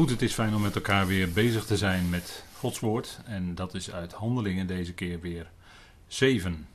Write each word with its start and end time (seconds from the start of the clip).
Goed, 0.00 0.10
het 0.10 0.22
is 0.22 0.32
fijn 0.32 0.54
om 0.54 0.62
met 0.62 0.74
elkaar 0.74 1.06
weer 1.06 1.32
bezig 1.32 1.64
te 1.64 1.76
zijn 1.76 2.08
met 2.08 2.44
Gods 2.56 2.80
woord. 2.80 3.20
En 3.24 3.54
dat 3.54 3.74
is 3.74 3.90
uit 3.90 4.12
Handelingen 4.12 4.66
deze 4.66 4.92
keer 4.92 5.20
weer 5.20 5.50
7. 6.06 6.66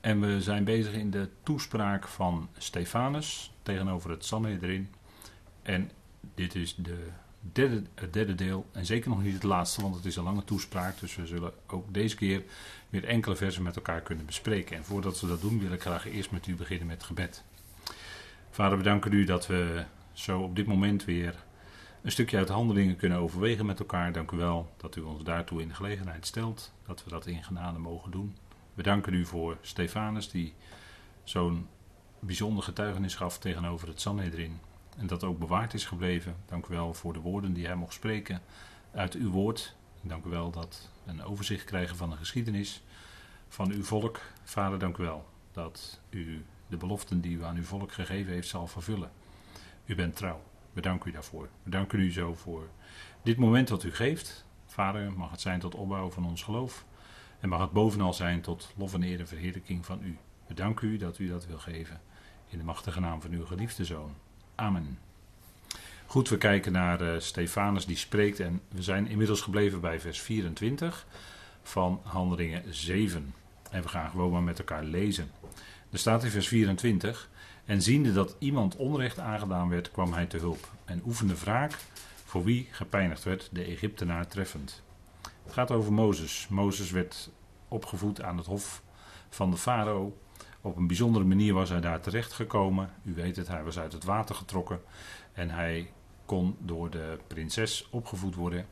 En 0.00 0.20
we 0.20 0.40
zijn 0.40 0.64
bezig 0.64 0.92
in 0.92 1.10
de 1.10 1.28
toespraak 1.42 2.08
van 2.08 2.48
Stefanus 2.58 3.52
tegenover 3.62 4.10
het 4.10 4.24
Sanhedrin. 4.24 4.88
En 5.62 5.90
dit 6.34 6.54
is 6.54 6.74
de 6.74 7.06
derde, 7.52 7.82
het 7.94 8.12
derde 8.12 8.34
deel. 8.34 8.66
En 8.72 8.86
zeker 8.86 9.10
nog 9.10 9.22
niet 9.22 9.34
het 9.34 9.42
laatste, 9.42 9.82
want 9.82 9.94
het 9.94 10.04
is 10.04 10.16
een 10.16 10.24
lange 10.24 10.44
toespraak. 10.44 11.00
Dus 11.00 11.16
we 11.16 11.26
zullen 11.26 11.52
ook 11.66 11.94
deze 11.94 12.16
keer 12.16 12.42
weer 12.90 13.04
enkele 13.04 13.36
versen 13.36 13.62
met 13.62 13.76
elkaar 13.76 14.00
kunnen 14.00 14.26
bespreken. 14.26 14.76
En 14.76 14.84
voordat 14.84 15.20
we 15.20 15.26
dat 15.26 15.40
doen, 15.40 15.60
wil 15.60 15.72
ik 15.72 15.80
graag 15.80 16.08
eerst 16.08 16.30
met 16.30 16.46
u 16.46 16.54
beginnen 16.54 16.86
met 16.86 17.02
gebed. 17.02 17.44
Vader, 18.50 18.78
we 18.78 18.84
danken 18.84 19.12
u 19.12 19.24
dat 19.24 19.46
we 19.46 19.84
zo 20.12 20.40
op 20.40 20.56
dit 20.56 20.66
moment 20.66 21.04
weer 21.04 21.34
een 22.02 22.12
stukje 22.12 22.36
uit 22.36 22.46
de 22.46 22.52
handelingen 22.52 22.96
kunnen 22.96 23.18
overwegen 23.18 23.66
met 23.66 23.78
elkaar. 23.78 24.12
Dank 24.12 24.30
u 24.30 24.36
wel 24.36 24.74
dat 24.76 24.96
u 24.96 25.00
ons 25.00 25.24
daartoe 25.24 25.60
in 25.60 25.68
de 25.68 25.74
gelegenheid 25.74 26.26
stelt, 26.26 26.72
dat 26.86 27.04
we 27.04 27.10
dat 27.10 27.26
in 27.26 27.44
genade 27.44 27.78
mogen 27.78 28.10
doen. 28.10 28.36
We 28.74 28.82
danken 28.82 29.14
u 29.14 29.24
voor 29.24 29.56
Stefanus, 29.60 30.30
die 30.30 30.54
zo'n 31.24 31.68
bijzonder 32.18 32.64
getuigenis 32.64 33.14
gaf 33.14 33.38
tegenover 33.38 33.88
het 33.88 34.00
Sanhedrin. 34.00 34.58
En 34.96 35.06
dat 35.06 35.24
ook 35.24 35.38
bewaard 35.38 35.74
is 35.74 35.84
gebleven. 35.84 36.36
Dank 36.46 36.66
u 36.66 36.74
wel 36.74 36.94
voor 36.94 37.12
de 37.12 37.20
woorden 37.20 37.52
die 37.52 37.66
hij 37.66 37.76
mocht 37.76 37.94
spreken 37.94 38.42
uit 38.92 39.14
uw 39.14 39.30
woord. 39.30 39.74
Dank 40.00 40.24
u 40.24 40.30
wel 40.30 40.50
dat 40.50 40.90
we 41.04 41.10
een 41.10 41.24
overzicht 41.24 41.64
krijgen 41.64 41.96
van 41.96 42.10
de 42.10 42.16
geschiedenis 42.16 42.82
van 43.48 43.70
uw 43.70 43.84
volk. 43.84 44.20
Vader, 44.44 44.78
dank 44.78 44.96
u 44.96 45.02
wel 45.02 45.26
dat 45.52 46.00
u 46.10 46.44
de 46.68 46.76
beloften 46.76 47.20
die 47.20 47.36
u 47.36 47.44
aan 47.44 47.56
uw 47.56 47.64
volk 47.64 47.92
gegeven 47.92 48.32
heeft 48.32 48.48
zal 48.48 48.66
vervullen. 48.66 49.10
U 49.84 49.94
bent 49.94 50.16
trouw. 50.16 50.40
We 50.72 50.80
danken 50.80 51.10
u 51.10 51.12
daarvoor. 51.12 51.48
We 51.62 51.70
danken 51.70 52.00
u 52.00 52.12
zo 52.12 52.34
voor 52.34 52.68
dit 53.22 53.36
moment 53.36 53.68
wat 53.68 53.82
u 53.82 53.94
geeft. 53.94 54.44
Vader, 54.66 55.12
mag 55.12 55.30
het 55.30 55.40
zijn 55.40 55.60
tot 55.60 55.74
opbouw 55.74 56.10
van 56.10 56.24
ons 56.24 56.42
geloof. 56.42 56.84
En 57.40 57.48
mag 57.48 57.60
het 57.60 57.72
bovenal 57.72 58.14
zijn 58.14 58.40
tot 58.40 58.72
lof 58.76 58.94
en 58.94 59.02
eer 59.02 59.20
en 59.20 59.28
verheerlijking 59.28 59.86
van 59.86 60.00
u. 60.02 60.16
We 60.46 60.54
danken 60.54 60.88
u 60.88 60.96
dat 60.96 61.18
u 61.18 61.28
dat 61.28 61.46
wil 61.46 61.58
geven. 61.58 62.00
In 62.48 62.58
de 62.58 62.64
machtige 62.64 63.00
naam 63.00 63.20
van 63.20 63.30
uw 63.30 63.46
geliefde 63.46 63.84
zoon. 63.84 64.14
Amen. 64.54 64.98
Goed, 66.06 66.28
we 66.28 66.38
kijken 66.38 66.72
naar 66.72 67.02
uh, 67.02 67.18
Stefanus 67.18 67.86
die 67.86 67.96
spreekt 67.96 68.40
en 68.40 68.60
we 68.68 68.82
zijn 68.82 69.06
inmiddels 69.06 69.40
gebleven 69.40 69.80
bij 69.80 70.00
vers 70.00 70.20
24 70.20 71.06
van 71.62 72.00
Handelingen 72.02 72.74
7. 72.74 73.34
En 73.70 73.82
we 73.82 73.88
gaan 73.88 74.10
gewoon 74.10 74.32
maar 74.32 74.42
met 74.42 74.58
elkaar 74.58 74.84
lezen. 74.84 75.30
Er 75.92 75.98
staat 75.98 76.24
in 76.24 76.30
vers 76.30 76.48
24: 76.48 77.28
En 77.64 77.82
ziende 77.82 78.12
dat 78.12 78.36
iemand 78.38 78.76
onrecht 78.76 79.18
aangedaan 79.18 79.68
werd, 79.68 79.90
kwam 79.90 80.12
hij 80.12 80.26
te 80.26 80.38
hulp 80.38 80.70
en 80.84 81.02
oefende 81.06 81.38
wraak 81.38 81.78
voor 82.24 82.44
wie 82.44 82.68
gepijnigd 82.70 83.24
werd, 83.24 83.48
de 83.52 83.64
Egyptenaar 83.64 84.26
treffend. 84.26 84.82
Het 85.44 85.52
gaat 85.52 85.70
over 85.70 85.92
Mozes. 85.92 86.46
Mozes 86.50 86.90
werd 86.90 87.30
opgevoed 87.68 88.22
aan 88.22 88.36
het 88.36 88.46
hof 88.46 88.82
van 89.28 89.50
de 89.50 89.56
farao. 89.56 90.18
Op 90.60 90.76
een 90.76 90.86
bijzondere 90.86 91.24
manier 91.24 91.54
was 91.54 91.68
hij 91.68 91.80
daar 91.80 92.00
terechtgekomen. 92.00 92.90
U 93.04 93.14
weet 93.14 93.36
het, 93.36 93.48
hij 93.48 93.62
was 93.62 93.78
uit 93.78 93.92
het 93.92 94.04
water 94.04 94.34
getrokken 94.34 94.80
en 95.32 95.50
hij 95.50 95.90
kon 96.24 96.56
door 96.58 96.90
de 96.90 97.18
prinses 97.26 97.88
opgevoed 97.90 98.34
worden 98.34 98.66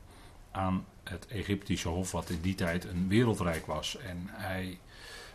aan 0.51 0.85
het 1.03 1.27
Egyptische 1.27 1.87
hof, 1.87 2.11
wat 2.11 2.29
in 2.29 2.41
die 2.41 2.55
tijd 2.55 2.85
een 2.85 3.07
wereldrijk 3.07 3.65
was. 3.65 3.97
En 3.97 4.27
hij 4.27 4.79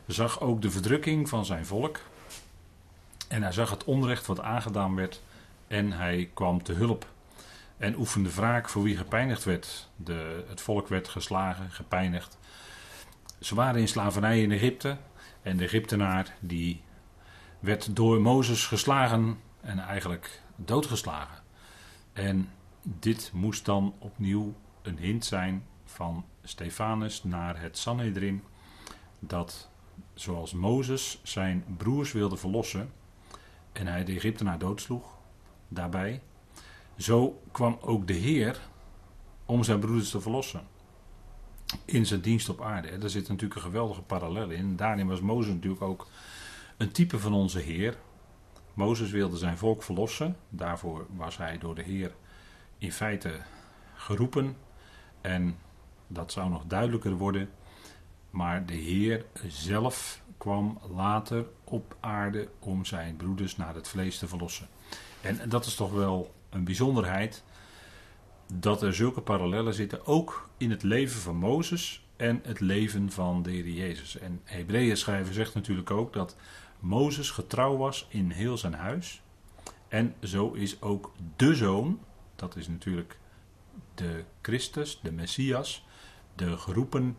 zag 0.07 0.41
ook 0.41 0.63
de 0.63 0.71
verdrukking 0.71 1.29
van 1.29 1.45
zijn 1.45 1.67
volk. 1.67 2.01
En 3.29 3.43
hij 3.43 3.53
zag 3.53 3.71
het 3.71 3.85
onrecht 3.85 4.27
wat 4.27 4.41
aangedaan 4.41 4.95
werd. 4.95 5.23
En 5.67 5.93
hij 5.93 6.31
kwam 6.35 6.63
te 6.63 6.73
hulp. 6.73 7.07
En 7.77 7.99
oefende 7.99 8.35
wraak 8.35 8.69
voor 8.69 8.83
wie 8.83 8.97
gepijnigd 8.97 9.45
werd. 9.45 9.89
De, 9.97 10.45
het 10.49 10.61
volk 10.61 10.89
werd 10.89 11.09
geslagen, 11.09 11.71
gepijnigd. 11.71 12.39
Ze 13.41 13.55
waren 13.55 13.81
in 13.81 13.89
slavernij 13.89 14.43
in 14.43 14.53
Egypte. 14.53 14.97
En 15.43 15.57
de 15.57 15.65
Egyptenaar 15.65 16.35
die 16.41 16.83
werd 17.59 17.97
door 17.97 18.21
Mozes 18.21 18.67
geslagen 18.67 19.39
en 19.61 19.79
eigenlijk 19.79 20.41
doodgeslagen. 20.57 21.43
En 22.13 22.49
dit 22.83 23.31
moest 23.35 23.65
dan 23.65 23.95
opnieuw 23.99 24.55
een 24.83 24.99
hint 24.99 25.25
zijn 25.25 25.67
van 25.85 26.25
Stefanus 26.45 27.25
naar 27.25 27.61
het 27.61 27.79
Sanhedrin. 27.79 28.43
Dat 29.19 29.69
zoals 30.17 30.53
Mozes 30.53 31.21
zijn 31.23 31.65
broers 31.77 32.13
wilde 32.13 32.37
verlossen 32.37 32.93
en 33.73 33.87
hij 33.87 34.05
de 34.05 34.13
Egyptenaar 34.13 34.59
doodsloeg 34.59 35.05
daarbij, 35.69 36.21
zo 36.97 37.41
kwam 37.51 37.79
ook 37.81 38.07
de 38.07 38.13
Heer 38.13 38.61
om 39.45 39.65
zijn 39.65 39.81
broeders 39.81 40.11
te 40.11 40.21
verlossen. 40.21 40.67
In 41.85 42.07
zijn 42.07 42.21
dienst 42.21 42.49
op 42.49 42.61
aarde. 42.63 42.89
Er 42.89 43.11
zit 43.11 43.29
natuurlijk 43.29 43.55
een 43.55 43.67
geweldige 43.67 44.03
parallel 44.03 44.51
in. 44.51 44.77
Daarin 44.77 45.07
was 45.07 45.21
Mozes 45.21 45.55
natuurlijk 45.55 45.83
ook 45.83 46.07
een 46.77 46.93
type 46.93 47.19
van 47.19 47.33
onze 47.33 47.59
Heer. 47.59 47.97
Mozes 48.75 49.11
wilde 49.11 49.37
zijn 49.37 49.59
volk 49.59 49.83
verlossen. 49.83 50.37
Daarvoor 50.49 51.07
was 51.17 51.37
hij 51.37 51.59
door 51.59 51.75
de 51.75 51.83
Heer 51.83 52.15
in 52.79 52.93
feite 52.93 53.41
geroepen. 53.95 54.57
En 55.21 55.57
dat 56.07 56.33
zou 56.33 56.51
nog 56.51 56.65
duidelijker 56.67 57.17
worden 57.17 57.51
maar 58.37 58.67
de 58.67 58.75
Heer 58.75 59.25
zelf 59.47 60.23
kwam 60.39 60.79
later 60.95 61.47
op 61.65 61.97
aarde 62.01 62.49
om 62.59 62.85
zijn 62.85 63.17
broeders 63.17 63.57
naar 63.57 63.75
het 63.75 63.89
vlees 63.89 64.19
te 64.19 64.29
verlossen. 64.29 64.69
En 65.21 65.49
dat 65.49 65.67
is 65.67 65.75
toch 65.75 65.93
wel 65.93 66.35
een 66.51 66.65
bijzonderheid 66.65 67.43
dat 68.55 68.83
er 68.83 68.95
zulke 68.95 69.21
parallellen 69.21 69.75
zitten, 69.75 70.07
ook 70.07 70.49
in 70.57 70.71
het 70.71 70.83
leven 70.83 71.21
van 71.21 71.37
Mozes 71.37 72.07
en 72.17 72.41
het 72.45 72.61
leven 72.61 73.11
van 73.11 73.43
de 73.43 73.51
Heer 73.51 73.69
Jezus. 73.69 74.19
En 74.19 74.41
Hebreeën 74.45 74.97
schrijver 74.97 75.35
zegt 75.35 75.55
natuurlijk 75.55 75.91
ook 75.91 76.13
dat 76.13 76.37
Mozes 76.81 77.31
getrouw 77.31 77.77
was 77.77 78.07
in 78.09 78.31
heel 78.31 78.59
zijn 78.59 78.75
huis. 78.75 79.23
En 79.89 80.15
zo 80.23 80.53
is 80.53 80.83
ook 80.83 81.13
de 81.37 81.55
zoon, 81.55 82.01
dat 82.35 82.57
is 82.57 82.69
natuurlijk 82.69 83.19
de 83.95 84.25
Christus, 84.43 85.01
de 85.03 85.13
Messias, 85.13 85.85
de 86.35 86.59
geroepen 86.59 87.17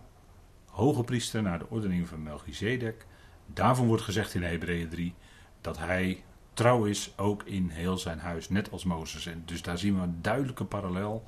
hoge 0.78 1.04
priester 1.04 1.42
naar 1.42 1.60
de 1.60 1.70
ordening 1.70 2.08
van 2.08 2.24
Melchizedek. 2.24 3.06
Daarvan 3.46 3.88
wordt 3.88 4.04
gezegd 4.04 4.34
in 4.34 4.44
Hebreeën 4.44 4.90
3 4.90 5.14
dat 5.62 5.78
hij 5.78 6.24
trouw 6.54 6.86
is 6.86 7.14
ook 7.16 7.44
in 7.44 7.70
heel 7.70 7.98
zijn 7.98 8.20
huis, 8.20 8.50
net 8.50 8.72
als 8.72 8.84
Mozes. 8.84 9.26
En 9.26 9.44
dus 9.46 9.62
daar 9.62 9.78
zien 9.78 9.96
we 9.96 10.02
een 10.02 10.22
duidelijke 10.22 10.66
parallel. 10.66 11.24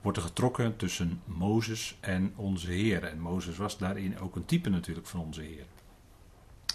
Wordt 0.00 0.18
er 0.18 0.24
getrokken 0.24 0.76
tussen 0.76 1.22
Mozes 1.24 1.96
en 2.00 2.32
onze 2.36 2.70
Heer. 2.70 3.04
En 3.04 3.20
Mozes 3.20 3.56
was 3.56 3.78
daarin 3.78 4.18
ook 4.18 4.36
een 4.36 4.44
type 4.44 4.68
natuurlijk 4.68 5.06
van 5.06 5.20
onze 5.20 5.42
Heer. 5.42 5.66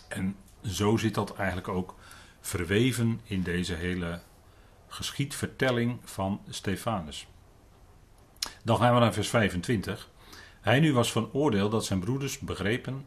En 0.07 0.35
zo 0.63 0.97
zit 0.97 1.13
dat 1.13 1.35
eigenlijk 1.35 1.67
ook 1.67 1.95
verweven 2.39 3.19
in 3.23 3.43
deze 3.43 3.73
hele 3.73 4.21
geschiedvertelling 4.87 5.99
van 6.03 6.41
Stefanus. 6.49 7.27
Dan 8.63 8.77
gaan 8.77 8.93
we 8.93 8.99
naar 8.99 9.13
vers 9.13 9.29
25. 9.29 10.09
Hij 10.61 10.79
nu 10.79 10.93
was 10.93 11.11
van 11.11 11.29
oordeel 11.33 11.69
dat 11.69 11.85
zijn 11.85 11.99
broeders 11.99 12.39
begrepen 12.39 13.05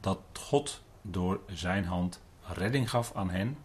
dat 0.00 0.20
God 0.32 0.82
door 1.02 1.40
zijn 1.46 1.84
hand 1.84 2.22
redding 2.42 2.90
gaf 2.90 3.14
aan 3.14 3.30
hen, 3.30 3.56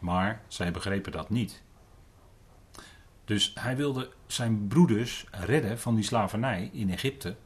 maar 0.00 0.42
zij 0.48 0.70
begrepen 0.70 1.12
dat 1.12 1.30
niet. 1.30 1.62
Dus 3.24 3.52
hij 3.54 3.76
wilde 3.76 4.10
zijn 4.26 4.66
broeders 4.68 5.26
redden 5.30 5.78
van 5.78 5.94
die 5.94 6.04
slavernij 6.04 6.70
in 6.72 6.90
Egypte, 6.90 7.36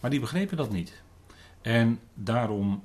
maar 0.00 0.10
die 0.10 0.20
begrepen 0.20 0.56
dat 0.56 0.70
niet. 0.70 1.02
En 1.60 2.00
daarom 2.14 2.82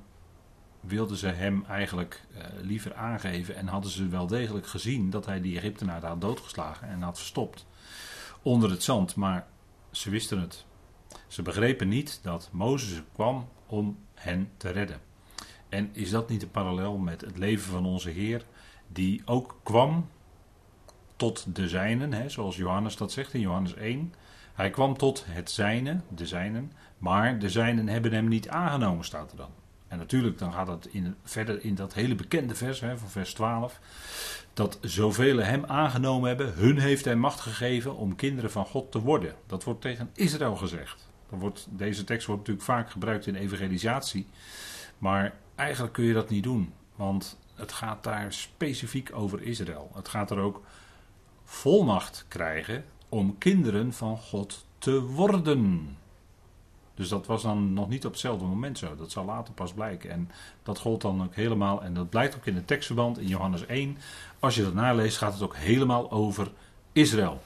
wilden 0.80 1.16
ze 1.16 1.26
hem 1.26 1.64
eigenlijk 1.68 2.24
eh, 2.34 2.44
liever 2.60 2.94
aangeven 2.94 3.56
en 3.56 3.66
hadden 3.66 3.90
ze 3.90 4.08
wel 4.08 4.26
degelijk 4.26 4.66
gezien 4.66 5.10
dat 5.10 5.26
hij 5.26 5.40
die 5.40 5.56
Egyptenaar 5.56 6.04
had 6.04 6.20
doodgeslagen 6.20 6.88
en 6.88 7.02
had 7.02 7.18
verstopt 7.18 7.66
onder 8.42 8.70
het 8.70 8.82
zand, 8.82 9.14
maar 9.14 9.46
ze 9.90 10.10
wisten 10.10 10.40
het 10.40 10.66
ze 11.26 11.42
begrepen 11.42 11.88
niet 11.88 12.20
dat 12.22 12.48
Mozes 12.52 13.02
kwam 13.12 13.48
om 13.66 13.98
hen 14.14 14.50
te 14.56 14.70
redden. 14.70 15.00
En 15.68 15.90
is 15.92 16.10
dat 16.10 16.28
niet 16.28 16.42
een 16.42 16.50
parallel 16.50 16.96
met 16.96 17.20
het 17.20 17.38
leven 17.38 17.70
van 17.70 17.86
onze 17.86 18.10
Heer, 18.10 18.44
die 18.86 19.22
ook 19.24 19.60
kwam 19.62 20.08
tot 21.16 21.56
de 21.56 21.68
zijnen, 21.68 22.12
hè, 22.12 22.28
zoals 22.28 22.56
Johannes 22.56 22.96
dat 22.96 23.12
zegt 23.12 23.34
in 23.34 23.40
Johannes 23.40 23.74
1. 23.74 24.14
Hij 24.54 24.70
kwam 24.70 24.96
tot 24.96 25.24
het 25.26 25.50
zijne, 25.50 26.00
de 26.08 26.26
zijnen, 26.26 26.72
maar 26.98 27.38
de 27.38 27.50
zijnen 27.50 27.88
hebben 27.88 28.12
hem 28.12 28.28
niet 28.28 28.48
aangenomen, 28.48 29.04
staat 29.04 29.30
er 29.30 29.36
dan. 29.36 29.50
En 29.88 29.98
natuurlijk, 29.98 30.38
dan 30.38 30.52
gaat 30.52 30.66
het 30.66 30.86
in, 30.86 31.14
verder 31.24 31.64
in 31.64 31.74
dat 31.74 31.94
hele 31.94 32.14
bekende 32.14 32.54
vers, 32.54 32.80
hè, 32.80 32.98
van 32.98 33.08
vers 33.08 33.34
12, 33.34 33.80
dat 34.54 34.78
zoveel 34.80 35.38
hem 35.38 35.64
aangenomen 35.64 36.28
hebben, 36.28 36.54
hun 36.54 36.78
heeft 36.78 37.04
hij 37.04 37.16
macht 37.16 37.40
gegeven 37.40 37.96
om 37.96 38.16
kinderen 38.16 38.50
van 38.50 38.64
God 38.64 38.92
te 38.92 39.00
worden. 39.00 39.34
Dat 39.46 39.64
wordt 39.64 39.80
tegen 39.80 40.10
Israël 40.14 40.56
gezegd. 40.56 41.08
Dan 41.30 41.38
wordt, 41.38 41.66
deze 41.70 42.04
tekst 42.04 42.26
wordt 42.26 42.40
natuurlijk 42.40 42.66
vaak 42.66 42.90
gebruikt 42.90 43.26
in 43.26 43.34
evangelisatie. 43.34 44.26
Maar 44.98 45.34
eigenlijk 45.54 45.92
kun 45.92 46.04
je 46.04 46.12
dat 46.12 46.30
niet 46.30 46.42
doen. 46.42 46.72
Want 46.96 47.38
het 47.54 47.72
gaat 47.72 48.04
daar 48.04 48.32
specifiek 48.32 49.10
over 49.14 49.42
Israël. 49.42 49.90
Het 49.94 50.08
gaat 50.08 50.30
er 50.30 50.38
ook 50.38 50.62
volmacht 51.44 52.24
krijgen 52.28 52.84
om 53.08 53.38
kinderen 53.38 53.92
van 53.92 54.16
God 54.16 54.66
te 54.78 55.00
worden. 55.02 55.96
Dus 56.98 57.08
dat 57.08 57.26
was 57.26 57.42
dan 57.42 57.72
nog 57.72 57.88
niet 57.88 58.04
op 58.04 58.10
hetzelfde 58.10 58.44
moment 58.44 58.78
zo. 58.78 58.96
Dat 58.96 59.10
zal 59.10 59.24
later 59.24 59.54
pas 59.54 59.72
blijken. 59.72 60.10
En 60.10 60.30
dat 60.62 60.78
gold 60.78 61.00
dan 61.00 61.22
ook 61.22 61.34
helemaal. 61.34 61.82
En 61.82 61.94
dat 61.94 62.10
blijkt 62.10 62.36
ook 62.36 62.46
in 62.46 62.54
het 62.54 62.66
tekstverband 62.66 63.18
in 63.18 63.26
Johannes 63.26 63.66
1. 63.66 63.98
Als 64.38 64.54
je 64.54 64.62
dat 64.62 64.74
naleest, 64.74 65.16
gaat 65.16 65.32
het 65.32 65.42
ook 65.42 65.56
helemaal 65.56 66.10
over 66.10 66.50
Israël. 66.92 67.42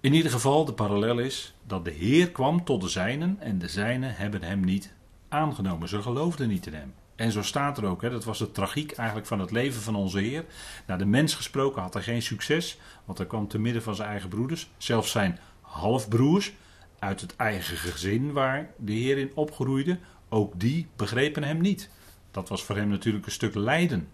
In 0.00 0.12
ieder 0.12 0.30
geval, 0.30 0.64
de 0.64 0.72
parallel 0.72 1.18
is 1.18 1.54
dat 1.66 1.84
de 1.84 1.90
Heer 1.90 2.30
kwam 2.30 2.64
tot 2.64 2.80
de 2.80 2.88
zijnen. 2.88 3.36
En 3.40 3.58
de 3.58 3.68
zijnen 3.68 4.14
hebben 4.16 4.42
hem 4.42 4.60
niet 4.60 4.92
aangenomen. 5.28 5.88
Ze 5.88 6.02
geloofden 6.02 6.48
niet 6.48 6.66
in 6.66 6.74
hem. 6.74 6.94
En 7.16 7.32
zo 7.32 7.42
staat 7.42 7.78
er 7.78 7.84
ook, 7.84 8.02
hè, 8.02 8.10
dat 8.10 8.24
was 8.24 8.38
de 8.38 8.52
tragiek 8.52 8.92
eigenlijk 8.92 9.28
van 9.28 9.40
het 9.40 9.50
leven 9.50 9.82
van 9.82 9.94
onze 9.94 10.18
Heer. 10.18 10.44
Naar 10.86 10.98
de 10.98 11.06
mens 11.06 11.34
gesproken 11.34 11.82
had 11.82 11.94
hij 11.94 12.02
geen 12.02 12.22
succes, 12.22 12.78
want 13.04 13.18
hij 13.18 13.26
kwam 13.26 13.48
te 13.48 13.58
midden 13.58 13.82
van 13.82 13.94
zijn 13.94 14.08
eigen 14.08 14.28
broeders. 14.28 14.70
Zelfs 14.76 15.10
zijn 15.10 15.38
halfbroers 15.60 16.52
uit 16.98 17.20
het 17.20 17.36
eigen 17.36 17.76
gezin 17.76 18.32
waar 18.32 18.70
de 18.78 18.92
Heer 18.92 19.18
in 19.18 19.32
opgroeide, 19.34 19.98
ook 20.28 20.60
die 20.60 20.88
begrepen 20.96 21.42
hem 21.42 21.60
niet. 21.60 21.90
Dat 22.30 22.48
was 22.48 22.64
voor 22.64 22.76
hem 22.76 22.88
natuurlijk 22.88 23.26
een 23.26 23.32
stuk 23.32 23.54
lijden. 23.54 24.08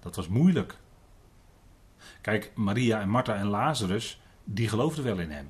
Dat 0.00 0.16
was 0.16 0.28
moeilijk. 0.28 0.76
Kijk, 2.20 2.52
Maria 2.54 3.00
en 3.00 3.08
Martha 3.08 3.34
en 3.34 3.46
Lazarus, 3.46 4.20
die 4.44 4.68
geloofden 4.68 5.04
wel 5.04 5.18
in 5.18 5.30
hem. 5.30 5.48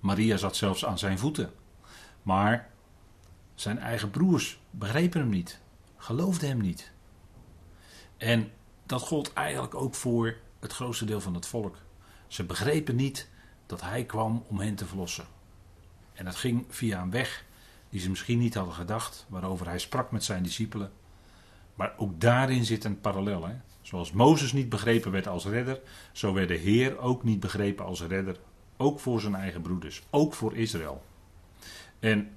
Maria 0.00 0.36
zat 0.36 0.56
zelfs 0.56 0.84
aan 0.84 0.98
zijn 0.98 1.18
voeten. 1.18 1.52
Maar 2.22 2.70
zijn 3.54 3.78
eigen 3.78 4.10
broers 4.10 4.60
begrepen 4.70 5.20
hem 5.20 5.28
niet, 5.28 5.60
geloofden 5.96 6.48
hem 6.48 6.60
niet. 6.60 6.92
En 8.16 8.50
dat 8.86 9.02
gold 9.02 9.32
eigenlijk 9.32 9.74
ook 9.74 9.94
voor 9.94 10.36
het 10.60 10.72
grootste 10.72 11.04
deel 11.04 11.20
van 11.20 11.34
het 11.34 11.46
volk. 11.46 11.76
Ze 12.26 12.44
begrepen 12.44 12.96
niet 12.96 13.28
dat 13.66 13.80
hij 13.80 14.04
kwam 14.04 14.44
om 14.48 14.60
hen 14.60 14.74
te 14.74 14.86
verlossen. 14.86 15.35
En 16.16 16.24
dat 16.24 16.36
ging 16.36 16.64
via 16.68 17.02
een 17.02 17.10
weg 17.10 17.44
die 17.90 18.00
ze 18.00 18.08
misschien 18.10 18.38
niet 18.38 18.54
hadden 18.54 18.74
gedacht, 18.74 19.26
waarover 19.28 19.66
hij 19.66 19.78
sprak 19.78 20.10
met 20.10 20.24
zijn 20.24 20.42
discipelen. 20.42 20.92
Maar 21.74 21.92
ook 21.96 22.20
daarin 22.20 22.64
zit 22.64 22.84
een 22.84 23.00
parallel. 23.00 23.46
Hè? 23.46 23.54
Zoals 23.80 24.12
Mozes 24.12 24.52
niet 24.52 24.68
begrepen 24.68 25.10
werd 25.10 25.28
als 25.28 25.44
redder, 25.44 25.80
zo 26.12 26.32
werd 26.32 26.48
de 26.48 26.54
Heer 26.54 26.98
ook 26.98 27.24
niet 27.24 27.40
begrepen 27.40 27.84
als 27.84 28.02
redder. 28.02 28.36
Ook 28.76 29.00
voor 29.00 29.20
zijn 29.20 29.34
eigen 29.34 29.62
broeders, 29.62 30.02
ook 30.10 30.34
voor 30.34 30.56
Israël. 30.56 31.04
En 31.98 32.30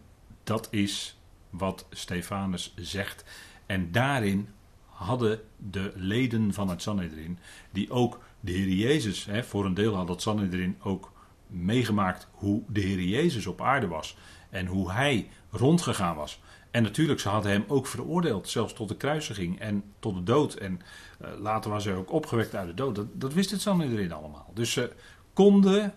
dat 0.44 0.68
is 0.72 1.20
wat 1.50 1.86
Stefanus 1.90 2.74
zegt. 2.76 3.24
En 3.66 3.92
daarin 3.92 4.50
hadden 4.86 5.42
de 5.58 5.92
leden 5.96 6.54
van 6.54 6.70
het 6.70 6.82
Sanhedrin, 6.82 7.40
die 7.72 7.92
ook 7.92 8.20
de 8.40 8.52
Heer 8.52 8.68
Jezus, 8.68 9.26
hè, 9.26 9.44
voor 9.44 9.66
een 9.66 9.74
deel 9.74 9.96
had 9.96 10.10
het 10.10 10.22
Sanhedrin 10.22 10.78
ook 10.82 11.12
meegemaakt 11.50 12.28
hoe 12.32 12.62
de 12.68 12.80
Heer 12.80 13.02
Jezus 13.02 13.46
op 13.46 13.62
aarde 13.62 13.88
was 13.88 14.18
en 14.50 14.66
hoe 14.66 14.92
hij 14.92 15.30
rondgegaan 15.50 16.16
was. 16.16 16.40
En 16.72 16.84
natuurlijk, 16.84 17.20
ze 17.20 17.30
hadden 17.30 17.52
hem 17.52 17.64
ook 17.68 17.88
veroordeeld, 17.88 18.50
zelfs 18.50 18.74
tot 18.74 18.88
de 18.88 18.98
kruisiging 18.98 19.60
en 19.60 19.84
tot 20.00 20.16
de 20.16 20.24
dood. 20.24 20.54
En 20.54 20.82
uh, 21.22 21.30
later 21.40 21.72
was 21.72 21.86
hij 21.86 21.96
ook 21.96 22.12
opgewekt 22.12 22.56
uit 22.56 22.68
de 22.68 22.74
dood. 22.74 22.96
Dat, 22.96 23.08
dat 23.14 23.34
wist 23.34 23.52
het 23.52 23.62
Sanhedrin 23.62 24.12
allemaal. 24.12 24.52
Dus 24.54 24.72
ze 24.72 24.92
konden 25.34 25.94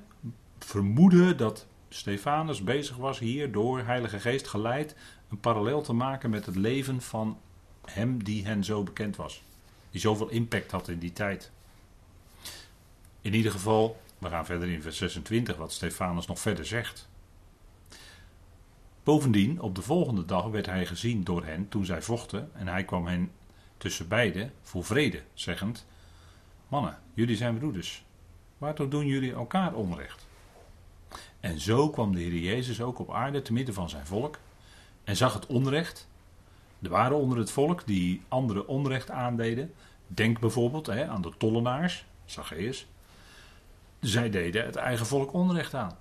vermoeden 0.59 1.37
dat 1.37 1.67
Stefanus 1.89 2.63
bezig 2.63 2.97
was 2.97 3.19
hier 3.19 3.53
door 3.53 3.81
Heilige 3.81 4.21
Geest 4.21 4.49
geleid 4.49 4.97
een 5.31 5.41
parallel 5.41 5.83
te 5.83 5.93
maken 5.93 6.31
met 6.31 6.47
het 6.47 6.57
leven 6.57 7.01
van 7.01 7.39
hem 7.85 8.25
die 8.25 8.47
hen 8.47 8.65
zo 8.65 8.83
bekend 8.83 9.17
was. 9.17 9.43
Die 9.91 10.01
zoveel 10.01 10.29
impact 10.29 10.71
had 10.71 10.89
in 10.89 10.99
die 10.99 11.13
tijd. 11.13 11.51
In 13.21 13.35
ieder 13.35 13.53
geval, 13.53 14.01
we 14.23 14.29
gaan 14.29 14.47
verder 14.47 14.69
in 14.69 14.83
vers 14.83 14.97
26, 14.97 15.57
wat 15.57 15.73
Stefanus 15.73 16.27
nog 16.27 16.41
verder 16.41 16.67
zegt. 16.67 17.09
Bovendien, 19.03 19.61
op 19.61 19.75
de 19.75 19.83
volgende 19.83 20.25
dag 20.25 20.47
werd 20.47 20.67
hij 20.67 20.87
gezien 20.87 21.25
door 21.25 21.45
hen 21.45 21.69
toen 21.69 21.85
zij 21.85 22.03
vochten, 22.03 22.51
en 22.55 22.69
hij 22.69 22.85
kwam 22.85 23.07
hen 23.07 23.31
tussen 23.77 24.09
beiden 24.09 24.53
voor 24.63 24.85
vrede, 24.85 25.23
zeggend: 25.35 25.87
Mannen, 26.69 26.99
jullie 27.15 27.37
zijn 27.37 27.59
broeders. 27.59 28.05
Waartoe 28.59 28.89
doen 28.89 29.07
jullie 29.07 29.33
elkaar 29.33 29.75
onrecht? 29.75 30.27
En 31.41 31.61
zo 31.61 31.91
kwam 31.91 32.13
de 32.13 32.21
Heer 32.21 32.39
Jezus 32.39 32.81
ook 32.81 32.99
op 32.99 33.13
aarde 33.13 33.43
te 33.43 33.53
midden 33.53 33.75
van 33.75 33.89
zijn 33.89 34.07
volk 34.07 34.39
en 35.05 35.17
zag 35.17 35.35
het 35.35 35.47
onrecht. 35.47 36.09
Er 36.83 36.89
waren 36.89 37.17
onder 37.17 37.39
het 37.39 37.51
volk 37.51 37.87
die 37.87 38.23
andere 38.29 38.67
onrecht 38.67 39.11
aandeden. 39.11 39.73
Denk 40.07 40.41
bijvoorbeeld 40.41 40.87
hè, 40.87 41.09
aan 41.09 41.23
de 41.23 41.33
tollenaars, 41.39 42.05
Zacchaeus. 42.25 42.87
Zij 44.03 44.31
deden 44.31 44.65
het 44.65 44.77
eigen 44.77 45.07
volk 45.07 45.33
onrecht 45.33 45.75
aan. 45.75 45.97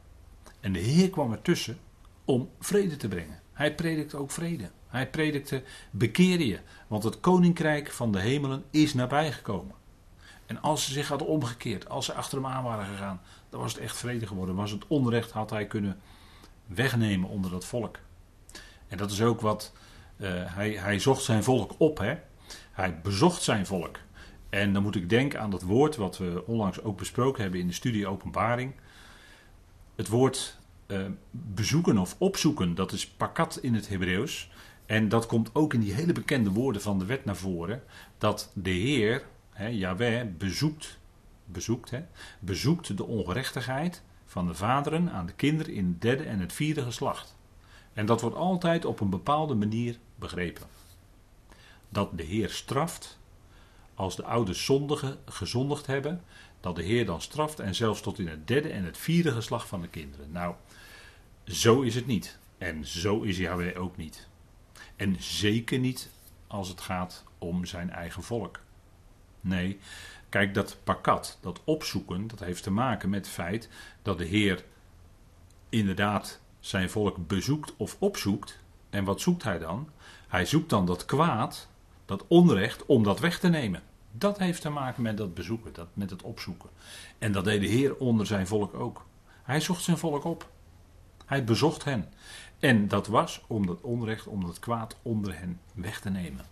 En 0.60 0.74
de 0.74 0.80
Heer 0.80 1.10
kwam 1.10 1.32
ertussen 1.32 1.80
om 2.26 2.50
vrede 2.60 2.98
te 2.98 3.08
brengen. 3.08 3.40
Hij 3.54 3.76
predikte 3.76 4.18
ook 4.18 4.32
vrede. 4.32 4.72
Hij 4.88 5.10
predikte 5.10 5.64
bekeer 5.92 6.42
je, 6.42 6.60
want 6.88 7.04
het 7.04 7.20
koninkrijk 7.20 7.92
van 7.92 8.12
de 8.12 8.20
hemelen 8.20 8.64
is 8.70 8.94
nabijgekomen. 8.94 9.76
En 10.46 10.62
als 10.62 10.86
ze 10.86 10.92
zich 10.92 11.08
hadden 11.08 11.28
omgekeerd, 11.28 11.90
als 11.90 12.06
ze 12.06 12.14
achter 12.14 12.38
hem 12.38 12.48
aan 12.48 12.64
waren 12.64 12.86
gegaan, 12.86 13.22
dan 13.50 13.60
was 13.60 13.74
het 13.74 13.82
echt 13.82 13.98
vrede 13.98 14.28
geworden. 14.28 14.56
Was 14.56 14.72
het 14.72 14.88
onrecht 14.88 15.32
had 15.32 15.50
hij 15.50 15.68
kunnen 15.68 16.00
wegnemen 16.66 17.30
onder 17.30 17.52
dat 17.52 17.66
volk. 17.66 17.98
En 18.88 18.98
dat 18.98 19.12
is 19.12 19.22
ook 19.22 19.42
wat. 19.42 19.72
Uh, 20.18 20.30
hij, 20.34 20.72
hij 20.72 21.00
zocht 21.00 21.24
zijn 21.24 21.44
volk 21.44 21.74
op. 21.78 21.98
Hè? 21.98 22.18
Hij 22.72 23.02
bezocht 23.02 23.42
zijn 23.42 23.66
volk. 23.66 23.98
En 24.52 24.74
dan 24.74 24.84
moet 24.84 24.96
ik 24.96 25.10
denken 25.10 25.40
aan 25.40 25.50
dat 25.50 25.62
woord 25.62 25.96
wat 25.96 26.18
we 26.18 26.44
onlangs 26.46 26.82
ook 26.82 26.98
besproken 26.98 27.42
hebben 27.42 27.60
in 27.60 27.68
de 27.68 27.74
studie 27.74 28.08
Openbaring. 28.08 28.74
Het 29.96 30.08
woord 30.08 30.58
uh, 30.88 31.06
bezoeken 31.32 31.98
of 31.98 32.16
opzoeken, 32.18 32.76
dat 32.76 32.92
is 32.92 33.08
pakat 33.08 33.60
in 33.62 33.74
het 33.74 33.90
Hebreeuws. 33.90 34.52
En 34.86 35.10
dat 35.10 35.26
komt 35.26 35.50
ook 35.56 35.74
in 35.74 35.80
die 35.80 35.94
hele 35.94 36.14
bekende 36.14 36.50
woorden 36.50 36.82
van 36.82 37.00
de 37.00 37.06
wet 37.06 37.26
naar 37.26 37.36
voren. 37.36 37.84
Dat 38.18 38.52
de 38.54 38.70
Heer, 38.70 39.26
hè, 39.50 39.68
Yahweh, 39.68 40.28
bezoekt, 40.38 41.00
bezoekt, 41.46 41.90
hè, 41.90 42.04
bezoekt 42.40 42.98
de 42.98 43.06
ongerechtigheid 43.06 44.04
van 44.26 44.48
de 44.48 44.54
vaderen 44.54 45.12
aan 45.12 45.26
de 45.26 45.34
kinderen 45.34 45.74
in 45.74 45.86
het 45.86 46.02
derde 46.02 46.24
en 46.24 46.40
het 46.40 46.54
vierde 46.54 46.82
geslacht. 46.82 47.36
En 47.94 48.06
dat 48.06 48.22
wordt 48.22 48.36
altijd 48.36 48.86
op 48.86 49.00
een 49.00 49.10
bepaalde 49.10 49.56
manier 49.56 49.98
begrepen. 50.16 50.68
Dat 51.90 52.18
de 52.18 52.24
Heer 52.24 52.50
straft 52.50 53.20
als 54.02 54.16
de 54.16 54.24
ouders 54.24 54.66
zondigen 54.66 55.18
gezondigd 55.26 55.88
hebben, 55.88 56.24
dat 56.60 56.76
de 56.76 56.84
Heer 56.84 57.06
dan 57.06 57.22
straft 57.22 57.60
en 57.60 57.76
zelfs 57.76 58.02
tot 58.02 58.20
in 58.20 58.28
het 58.28 58.48
derde 58.48 58.70
en 58.70 58.86
het 58.86 58.98
vierde 58.98 59.32
geslacht 59.32 59.68
van 59.68 59.82
de 59.82 59.88
kinderen. 59.88 60.32
Nou, 60.32 60.56
zo 61.46 61.82
is 61.82 61.96
het 61.96 62.06
niet. 62.06 62.38
En 62.58 62.86
zo 62.86 63.22
is 63.22 63.38
Yahweh 63.38 63.82
ook 63.82 63.98
niet. 63.98 64.28
En 64.96 65.16
zeker 65.20 65.80
niet 65.80 66.10
als 66.48 66.68
het 66.68 66.82
gaat 66.82 67.24
om 67.38 67.66
zijn 67.66 67.90
eigen 67.90 68.24
volk. 68.24 68.60
Nee, 69.42 69.80
kijk, 70.30 70.54
dat 70.54 70.78
pakat, 70.84 71.38
dat 71.42 71.62
opzoeken, 71.64 72.28
dat 72.28 72.40
heeft 72.40 72.64
te 72.64 72.72
maken 72.72 73.10
met 73.10 73.26
het 73.26 73.34
feit 73.36 73.70
dat 74.02 74.18
de 74.18 74.26
Heer 74.26 74.64
inderdaad 75.70 76.40
zijn 76.60 76.90
volk 76.90 77.28
bezoekt 77.28 77.74
of 77.78 77.96
opzoekt. 78.00 78.60
En 78.90 79.04
wat 79.04 79.22
zoekt 79.22 79.44
hij 79.44 79.60
dan? 79.60 79.90
Hij 80.28 80.46
zoekt 80.46 80.70
dan 80.70 80.86
dat 80.86 81.06
kwaad, 81.06 81.68
dat 82.06 82.26
onrecht, 82.28 82.86
om 82.86 83.04
dat 83.04 83.20
weg 83.20 83.40
te 83.40 83.48
nemen. 83.48 83.90
Dat 84.12 84.38
heeft 84.38 84.62
te 84.62 84.70
maken 84.70 85.04
met 85.04 85.18
dat 85.18 85.34
bezoeken, 85.34 85.74
dat, 85.74 85.88
met 85.94 86.10
het 86.10 86.22
opzoeken. 86.22 86.70
En 87.18 87.32
dat 87.32 87.44
deed 87.44 87.62
de 87.62 87.68
Heer 87.68 87.96
onder 87.98 88.26
zijn 88.26 88.48
volk 88.48 88.74
ook. 88.74 89.06
Hij 89.44 89.60
zocht 89.60 89.84
zijn 89.84 89.98
volk 89.98 90.24
op. 90.24 90.50
Hij 91.26 91.44
bezocht 91.44 91.84
hen. 91.84 92.14
En 92.60 92.88
dat 92.88 93.08
was 93.08 93.44
om 93.48 93.66
dat 93.66 93.82
onrecht, 93.82 94.28
om 94.28 94.46
dat 94.46 94.60
kwaad 94.60 94.98
onder 95.02 95.38
hen 95.38 95.60
weg 95.74 96.00
te 96.00 96.10
nemen. 96.10 96.46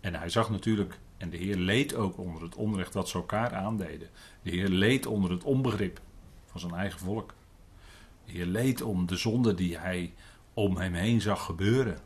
En 0.00 0.14
hij 0.14 0.28
zag 0.28 0.50
natuurlijk, 0.50 0.98
en 1.16 1.30
de 1.30 1.36
Heer 1.36 1.56
leed 1.56 1.94
ook 1.94 2.18
onder 2.18 2.42
het 2.42 2.54
onrecht 2.54 2.92
dat 2.92 3.08
ze 3.08 3.16
elkaar 3.16 3.54
aandeden. 3.54 4.08
De 4.42 4.50
Heer 4.50 4.68
leed 4.68 5.06
onder 5.06 5.30
het 5.30 5.44
onbegrip 5.44 6.00
van 6.46 6.60
zijn 6.60 6.74
eigen 6.74 6.98
volk. 6.98 7.34
Heer 8.24 8.46
leed 8.46 8.82
om 8.82 9.06
de 9.06 9.16
zonde 9.16 9.54
die 9.54 9.78
hij 9.78 10.14
om 10.54 10.76
hem 10.76 10.94
heen 10.94 11.20
zag 11.20 11.44
gebeuren. 11.44 11.98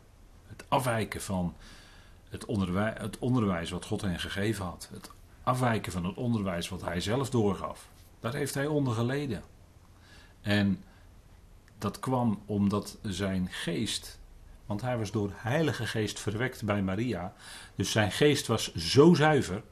Het 0.46 0.64
afwijken 0.68 1.20
van 1.20 1.54
het 2.34 2.44
onderwijs, 2.44 2.98
het 2.98 3.18
onderwijs 3.18 3.70
wat 3.70 3.84
God 3.84 4.00
hen 4.00 4.18
gegeven 4.18 4.64
had. 4.64 4.88
Het 4.92 5.10
afwijken 5.42 5.92
van 5.92 6.04
het 6.04 6.16
onderwijs 6.16 6.68
wat 6.68 6.82
hij 6.82 7.00
zelf 7.00 7.30
doorgaf. 7.30 7.88
Daar 8.20 8.34
heeft 8.34 8.54
hij 8.54 8.66
onder 8.66 8.94
geleden. 8.94 9.42
En 10.40 10.82
dat 11.78 11.98
kwam 11.98 12.42
omdat 12.46 12.98
zijn 13.02 13.48
geest, 13.50 14.18
want 14.66 14.80
hij 14.80 14.98
was 14.98 15.10
door 15.10 15.30
Heilige 15.34 15.86
Geest 15.86 16.20
verwekt 16.20 16.64
bij 16.64 16.82
Maria. 16.82 17.32
Dus 17.74 17.90
zijn 17.90 18.12
geest 18.12 18.46
was 18.46 18.74
zo 18.74 19.14
zuiver 19.14 19.62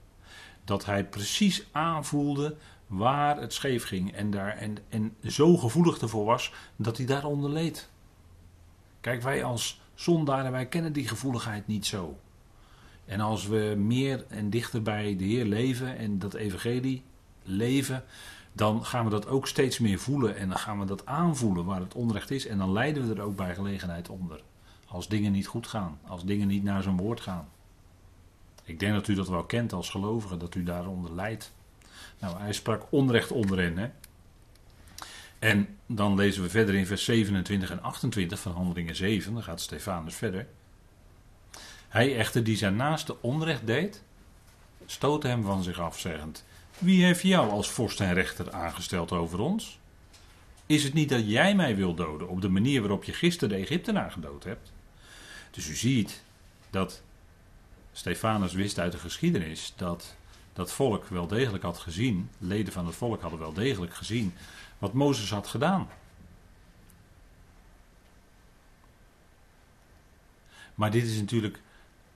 dat 0.65 0.85
hij 0.85 1.05
precies 1.05 1.67
aanvoelde 1.73 2.57
waar 2.87 3.41
het 3.41 3.53
scheef 3.53 3.85
ging 3.85 4.13
en, 4.13 4.31
daar, 4.31 4.57
en, 4.57 4.77
en 4.89 5.17
zo 5.23 5.57
gevoelig 5.57 5.99
ervoor 5.99 6.25
was 6.25 6.53
dat 6.77 6.97
hij 6.97 7.07
daaronder 7.07 7.51
leed. 7.51 7.89
Kijk, 9.01 9.23
wij 9.23 9.45
als 9.45 9.81
zondaren, 9.95 10.53
wij 10.53 10.67
kennen 10.67 10.93
die 10.93 11.09
gevoeligheid 11.09 11.67
niet 11.67 11.87
zo. 11.87 12.19
En 13.05 13.21
als 13.21 13.47
we 13.47 13.75
meer 13.79 14.25
en 14.29 14.51
dichter 14.51 14.83
bij 14.83 15.17
de 15.17 15.25
Heer 15.25 15.45
leven 15.45 15.97
en 15.97 16.19
dat 16.19 16.35
evangelie 16.35 17.03
leven, 17.43 18.05
dan 18.53 18.85
gaan 18.85 19.05
we 19.05 19.11
dat 19.11 19.27
ook 19.27 19.49
steeds 19.49 19.79
meer 19.79 19.99
voelen 19.99 20.37
en 20.37 20.49
dan 20.49 20.59
gaan 20.59 20.79
we 20.79 20.85
dat 20.85 21.07
aanvoelen 21.07 21.65
waar 21.65 21.81
het 21.81 21.95
onrecht 21.95 22.31
is. 22.31 22.47
En 22.47 22.59
dan 22.59 22.73
lijden 22.73 23.09
we 23.09 23.15
er 23.15 23.21
ook 23.21 23.37
bij 23.37 23.55
gelegenheid 23.55 24.09
onder. 24.09 24.43
Als 24.87 25.09
dingen 25.09 25.33
niet 25.33 25.47
goed 25.47 25.67
gaan, 25.67 25.99
als 26.07 26.25
dingen 26.25 26.49
niet 26.49 26.63
naar 26.63 26.83
zijn 26.83 26.97
woord 26.97 27.21
gaan. 27.21 27.49
Ik 28.65 28.81
denk 28.81 28.95
dat 28.95 29.09
u 29.09 29.15
dat 29.15 29.29
wel 29.29 29.45
kent 29.45 29.73
als 29.73 29.91
gelovige, 29.91 30.37
dat 30.37 30.55
u 30.55 30.63
daaronder 30.63 31.15
lijdt. 31.15 31.53
Nou, 32.19 32.39
hij 32.39 32.53
sprak 32.53 32.87
onrecht 32.91 33.31
onder 33.31 33.59
hen. 33.59 33.79
Hè? 33.79 33.91
En 35.39 35.77
dan 35.87 36.15
lezen 36.15 36.43
we 36.43 36.51
verder 36.51 36.75
in 36.75 36.87
vers 36.87 37.05
27 37.05 37.71
en 37.71 37.83
28 37.83 38.39
van 38.39 38.53
Handelingen 38.53 38.97
7, 38.97 39.35
dan 39.35 39.43
gaat 39.43 39.61
Stefanus 39.61 40.15
verder. 40.15 40.47
Hij 41.93 42.17
echter 42.17 42.45
die 42.45 42.57
zijn 42.57 42.77
naaste 42.77 43.23
onrecht 43.23 43.67
deed, 43.67 44.03
stootte 44.87 45.29
hem 45.29 45.43
van 45.43 45.63
zich 45.63 45.81
af, 45.81 45.99
zeggend: 45.99 46.45
Wie 46.79 47.05
heeft 47.05 47.23
jou 47.23 47.51
als 47.51 47.71
vorst 47.71 48.01
en 48.01 48.15
rechter 48.15 48.53
aangesteld 48.53 49.13
over 49.13 49.41
ons? 49.41 49.79
Is 50.67 50.85
het 50.85 50.93
niet 50.93 51.09
dat 51.09 51.31
jij 51.31 51.55
mij 51.55 51.77
wil 51.77 51.95
doden 51.95 52.29
op 52.29 52.41
de 52.41 52.49
manier 52.49 52.81
waarop 52.81 53.05
je 53.05 53.13
gisteren 53.13 53.49
de 53.49 53.63
Egyptenaar 53.63 54.11
gedood 54.11 54.45
hebt? 54.45 54.73
Dus 55.51 55.69
u 55.69 55.75
ziet 55.75 56.23
dat 56.71 57.03
Stefanus 57.93 58.53
wist 58.53 58.79
uit 58.79 58.93
de 58.93 58.99
geschiedenis 58.99 59.73
dat 59.77 60.17
dat 60.53 60.73
volk 60.73 61.07
wel 61.07 61.27
degelijk 61.27 61.63
had 61.63 61.79
gezien, 61.79 62.31
leden 62.39 62.73
van 62.73 62.87
het 62.87 62.97
volk 62.97 63.21
hadden 63.21 63.39
wel 63.39 63.53
degelijk 63.53 63.95
gezien 63.95 64.35
wat 64.79 64.93
Mozes 64.93 65.31
had 65.31 65.47
gedaan. 65.47 65.89
Maar 70.75 70.91
dit 70.91 71.05
is 71.05 71.17
natuurlijk 71.17 71.61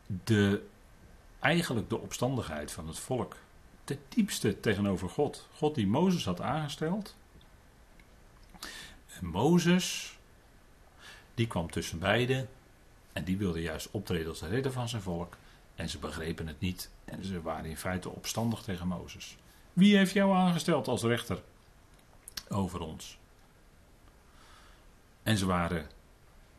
de, 0.06 0.66
eigenlijk 1.38 1.88
de 1.88 1.98
opstandigheid 1.98 2.72
van 2.72 2.86
het 2.86 2.98
volk. 2.98 3.36
Ten 3.84 3.98
diepste 4.08 4.60
tegenover 4.60 5.08
God. 5.08 5.48
God 5.54 5.75
die 5.75 5.86
Mozes 5.86 6.25
had 6.25 6.40
aangesteld. 6.40 7.16
En 9.20 9.26
Mozes, 9.26 10.18
die 11.34 11.46
kwam 11.46 11.70
tussen 11.70 11.98
beiden. 11.98 12.48
En 13.12 13.25
die 13.25 13.36
wilde 13.36 13.62
juist 13.62 13.90
optreden 13.90 14.28
als 14.28 14.38
de 14.38 14.48
redder 14.48 14.72
van 14.72 14.88
zijn 14.88 15.02
volk. 15.02 15.36
En 15.75 15.88
ze 15.88 15.98
begrepen 15.98 16.46
het 16.46 16.60
niet. 16.60 16.90
En 17.04 17.25
ze 17.25 17.42
waren 17.42 17.70
in 17.70 17.76
feite 17.76 18.08
opstandig 18.08 18.62
tegen 18.62 18.86
Mozes. 18.86 19.36
Wie 19.72 19.96
heeft 19.96 20.12
jou 20.12 20.34
aangesteld 20.34 20.88
als 20.88 21.02
rechter 21.02 21.42
over 22.48 22.80
ons? 22.80 23.18
En 25.22 25.36
ze 25.36 25.46
waren 25.46 25.86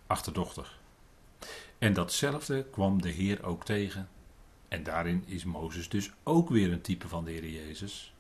achterdochtig. 0.08 0.77
En 1.78 1.94
datzelfde 1.94 2.64
kwam 2.64 3.02
de 3.02 3.10
Heer 3.10 3.44
ook 3.44 3.66
tegen. 3.66 4.10
En 4.68 4.84
daarin 4.84 5.24
is 5.26 5.44
Mozes 5.44 5.90
dus 5.90 6.12
ook 6.24 6.50
weer 6.50 6.72
een 6.72 6.82
type 6.82 7.08
van 7.08 7.26
de 7.26 7.32
Heer 7.32 7.50
Jezus. 7.50 8.14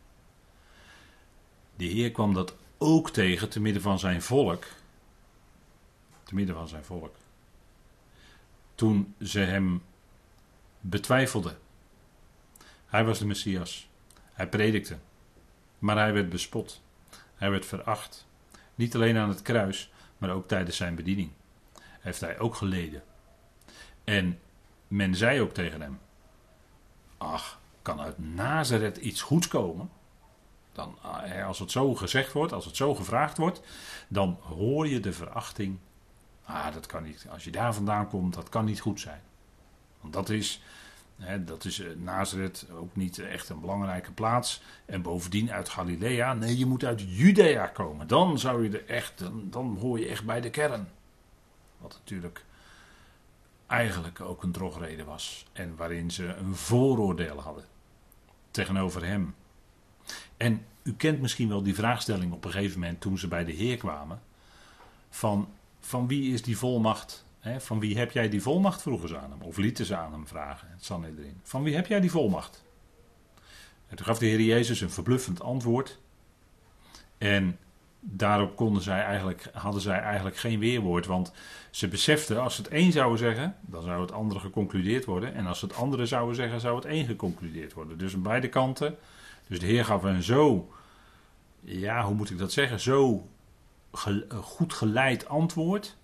De 1.75 1.85
Heer 1.85 2.11
kwam 2.11 2.33
dat 2.33 2.55
ook 2.77 3.09
tegen 3.09 3.49
te 3.49 3.59
midden 3.59 3.81
van 3.81 3.99
zijn 3.99 4.21
volk. 4.21 4.65
Te 6.23 6.35
midden 6.35 6.55
van 6.55 6.67
zijn 6.67 6.83
volk. 6.83 7.15
Toen 8.75 9.15
ze 9.21 9.39
hem 9.39 9.81
betwijfelden. 10.79 11.57
Hij 12.85 13.05
was 13.05 13.19
de 13.19 13.25
Messias. 13.25 13.89
Hij 14.33 14.49
predikte. 14.49 14.97
Maar 15.79 15.97
hij 15.97 16.13
werd 16.13 16.29
bespot. 16.29 16.81
Hij 17.35 17.49
werd 17.49 17.65
veracht. 17.65 18.27
Niet 18.75 18.95
alleen 18.95 19.17
aan 19.17 19.29
het 19.29 19.41
kruis, 19.41 19.91
maar 20.17 20.29
ook 20.29 20.47
tijdens 20.47 20.77
zijn 20.77 20.95
bediening. 20.95 21.31
Heeft 21.99 22.19
hij 22.19 22.39
ook 22.39 22.55
geleden. 22.55 23.03
En 24.07 24.39
men 24.87 25.15
zei 25.15 25.41
ook 25.41 25.53
tegen 25.53 25.81
hem: 25.81 25.99
Ach, 27.17 27.59
kan 27.81 28.01
uit 28.01 28.17
Nazareth 28.17 28.97
iets 28.97 29.21
goeds 29.21 29.47
komen? 29.47 29.89
Dan, 30.71 30.97
eh, 31.23 31.45
als 31.45 31.59
het 31.59 31.71
zo 31.71 31.95
gezegd 31.95 32.33
wordt, 32.33 32.53
als 32.53 32.65
het 32.65 32.75
zo 32.75 32.95
gevraagd 32.95 33.37
wordt, 33.37 33.61
dan 34.07 34.37
hoor 34.41 34.87
je 34.87 34.99
de 34.99 35.13
verachting. 35.13 35.77
Ah, 36.43 36.73
dat 36.73 36.85
kan 36.85 37.03
niet. 37.03 37.25
Als 37.29 37.43
je 37.43 37.51
daar 37.51 37.73
vandaan 37.73 38.07
komt, 38.07 38.33
dat 38.33 38.49
kan 38.49 38.65
niet 38.65 38.79
goed 38.79 38.99
zijn. 38.99 39.21
Want 40.01 40.13
dat 40.13 40.29
is, 40.29 40.61
hè, 41.17 41.43
dat 41.43 41.65
is 41.65 41.79
eh, 41.79 41.87
Nazareth 41.95 42.65
ook 42.71 42.95
niet 42.95 43.19
echt 43.19 43.49
een 43.49 43.59
belangrijke 43.59 44.11
plaats. 44.11 44.61
En 44.85 45.01
bovendien 45.01 45.51
uit 45.51 45.69
Galilea. 45.69 46.33
Nee, 46.33 46.57
je 46.57 46.65
moet 46.65 46.83
uit 46.83 47.01
Judea 47.07 47.67
komen. 47.67 48.07
Dan 48.07 48.39
zou 48.39 48.63
je 48.63 48.77
er 48.77 48.89
echt, 48.89 49.19
dan, 49.19 49.47
dan 49.49 49.77
hoor 49.79 49.99
je 49.99 50.07
echt 50.07 50.25
bij 50.25 50.41
de 50.41 50.49
kern. 50.49 50.89
Wat 51.77 51.99
natuurlijk 52.03 52.45
eigenlijk 53.67 54.21
ook 54.21 54.43
een 54.43 54.51
drogreden 54.51 55.05
was. 55.05 55.45
En 55.53 55.75
waarin 55.75 56.11
ze 56.11 56.25
een 56.25 56.55
vooroordeel 56.55 57.41
hadden 57.41 57.65
tegenover 58.51 59.05
hem. 59.05 59.35
En 60.37 60.65
u 60.83 60.93
kent 60.93 61.21
misschien 61.21 61.47
wel 61.47 61.63
die 61.63 61.75
vraagstelling 61.75 62.33
op 62.33 62.45
een 62.45 62.51
gegeven 62.51 62.79
moment 62.79 63.01
toen 63.01 63.17
ze 63.17 63.27
bij 63.27 63.45
de 63.45 63.51
Heer 63.51 63.77
kwamen. 63.77 64.21
Van, 65.09 65.49
van 65.79 66.07
wie 66.07 66.33
is 66.33 66.41
die 66.41 66.57
volmacht? 66.57 67.25
Hè? 67.39 67.61
Van 67.61 67.79
wie 67.79 67.97
heb 67.97 68.11
jij 68.11 68.29
die 68.29 68.41
volmacht? 68.41 68.81
vroegen 68.81 69.09
ze 69.09 69.17
aan 69.17 69.31
hem. 69.31 69.41
Of 69.41 69.57
lieten 69.57 69.85
ze 69.85 69.95
aan 69.95 70.11
hem 70.11 70.27
vragen. 70.27 70.67
Het 70.71 70.89
erin. 70.89 71.39
Van 71.43 71.63
wie 71.63 71.75
heb 71.75 71.87
jij 71.87 71.99
die 71.99 72.11
volmacht? 72.11 72.63
En 73.87 73.95
toen 73.95 74.05
gaf 74.05 74.19
de 74.19 74.25
Heer 74.25 74.41
Jezus 74.41 74.81
een 74.81 74.89
verbluffend 74.89 75.41
antwoord. 75.41 75.99
En 77.17 77.57
daarop 77.99 78.55
konden 78.55 78.81
zij 78.81 79.03
eigenlijk, 79.03 79.49
hadden 79.53 79.81
zij 79.81 79.99
eigenlijk 79.99 80.37
geen 80.37 80.59
weerwoord. 80.59 81.05
Want 81.05 81.31
ze 81.69 81.87
beseften, 81.87 82.41
als 82.41 82.55
ze 82.55 82.61
het 82.61 82.71
een 82.71 82.91
zouden 82.91 83.17
zeggen, 83.19 83.55
dan 83.61 83.83
zou 83.83 84.01
het 84.01 84.11
andere 84.11 84.39
geconcludeerd 84.39 85.05
worden. 85.05 85.33
En 85.33 85.45
als 85.45 85.59
ze 85.59 85.65
het 85.65 85.75
andere 85.75 86.05
zouden 86.05 86.35
zeggen, 86.35 86.59
zou 86.59 86.75
het 86.75 86.85
één 86.85 87.05
geconcludeerd 87.05 87.73
worden. 87.73 87.97
Dus 87.97 88.13
aan 88.13 88.21
beide 88.21 88.49
kanten. 88.49 88.97
Dus 89.47 89.59
de 89.59 89.65
Heer 89.65 89.85
gaf 89.85 90.03
een 90.03 90.23
zo, 90.23 90.71
ja, 91.61 92.05
hoe 92.05 92.15
moet 92.15 92.29
ik 92.29 92.37
dat 92.37 92.51
zeggen, 92.51 92.79
zo 92.79 93.27
goed 94.41 94.73
geleid 94.73 95.27
antwoord. 95.27 95.95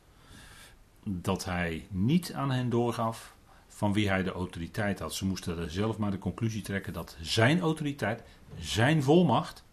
Dat 1.06 1.46
hij 1.46 1.88
niet 1.90 2.34
aan 2.34 2.52
hen 2.52 2.70
doorgaf 2.70 3.36
van 3.68 3.94
wie 3.94 4.10
hij 4.10 4.24
de 4.24 4.32
autoriteit 4.32 5.00
had. 5.00 5.14
Ze 5.14 5.26
moesten 5.26 5.58
er 5.58 5.72
zelf 5.72 5.98
maar 5.98 6.12
de 6.12 6.18
conclusie 6.18 6.62
trekken 6.62 6.94
dat 6.94 7.16
zijn 7.22 7.60
autoriteit, 7.60 8.24
zijn 8.60 9.04
volmacht, 9.04 9.64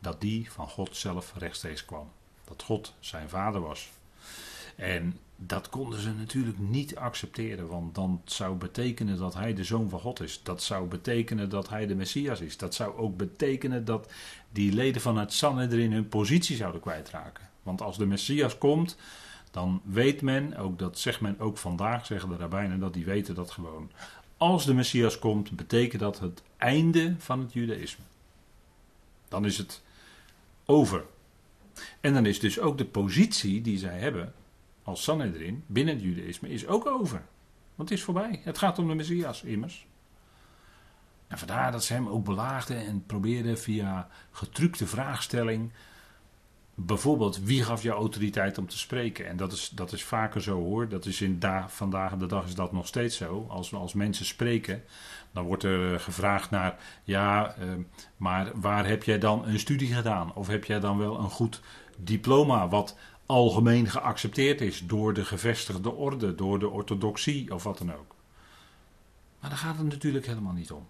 dat 0.00 0.20
die 0.20 0.50
van 0.52 0.68
God 0.68 0.96
zelf 0.96 1.32
rechtstreeks 1.36 1.84
kwam. 1.84 2.10
Dat 2.44 2.62
God 2.62 2.94
zijn 3.00 3.28
vader 3.28 3.60
was. 3.60 3.90
En 4.76 5.18
dat 5.36 5.68
konden 5.68 6.00
ze 6.00 6.12
natuurlijk 6.12 6.58
niet 6.58 6.96
accepteren, 6.96 7.68
want 7.68 7.94
dan 7.94 8.22
zou 8.24 8.56
betekenen 8.56 9.18
dat 9.18 9.34
hij 9.34 9.54
de 9.54 9.64
zoon 9.64 9.88
van 9.88 10.00
God 10.00 10.20
is. 10.20 10.40
Dat 10.42 10.62
zou 10.62 10.88
betekenen 10.88 11.48
dat 11.48 11.68
hij 11.68 11.86
de 11.86 11.94
Messias 11.94 12.40
is. 12.40 12.56
Dat 12.56 12.74
zou 12.74 12.96
ook 12.96 13.16
betekenen 13.16 13.84
dat 13.84 14.12
die 14.52 14.72
leden 14.72 15.02
van 15.02 15.18
het 15.18 15.32
Sanhedrin 15.32 15.92
hun 15.92 16.08
positie 16.08 16.56
zouden 16.56 16.80
kwijtraken. 16.80 17.48
Want 17.62 17.82
als 17.82 17.98
de 17.98 18.06
Messias 18.06 18.58
komt, 18.58 18.96
dan 19.50 19.80
weet 19.84 20.22
men, 20.22 20.56
ook 20.56 20.78
dat 20.78 20.98
zegt 20.98 21.20
men 21.20 21.38
ook 21.38 21.58
vandaag, 21.58 22.06
zeggen 22.06 22.28
de 22.28 22.36
rabbijnen, 22.36 22.80
dat 22.80 22.94
die 22.94 23.04
weten 23.04 23.34
dat 23.34 23.50
gewoon. 23.50 23.90
Als 24.36 24.64
de 24.64 24.74
Messias 24.74 25.18
komt, 25.18 25.50
betekent 25.50 26.00
dat 26.00 26.18
het 26.18 26.42
einde 26.56 27.14
van 27.18 27.40
het 27.40 27.52
Judaïsme. 27.52 28.04
Dan 29.28 29.44
is 29.44 29.58
het 29.58 29.82
over. 30.70 31.04
En 32.00 32.14
dan 32.14 32.26
is 32.26 32.40
dus 32.40 32.60
ook 32.60 32.78
de 32.78 32.84
positie 32.84 33.60
die 33.60 33.78
zij 33.78 33.98
hebben 33.98 34.34
als 34.82 35.02
Sanhedrin 35.02 35.64
binnen 35.66 35.94
het 35.94 36.02
judaïsme 36.02 36.48
is 36.48 36.66
ook 36.66 36.86
over. 36.86 37.22
Want 37.74 37.88
het 37.88 37.98
is 37.98 38.04
voorbij. 38.04 38.40
Het 38.44 38.58
gaat 38.58 38.78
om 38.78 38.88
de 38.88 38.94
Messias 38.94 39.42
immers. 39.42 39.86
En 41.26 41.38
vandaar 41.38 41.72
dat 41.72 41.84
ze 41.84 41.92
hem 41.92 42.08
ook 42.08 42.24
belaagden 42.24 42.86
en 42.86 43.06
probeerden 43.06 43.58
via 43.58 44.08
getrukte 44.30 44.86
vraagstelling. 44.86 45.72
Bijvoorbeeld, 46.86 47.40
wie 47.42 47.64
gaf 47.64 47.82
jou 47.82 47.98
autoriteit 47.98 48.58
om 48.58 48.68
te 48.68 48.78
spreken? 48.78 49.26
En 49.26 49.36
dat 49.36 49.52
is, 49.52 49.68
dat 49.68 49.92
is 49.92 50.04
vaker 50.04 50.42
zo 50.42 50.54
hoor. 50.54 50.88
Dat 50.88 51.06
is 51.06 51.20
in 51.20 51.38
da 51.38 51.68
vandaag 51.68 52.16
de 52.16 52.26
dag 52.26 52.44
is 52.46 52.54
dat 52.54 52.72
nog 52.72 52.86
steeds 52.86 53.16
zo. 53.16 53.46
Als, 53.48 53.74
als 53.74 53.92
mensen 53.92 54.24
spreken, 54.26 54.82
dan 55.32 55.44
wordt 55.44 55.62
er 55.62 56.00
gevraagd 56.00 56.50
naar, 56.50 56.78
ja, 57.04 57.54
eh, 57.54 57.68
maar 58.16 58.50
waar 58.54 58.86
heb 58.86 59.02
jij 59.02 59.18
dan 59.18 59.46
een 59.46 59.58
studie 59.58 59.94
gedaan? 59.94 60.34
Of 60.34 60.46
heb 60.46 60.64
jij 60.64 60.80
dan 60.80 60.98
wel 60.98 61.18
een 61.18 61.30
goed 61.30 61.60
diploma 61.96 62.68
wat 62.68 62.96
algemeen 63.26 63.86
geaccepteerd 63.86 64.60
is 64.60 64.86
door 64.86 65.14
de 65.14 65.24
gevestigde 65.24 65.92
orde, 65.92 66.34
door 66.34 66.58
de 66.58 66.68
orthodoxie 66.68 67.54
of 67.54 67.62
wat 67.62 67.78
dan 67.78 67.92
ook? 67.92 68.14
Maar 69.40 69.50
daar 69.50 69.58
gaat 69.58 69.76
het 69.76 69.86
natuurlijk 69.86 70.26
helemaal 70.26 70.52
niet 70.52 70.70
om. 70.70 70.86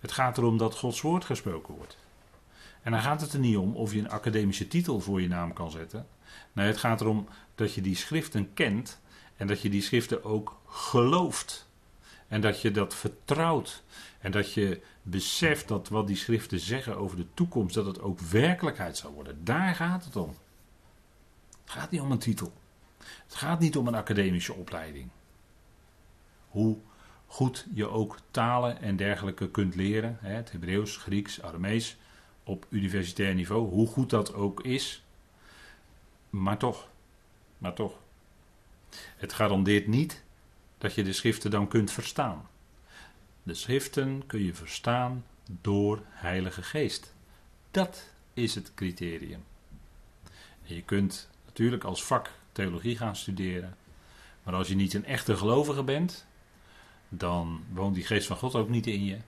Het 0.00 0.12
gaat 0.12 0.38
erom 0.38 0.58
dat 0.58 0.76
Gods 0.76 1.00
woord 1.00 1.24
gesproken 1.24 1.74
wordt. 1.74 1.96
En 2.86 2.92
dan 2.92 3.00
gaat 3.00 3.20
het 3.20 3.32
er 3.32 3.38
niet 3.38 3.56
om 3.56 3.76
of 3.76 3.92
je 3.92 3.98
een 3.98 4.10
academische 4.10 4.68
titel 4.68 5.00
voor 5.00 5.20
je 5.20 5.28
naam 5.28 5.52
kan 5.52 5.70
zetten. 5.70 6.06
Nee, 6.52 6.66
het 6.66 6.76
gaat 6.76 7.00
erom 7.00 7.28
dat 7.54 7.74
je 7.74 7.80
die 7.80 7.96
schriften 7.96 8.54
kent 8.54 9.00
en 9.36 9.46
dat 9.46 9.60
je 9.60 9.68
die 9.68 9.82
schriften 9.82 10.24
ook 10.24 10.60
gelooft. 10.66 11.68
En 12.28 12.40
dat 12.40 12.60
je 12.60 12.70
dat 12.70 12.94
vertrouwt. 12.94 13.82
En 14.18 14.30
dat 14.30 14.52
je 14.52 14.80
beseft 15.02 15.68
dat 15.68 15.88
wat 15.88 16.06
die 16.06 16.16
schriften 16.16 16.60
zeggen 16.60 16.96
over 16.96 17.16
de 17.16 17.26
toekomst, 17.34 17.74
dat 17.74 17.86
het 17.86 18.00
ook 18.00 18.20
werkelijkheid 18.20 18.96
zal 18.96 19.12
worden. 19.12 19.44
Daar 19.44 19.74
gaat 19.74 20.04
het 20.04 20.16
om. 20.16 20.34
Het 21.64 21.70
gaat 21.70 21.90
niet 21.90 22.00
om 22.00 22.10
een 22.10 22.18
titel. 22.18 22.52
Het 22.98 23.34
gaat 23.34 23.60
niet 23.60 23.76
om 23.76 23.86
een 23.86 23.94
academische 23.94 24.54
opleiding. 24.54 25.08
Hoe 26.48 26.78
goed 27.26 27.66
je 27.74 27.88
ook 27.88 28.18
talen 28.30 28.80
en 28.80 28.96
dergelijke 28.96 29.50
kunt 29.50 29.74
leren, 29.74 30.18
het 30.20 30.52
Hebreeuws, 30.52 30.96
Grieks, 30.96 31.42
Aramees, 31.42 31.96
op 32.46 32.66
universitair 32.68 33.34
niveau, 33.34 33.68
hoe 33.70 33.86
goed 33.86 34.10
dat 34.10 34.34
ook 34.34 34.62
is. 34.62 35.02
Maar 36.30 36.58
toch, 36.58 36.88
maar 37.58 37.74
toch. 37.74 37.98
Het 39.16 39.32
garandeert 39.32 39.86
niet 39.86 40.22
dat 40.78 40.94
je 40.94 41.02
de 41.02 41.12
schriften 41.12 41.50
dan 41.50 41.68
kunt 41.68 41.90
verstaan. 41.90 42.48
De 43.42 43.54
schriften 43.54 44.22
kun 44.26 44.44
je 44.44 44.54
verstaan 44.54 45.24
door 45.60 46.02
Heilige 46.08 46.62
Geest. 46.62 47.14
Dat 47.70 48.08
is 48.34 48.54
het 48.54 48.74
criterium. 48.74 49.44
Je 50.62 50.82
kunt 50.82 51.28
natuurlijk 51.44 51.84
als 51.84 52.04
vak 52.04 52.30
theologie 52.52 52.96
gaan 52.96 53.16
studeren. 53.16 53.76
Maar 54.42 54.54
als 54.54 54.68
je 54.68 54.74
niet 54.74 54.94
een 54.94 55.04
echte 55.04 55.36
gelovige 55.36 55.82
bent, 55.82 56.26
dan 57.08 57.64
woont 57.72 57.94
die 57.94 58.04
geest 58.04 58.26
van 58.26 58.36
God 58.36 58.54
ook 58.54 58.68
niet 58.68 58.86
in 58.86 59.04
je. 59.04 59.18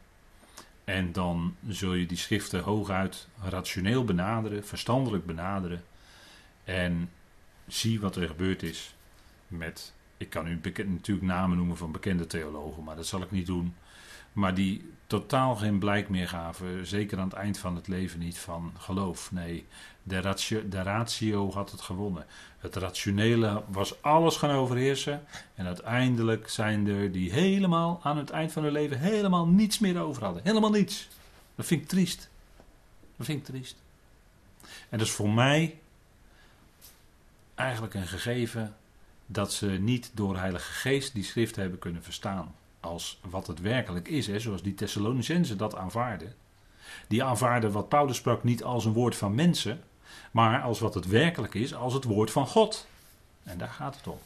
En 0.89 1.13
dan 1.13 1.57
zul 1.69 1.95
je 1.95 2.07
die 2.07 2.17
schriften 2.17 2.61
hooguit 2.61 3.29
rationeel 3.43 4.05
benaderen, 4.05 4.67
verstandelijk 4.67 5.27
benaderen. 5.27 5.85
En 6.65 7.11
zie 7.67 8.01
wat 8.01 8.17
er 8.17 8.27
gebeurd 8.27 8.63
is 8.63 8.95
met. 9.49 9.93
Ik 10.17 10.31
kan 10.31 10.47
u 10.47 10.61
natuurlijk 10.87 11.27
namen 11.27 11.57
noemen 11.57 11.77
van 11.77 11.93
bekende 11.93 12.27
theologen, 12.27 12.85
maar 12.85 12.97
dat 12.97 13.07
zal 13.07 13.23
ik 13.23 13.31
niet 13.31 13.47
doen. 13.47 13.75
Maar 14.39 14.55
die 14.55 14.91
totaal 15.07 15.57
geen 15.57 15.79
blijk 15.79 16.09
meer 16.09 16.29
gaven, 16.29 16.87
zeker 16.87 17.19
aan 17.19 17.29
het 17.29 17.37
eind 17.37 17.59
van 17.59 17.75
het 17.75 17.89
leven 17.89 18.19
niet, 18.19 18.39
van 18.39 18.73
geloof. 18.79 19.33
Nee, 19.33 19.67
de 20.03 20.21
ratio, 20.21 20.69
de 20.69 20.83
ratio 20.83 21.53
had 21.53 21.71
het 21.71 21.81
gewonnen. 21.81 22.27
Het 22.59 22.77
rationele 22.77 23.63
was 23.69 24.03
alles 24.03 24.37
gaan 24.37 24.51
overheersen. 24.51 25.25
En 25.55 25.67
uiteindelijk 25.67 26.49
zijn 26.49 26.87
er 26.87 27.13
die 27.13 27.33
helemaal 27.33 28.01
aan 28.03 28.17
het 28.17 28.31
eind 28.31 28.53
van 28.53 28.63
hun 28.63 28.73
leven 28.73 28.99
helemaal 28.99 29.47
niets 29.47 29.79
meer 29.79 30.01
over 30.01 30.25
hadden. 30.25 30.43
Helemaal 30.45 30.71
niets. 30.71 31.09
Dat 31.55 31.67
vind 31.67 31.83
ik 31.83 31.89
triest. 31.89 32.29
Dat 33.17 33.27
vind 33.27 33.39
ik 33.39 33.45
triest. 33.45 33.77
En 34.89 34.99
dat 34.99 35.07
is 35.07 35.13
voor 35.13 35.31
mij 35.31 35.79
eigenlijk 37.55 37.95
een 37.95 38.07
gegeven 38.07 38.77
dat 39.27 39.53
ze 39.53 39.67
niet 39.67 40.11
door 40.15 40.37
Heilige 40.37 40.73
Geest 40.73 41.15
die 41.15 41.25
schrift 41.25 41.57
hebben 41.57 41.79
kunnen 41.79 42.03
verstaan. 42.03 42.55
Als 42.81 43.21
wat 43.31 43.47
het 43.47 43.61
werkelijk 43.61 44.09
is, 44.09 44.27
hè, 44.27 44.41
zoals 44.41 44.63
die 44.63 44.75
Thessalonicenzen 44.75 45.59
dat 45.59 45.77
aanvaarden. 45.77 46.35
Die 47.09 47.25
aanvaarden 47.25 47.73
wat 47.73 47.89
Paulus 47.89 48.17
sprak 48.17 48.45
niet 48.45 48.65
als 48.65 48.85
een 48.85 48.93
woord 48.93 49.17
van 49.17 49.35
mensen, 49.35 49.81
maar 50.31 50.63
als 50.63 50.81
wat 50.81 50.95
het 50.95 51.07
werkelijk 51.07 51.55
is, 51.55 51.75
als 51.75 51.95
het 51.95 52.05
woord 52.05 52.31
van 52.31 52.47
God. 52.47 52.87
En 53.43 53.59
daar 53.59 53.69
gaat 53.69 53.97
het 53.97 54.07
om. 54.07 54.19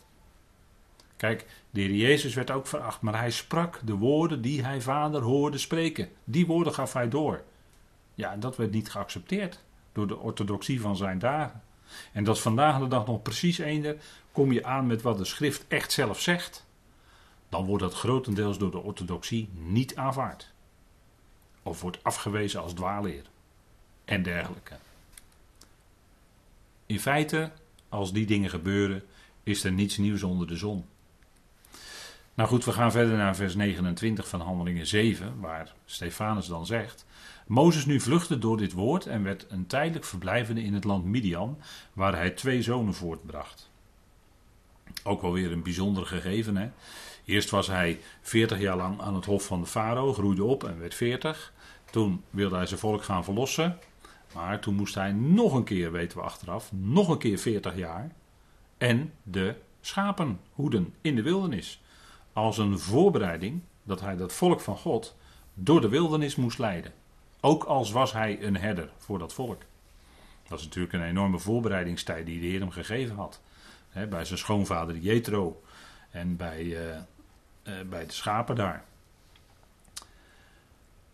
Kijk, 1.16 1.46
de 1.70 1.80
heer 1.80 1.94
Jezus 1.94 2.34
werd 2.34 2.50
ook 2.50 2.66
veracht, 2.66 3.00
maar 3.00 3.18
hij 3.18 3.30
sprak 3.30 3.80
de 3.84 3.94
woorden 3.94 4.42
die 4.42 4.64
hij 4.64 4.80
vader 4.80 5.22
hoorde 5.22 5.58
spreken. 5.58 6.08
Die 6.24 6.46
woorden 6.46 6.74
gaf 6.74 6.92
hij 6.92 7.08
door. 7.08 7.42
Ja, 8.14 8.32
en 8.32 8.40
dat 8.40 8.56
werd 8.56 8.70
niet 8.70 8.90
geaccepteerd 8.90 9.60
door 9.92 10.06
de 10.06 10.18
orthodoxie 10.18 10.80
van 10.80 10.96
zijn 10.96 11.18
dagen. 11.18 11.62
En 12.12 12.24
dat 12.24 12.36
is 12.36 12.42
vandaag 12.42 12.78
de 12.78 12.88
dag 12.88 13.06
nog 13.06 13.22
precies 13.22 13.58
eender. 13.58 13.96
Kom 14.32 14.52
je 14.52 14.64
aan 14.64 14.86
met 14.86 15.02
wat 15.02 15.18
de 15.18 15.24
schrift 15.24 15.64
echt 15.68 15.92
zelf 15.92 16.20
zegt, 16.20 16.66
dan 17.52 17.66
wordt 17.66 17.82
dat 17.82 17.94
grotendeels 17.94 18.58
door 18.58 18.70
de 18.70 18.82
orthodoxie 18.82 19.48
niet 19.52 19.96
aanvaard. 19.96 20.52
Of 21.62 21.80
wordt 21.80 22.04
afgewezen 22.04 22.62
als 22.62 22.72
dwaalleer 22.72 23.22
en 24.04 24.22
dergelijke. 24.22 24.74
In 26.86 27.00
feite, 27.00 27.50
als 27.88 28.12
die 28.12 28.26
dingen 28.26 28.50
gebeuren, 28.50 29.02
is 29.42 29.64
er 29.64 29.72
niets 29.72 29.96
nieuws 29.96 30.22
onder 30.22 30.46
de 30.46 30.56
zon. 30.56 30.84
Nou 32.34 32.48
goed, 32.48 32.64
we 32.64 32.72
gaan 32.72 32.92
verder 32.92 33.16
naar 33.16 33.36
vers 33.36 33.54
29 33.54 34.28
van 34.28 34.40
Handelingen 34.40 34.86
7, 34.86 35.40
waar 35.40 35.74
Stefanus 35.84 36.46
dan 36.46 36.66
zegt: 36.66 37.06
Mozes 37.46 37.86
nu 37.86 38.00
vluchtte 38.00 38.38
door 38.38 38.56
dit 38.56 38.72
woord 38.72 39.06
en 39.06 39.22
werd 39.22 39.46
een 39.48 39.66
tijdelijk 39.66 40.04
verblijvende 40.04 40.62
in 40.62 40.74
het 40.74 40.84
land 40.84 41.04
Midian, 41.04 41.58
waar 41.92 42.14
hij 42.14 42.30
twee 42.30 42.62
zonen 42.62 42.94
voortbracht. 42.94 43.70
Ook 45.02 45.22
wel 45.22 45.32
weer 45.32 45.52
een 45.52 45.62
bijzonder 45.62 46.06
gegeven. 46.06 46.56
Hè? 46.56 46.70
Eerst 47.24 47.50
was 47.50 47.66
hij 47.66 48.00
40 48.20 48.60
jaar 48.60 48.76
lang 48.76 49.00
aan 49.00 49.14
het 49.14 49.24
hof 49.24 49.44
van 49.44 49.60
de 49.60 49.66
farao, 49.66 50.12
groeide 50.12 50.44
op 50.44 50.64
en 50.64 50.78
werd 50.78 50.94
40. 50.94 51.52
Toen 51.90 52.24
wilde 52.30 52.56
hij 52.56 52.66
zijn 52.66 52.80
volk 52.80 53.02
gaan 53.02 53.24
verlossen. 53.24 53.78
Maar 54.34 54.60
toen 54.60 54.74
moest 54.74 54.94
hij 54.94 55.12
nog 55.12 55.52
een 55.54 55.64
keer, 55.64 55.92
weten 55.92 56.18
we 56.18 56.24
achteraf, 56.24 56.72
nog 56.72 57.08
een 57.08 57.18
keer 57.18 57.38
40 57.38 57.76
jaar. 57.76 58.10
En 58.78 59.12
de 59.22 59.54
schapen 59.80 60.40
hoeden 60.52 60.94
in 61.00 61.16
de 61.16 61.22
wildernis. 61.22 61.80
Als 62.32 62.58
een 62.58 62.78
voorbereiding 62.78 63.60
dat 63.82 64.00
hij 64.00 64.16
dat 64.16 64.32
volk 64.32 64.60
van 64.60 64.76
God 64.76 65.16
door 65.54 65.80
de 65.80 65.88
wildernis 65.88 66.36
moest 66.36 66.58
leiden. 66.58 66.92
Ook 67.40 67.64
als 67.64 67.90
was 67.90 68.12
hij 68.12 68.42
een 68.42 68.56
herder 68.56 68.90
voor 68.98 69.18
dat 69.18 69.32
volk. 69.34 69.62
Dat 70.48 70.58
is 70.58 70.64
natuurlijk 70.64 70.92
een 70.92 71.02
enorme 71.02 71.38
voorbereidingstijd 71.38 72.26
die 72.26 72.40
de 72.40 72.46
Heer 72.46 72.60
hem 72.60 72.70
gegeven 72.70 73.16
had. 73.16 73.40
bij 74.08 74.24
zijn 74.24 74.38
schoonvader 74.38 74.96
Jethro 74.96 75.62
en 76.10 76.36
bij, 76.36 76.62
uh, 76.64 76.96
bij 77.88 78.06
de 78.06 78.12
schapen 78.12 78.56
daar. 78.56 78.84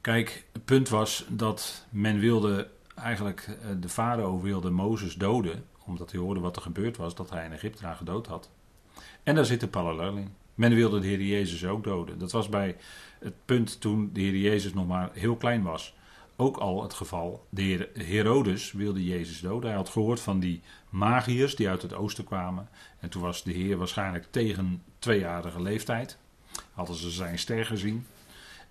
Kijk, 0.00 0.44
het 0.52 0.64
punt 0.64 0.88
was 0.88 1.24
dat 1.28 1.86
men 1.90 2.18
wilde 2.18 2.68
eigenlijk, 2.94 3.48
eh, 3.48 3.70
de 3.80 3.88
farao 3.88 4.40
wilde 4.40 4.70
Mozes 4.70 5.14
doden, 5.14 5.64
omdat 5.84 6.10
hij 6.10 6.20
hoorde 6.20 6.40
wat 6.40 6.56
er 6.56 6.62
gebeurd 6.62 6.96
was, 6.96 7.14
dat 7.14 7.30
hij 7.30 7.44
een 7.44 7.52
Egyptenaar 7.52 7.96
gedood 7.96 8.26
had. 8.26 8.50
En 9.22 9.34
daar 9.34 9.44
zit 9.44 9.62
een 9.62 9.70
parallel 9.70 10.16
in. 10.16 10.34
Men 10.54 10.74
wilde 10.74 11.00
de 11.00 11.06
Heer 11.06 11.22
Jezus 11.22 11.64
ook 11.64 11.84
doden. 11.84 12.18
Dat 12.18 12.32
was 12.32 12.48
bij 12.48 12.76
het 13.18 13.34
punt 13.44 13.80
toen 13.80 14.10
de 14.12 14.20
Heer 14.20 14.36
Jezus 14.36 14.72
nog 14.72 14.86
maar 14.86 15.10
heel 15.12 15.36
klein 15.36 15.62
was. 15.62 15.94
Ook 16.36 16.56
al 16.56 16.82
het 16.82 16.94
geval. 16.94 17.46
De 17.48 17.62
Heer 17.62 17.88
Herodes 17.94 18.72
wilde 18.72 19.04
Jezus 19.04 19.40
doden. 19.40 19.68
Hij 19.68 19.78
had 19.78 19.88
gehoord 19.88 20.20
van 20.20 20.40
die 20.40 20.60
magiërs 20.90 21.56
die 21.56 21.68
uit 21.68 21.82
het 21.82 21.94
oosten 21.94 22.24
kwamen. 22.24 22.68
En 23.00 23.08
toen 23.08 23.22
was 23.22 23.42
de 23.42 23.52
Heer 23.52 23.76
waarschijnlijk 23.76 24.26
tegen 24.30 24.82
tweejarige 24.98 25.62
leeftijd. 25.62 26.18
Hadden 26.72 26.96
ze 26.96 27.10
zijn 27.10 27.38
ster 27.38 27.66
gezien. 27.66 28.06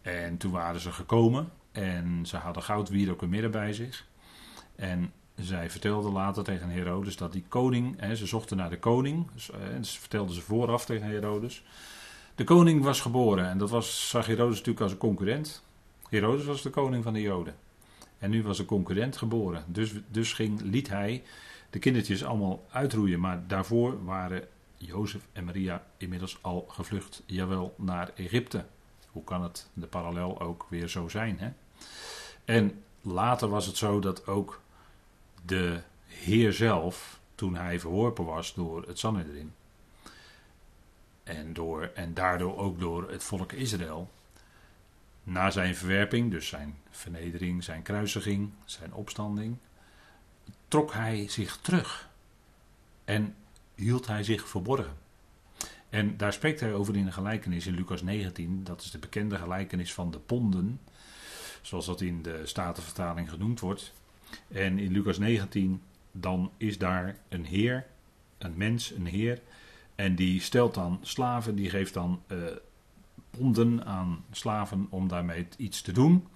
En 0.02 0.38
toen 0.38 0.52
waren 0.52 0.80
ze 0.80 0.92
gekomen. 0.92 1.52
En 1.72 2.26
ze 2.26 2.38
hadden 2.38 2.64
goud 2.64 2.90
midden 2.90 3.52
bij 3.52 3.74
zich. 3.74 4.06
En 4.76 5.12
zij 5.36 5.70
vertelde 5.70 6.10
later 6.10 6.44
tegen 6.44 6.70
Herodes 6.70 7.16
dat 7.16 7.32
die 7.32 7.44
koning, 7.48 8.00
hè, 8.00 8.16
ze 8.16 8.26
zochten 8.26 8.58
naar 8.58 8.70
de 8.70 8.80
koning, 8.80 9.28
eh, 9.54 9.76
en 9.76 9.86
ze 9.86 10.00
vertelden 10.00 10.36
ze 10.36 10.42
vooraf 10.42 10.86
tegen 10.86 11.08
Herodes. 11.08 11.64
De 12.36 12.44
koning 12.44 12.84
was 12.84 13.02
geboren 13.02 13.50
en 13.50 13.58
dat 13.58 13.70
was, 13.70 14.10
zag 14.10 14.26
Herodes 14.26 14.58
natuurlijk 14.58 14.82
als 14.82 14.92
een 14.92 14.98
concurrent. 14.98 15.64
Herodes 16.10 16.46
was 16.46 16.62
de 16.62 16.70
koning 16.70 17.04
van 17.04 17.14
de 17.14 17.22
Joden. 17.22 17.56
En 18.20 18.30
nu 18.30 18.44
was 18.44 18.60
een 18.60 18.66
concurrent 18.66 19.18
geboren. 19.18 19.64
Dus, 19.68 19.94
dus 20.12 20.34
ging, 20.34 20.62
liet 20.62 20.90
hij 20.90 21.24
de 21.70 21.80
kindertjes 21.80 22.24
allemaal 22.24 22.66
uitroeien. 22.70 23.20
Maar 23.20 23.44
daarvoor 23.48 24.06
waren 24.06 24.48
Jozef 24.78 25.28
en 25.34 25.44
Maria 25.44 25.86
inmiddels 25.98 26.38
al 26.42 26.66
gevlucht, 26.70 27.24
jawel, 27.26 27.76
naar 27.78 28.12
Egypte. 28.16 28.66
Hoe 29.12 29.24
kan 29.24 29.44
het 29.44 29.70
de 29.74 29.88
parallel 29.88 30.42
ook 30.42 30.66
weer 30.70 30.88
zo 30.88 31.08
zijn? 31.08 31.40
Hè? 31.40 31.52
En 32.46 32.84
later 33.02 33.50
was 33.50 33.66
het 33.66 33.78
zo 33.78 34.00
dat 34.00 34.28
ook 34.28 34.62
de 35.46 35.82
Heer 36.06 36.54
zelf, 36.54 37.20
toen 37.36 37.56
hij 37.56 37.80
verworpen 37.80 38.26
was 38.26 38.54
door 38.54 38.88
het 38.88 39.00
Sanhedrin, 39.00 39.54
en, 41.24 41.54
door, 41.54 41.92
en 41.94 42.14
daardoor 42.14 42.58
ook 42.58 42.80
door 42.80 43.12
het 43.12 43.24
volk 43.24 43.52
Israël, 43.52 44.10
na 45.24 45.50
zijn 45.52 45.76
verwerping, 45.76 46.32
dus 46.32 46.48
zijn 46.48 46.78
vernedering, 46.90 47.64
zijn 47.64 47.82
kruisiging, 47.82 48.52
zijn 48.66 48.94
opstanding, 48.94 49.58
trok 50.68 50.94
hij 50.94 51.28
zich 51.28 51.58
terug 51.58 52.10
en 53.06 53.36
hield 53.78 54.08
hij 54.08 54.24
zich 54.24 54.48
verborgen. 54.48 54.98
En 55.90 56.18
daar 56.18 56.34
spreekt 56.34 56.60
hij 56.60 56.74
over 56.74 56.96
in 56.96 57.06
een 57.06 57.14
gelijkenis 57.14 57.68
in 57.68 57.76
Lucas 57.76 58.02
19. 58.02 58.64
Dat 58.64 58.82
is 58.82 58.92
de 58.92 58.98
bekende 58.98 59.36
gelijkenis 59.36 59.94
van 59.94 60.12
de 60.12 60.20
ponden. 60.20 60.80
Zoals 61.62 61.86
dat 61.86 62.02
in 62.02 62.22
de 62.22 62.42
Statenvertaling 62.46 63.30
genoemd 63.30 63.60
wordt. 63.60 63.94
En 64.48 64.80
in 64.80 64.92
Lucas 64.92 65.18
19, 65.18 65.82
dan 66.12 66.52
is 66.58 66.78
daar 66.78 67.18
een 67.30 67.46
heer, 67.46 67.86
een 68.38 68.54
mens, 68.58 68.92
een 68.92 69.06
heer. 69.06 69.42
En 69.96 70.16
die 70.16 70.42
stelt 70.42 70.74
dan 70.74 71.00
slaven, 71.02 71.56
die 71.56 71.70
geeft 71.70 71.94
dan 71.94 72.22
uh, 72.28 72.38
ponden 73.30 73.86
aan 73.86 74.24
slaven 74.32 74.88
om 74.90 75.08
daarmee 75.08 75.48
iets 75.58 75.82
te 75.82 75.92
doen. 75.92 76.28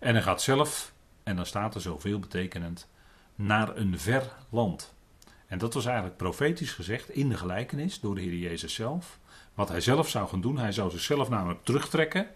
En 0.00 0.14
hij 0.14 0.22
gaat 0.22 0.42
zelf, 0.42 0.92
en 1.22 1.36
dan 1.36 1.46
staat 1.46 1.74
er 1.74 1.80
zoveel 1.80 2.18
betekenend, 2.18 2.88
naar 3.34 3.76
een 3.76 3.98
ver 3.98 4.32
land. 4.48 4.94
En 5.48 5.58
dat 5.58 5.74
was 5.74 5.86
eigenlijk 5.86 6.16
profetisch 6.16 6.72
gezegd 6.72 7.10
in 7.10 7.28
de 7.28 7.36
gelijkenis 7.36 8.00
door 8.00 8.14
de 8.14 8.20
Heer 8.20 8.34
Jezus 8.34 8.74
zelf. 8.74 9.18
Wat 9.54 9.68
hij 9.68 9.80
zelf 9.80 10.08
zou 10.08 10.28
gaan 10.28 10.40
doen, 10.40 10.58
hij 10.58 10.72
zou 10.72 10.90
zichzelf 10.90 11.28
namelijk 11.28 11.64
terugtrekken. 11.64 12.26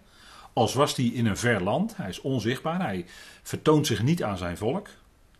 Als 0.53 0.75
was 0.75 0.97
hij 0.97 1.05
in 1.05 1.27
een 1.27 1.37
ver 1.37 1.63
land, 1.63 1.97
hij 1.97 2.09
is 2.09 2.21
onzichtbaar, 2.21 2.81
hij 2.81 3.07
vertoont 3.43 3.87
zich 3.87 4.03
niet 4.03 4.23
aan 4.23 4.37
zijn 4.39 4.57
volk. 4.57 4.89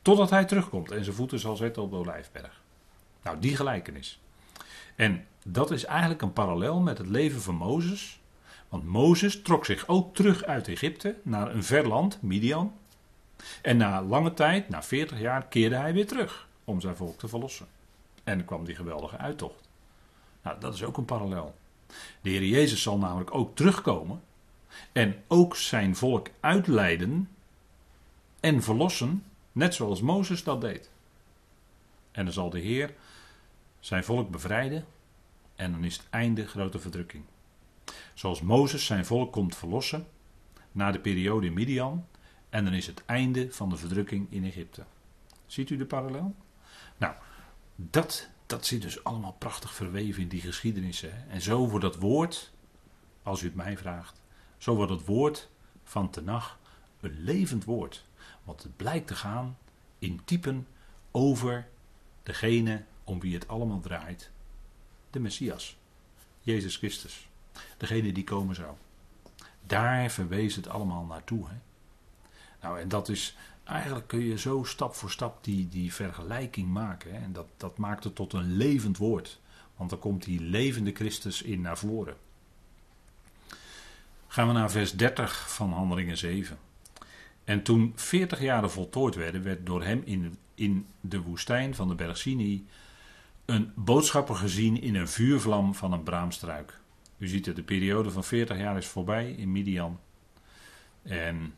Totdat 0.03 0.31
hij 0.31 0.45
terugkomt 0.45 0.91
en 0.91 1.05
zijn 1.05 1.17
voeten 1.17 1.39
zal 1.39 1.57
zetten 1.57 1.83
op 1.83 1.91
de 1.91 1.97
olijfberg. 1.97 2.61
Nou, 3.23 3.39
die 3.39 3.57
gelijkenis. 3.57 4.21
En 4.97 5.27
dat 5.45 5.71
is 5.71 5.85
eigenlijk 5.85 6.23
een 6.23 6.33
parallel 6.33 6.81
met 6.81 6.99
het 6.99 7.09
leven 7.09 7.41
van 7.41 7.55
Mozes. 7.55 8.21
Want 8.69 8.85
Mozes 8.85 9.43
trok 9.43 9.65
zich 9.65 9.89
ook 9.89 10.15
terug 10.15 10.45
uit 10.45 10.69
Egypte 10.69 11.17
naar 11.23 11.55
een 11.55 11.65
ver 11.65 11.89
land, 11.89 12.23
Midian. 12.23 12.73
En 13.63 13.77
na 13.77 14.03
lange 14.03 14.35
tijd, 14.35 14.69
na 14.69 14.83
40 14.83 15.21
jaar, 15.21 15.47
keerde 15.47 15.77
hij 15.77 15.93
weer 15.93 16.07
terug 16.07 16.51
om 16.65 16.81
zijn 16.81 16.97
volk 16.97 17.19
te 17.19 17.29
verlossen. 17.29 17.67
En 18.25 18.37
dan 18.37 18.47
kwam 18.47 18.65
die 18.65 18.75
geweldige 18.75 19.17
uittocht. 19.17 19.69
Nou, 20.43 20.61
dat 20.61 20.75
is 20.75 20.85
ook 20.85 20.97
een 20.97 21.05
parallel. 21.05 21.55
De 22.21 22.31
Heer 22.31 22.45
Jezus 22.45 22.83
zal 22.83 22.99
namelijk 22.99 23.35
ook 23.35 23.57
terugkomen 23.57 24.23
en 24.93 25.23
ook 25.29 25.57
zijn 25.57 25.97
volk 25.97 26.29
uitleiden 26.41 27.29
en 28.41 28.63
verlossen, 28.63 29.25
net 29.53 29.75
zoals 29.75 30.01
Mozes 30.01 30.45
dat 30.45 30.61
deed. 30.61 30.91
En 32.11 32.25
dan 32.25 32.33
zal 32.33 32.51
de 32.51 32.59
Heer 32.59 32.95
zijn 33.81 34.05
volk 34.05 34.31
bevrijden 34.31 34.85
en 35.55 35.73
dan 35.73 35.85
is 35.85 35.97
het 35.97 36.07
einde 36.11 36.47
grote 36.47 36.79
verdrukking. 36.79 37.25
Zoals 38.15 38.41
Mozes 38.41 38.87
zijn 38.87 39.07
volk 39.07 39.33
komt 39.33 39.57
verlossen 39.57 40.07
na 40.73 40.91
de 40.91 41.01
periode 41.01 41.47
in 41.47 41.53
Midian 41.53 42.07
en 42.51 42.65
dan 42.65 42.73
is 42.73 42.87
het 42.87 43.05
einde 43.05 43.53
van 43.53 43.71
de 43.71 43.77
verdrukking 43.77 44.27
in 44.31 44.45
Egypte. 44.45 44.85
Ziet 45.47 45.71
u 45.71 45.77
de 45.77 45.87
parallel? 45.87 46.35
Nou, 47.03 47.15
dat, 47.77 48.29
dat 48.47 48.67
zit 48.67 48.83
dus 48.83 49.05
allemaal 49.05 49.33
prachtig 49.33 49.75
verweven 49.75 50.23
in 50.23 50.29
die 50.29 50.41
geschiedenissen. 50.41 51.29
En 51.29 51.41
zo 51.41 51.69
wordt 51.69 51.85
dat 51.85 51.97
woord, 51.97 52.53
als 53.23 53.43
u 53.43 53.47
het 53.47 53.55
mij 53.55 53.77
vraagt, 53.77 54.21
zo 54.59 54.75
wordt 54.75 54.93
het 54.93 55.05
woord 55.05 55.49
van 55.85 56.11
Tenach 56.11 56.59
een 57.01 57.21
levend 57.21 57.65
woord. 57.65 58.05
Want 58.45 58.63
het 58.63 58.77
blijkt 58.77 59.07
te 59.07 59.15
gaan 59.15 59.59
in 59.99 60.21
typen 60.25 60.67
over 61.11 61.69
degene 62.23 62.85
om 63.05 63.21
wie 63.21 63.35
het 63.35 63.49
allemaal 63.49 63.81
draait. 63.81 64.31
De 65.11 65.21
Messias. 65.21 65.77
Jezus 66.41 66.77
Christus. 66.77 67.29
Degene 67.77 68.13
die 68.13 68.25
komen 68.25 68.55
zou. 68.55 68.75
Daar 69.67 70.11
verwees 70.11 70.57
het 70.57 70.69
allemaal 70.69 71.05
naartoe. 71.05 71.49
Hè? 71.49 71.55
Nou, 72.61 72.81
en 72.81 72.89
dat 72.89 73.09
is. 73.09 73.37
Eigenlijk 73.65 74.07
kun 74.07 74.25
je 74.25 74.39
zo 74.39 74.63
stap 74.65 74.95
voor 74.95 75.11
stap 75.11 75.45
die, 75.45 75.69
die 75.69 75.95
vergelijking 75.95 76.69
maken. 76.69 77.15
Hè? 77.15 77.19
En 77.19 77.33
dat, 77.33 77.47
dat 77.57 77.79
maakt 77.79 78.05
het 78.05 78.15
tot 78.15 78.33
een 78.33 78.57
levend 78.57 78.97
woord. 78.97 79.41
Want 79.77 79.91
dan 79.91 79.99
komt 79.99 80.25
die 80.25 80.41
levende 80.41 80.93
Christus 80.95 81.43
in 81.43 81.61
naar 81.61 81.79
voren. 81.79 82.17
Gaan 84.27 84.47
we 84.47 84.53
naar 84.53 84.71
vers 84.71 84.93
30 84.93 85.55
van 85.55 85.73
Handelingen 85.73 86.17
7. 86.17 86.59
En 87.45 87.63
toen 87.63 87.93
40 87.95 88.41
jaren 88.41 88.71
voltooid 88.71 89.15
werden, 89.15 89.43
werd 89.43 89.67
door 89.67 89.85
hem 89.85 90.03
in, 90.05 90.37
in 90.55 90.87
de 91.01 91.21
woestijn 91.21 91.75
van 91.75 91.89
de 91.89 91.95
berg 91.95 92.17
Sinai 92.17 92.67
een 93.45 93.73
boodschapper 93.75 94.35
gezien 94.35 94.81
in 94.81 94.95
een 94.95 95.09
vuurvlam 95.09 95.75
van 95.75 95.93
een 95.93 96.03
braamstruik. 96.03 96.81
U 97.19 97.29
ziet 97.29 97.47
het, 97.47 97.57
de 97.57 97.63
periode 97.63 98.11
van 98.11 98.25
40 98.25 98.59
jaar 98.59 98.77
is 98.77 98.87
voorbij 98.87 99.31
in 99.31 99.53
Midian. 99.53 100.01
En 101.03 101.55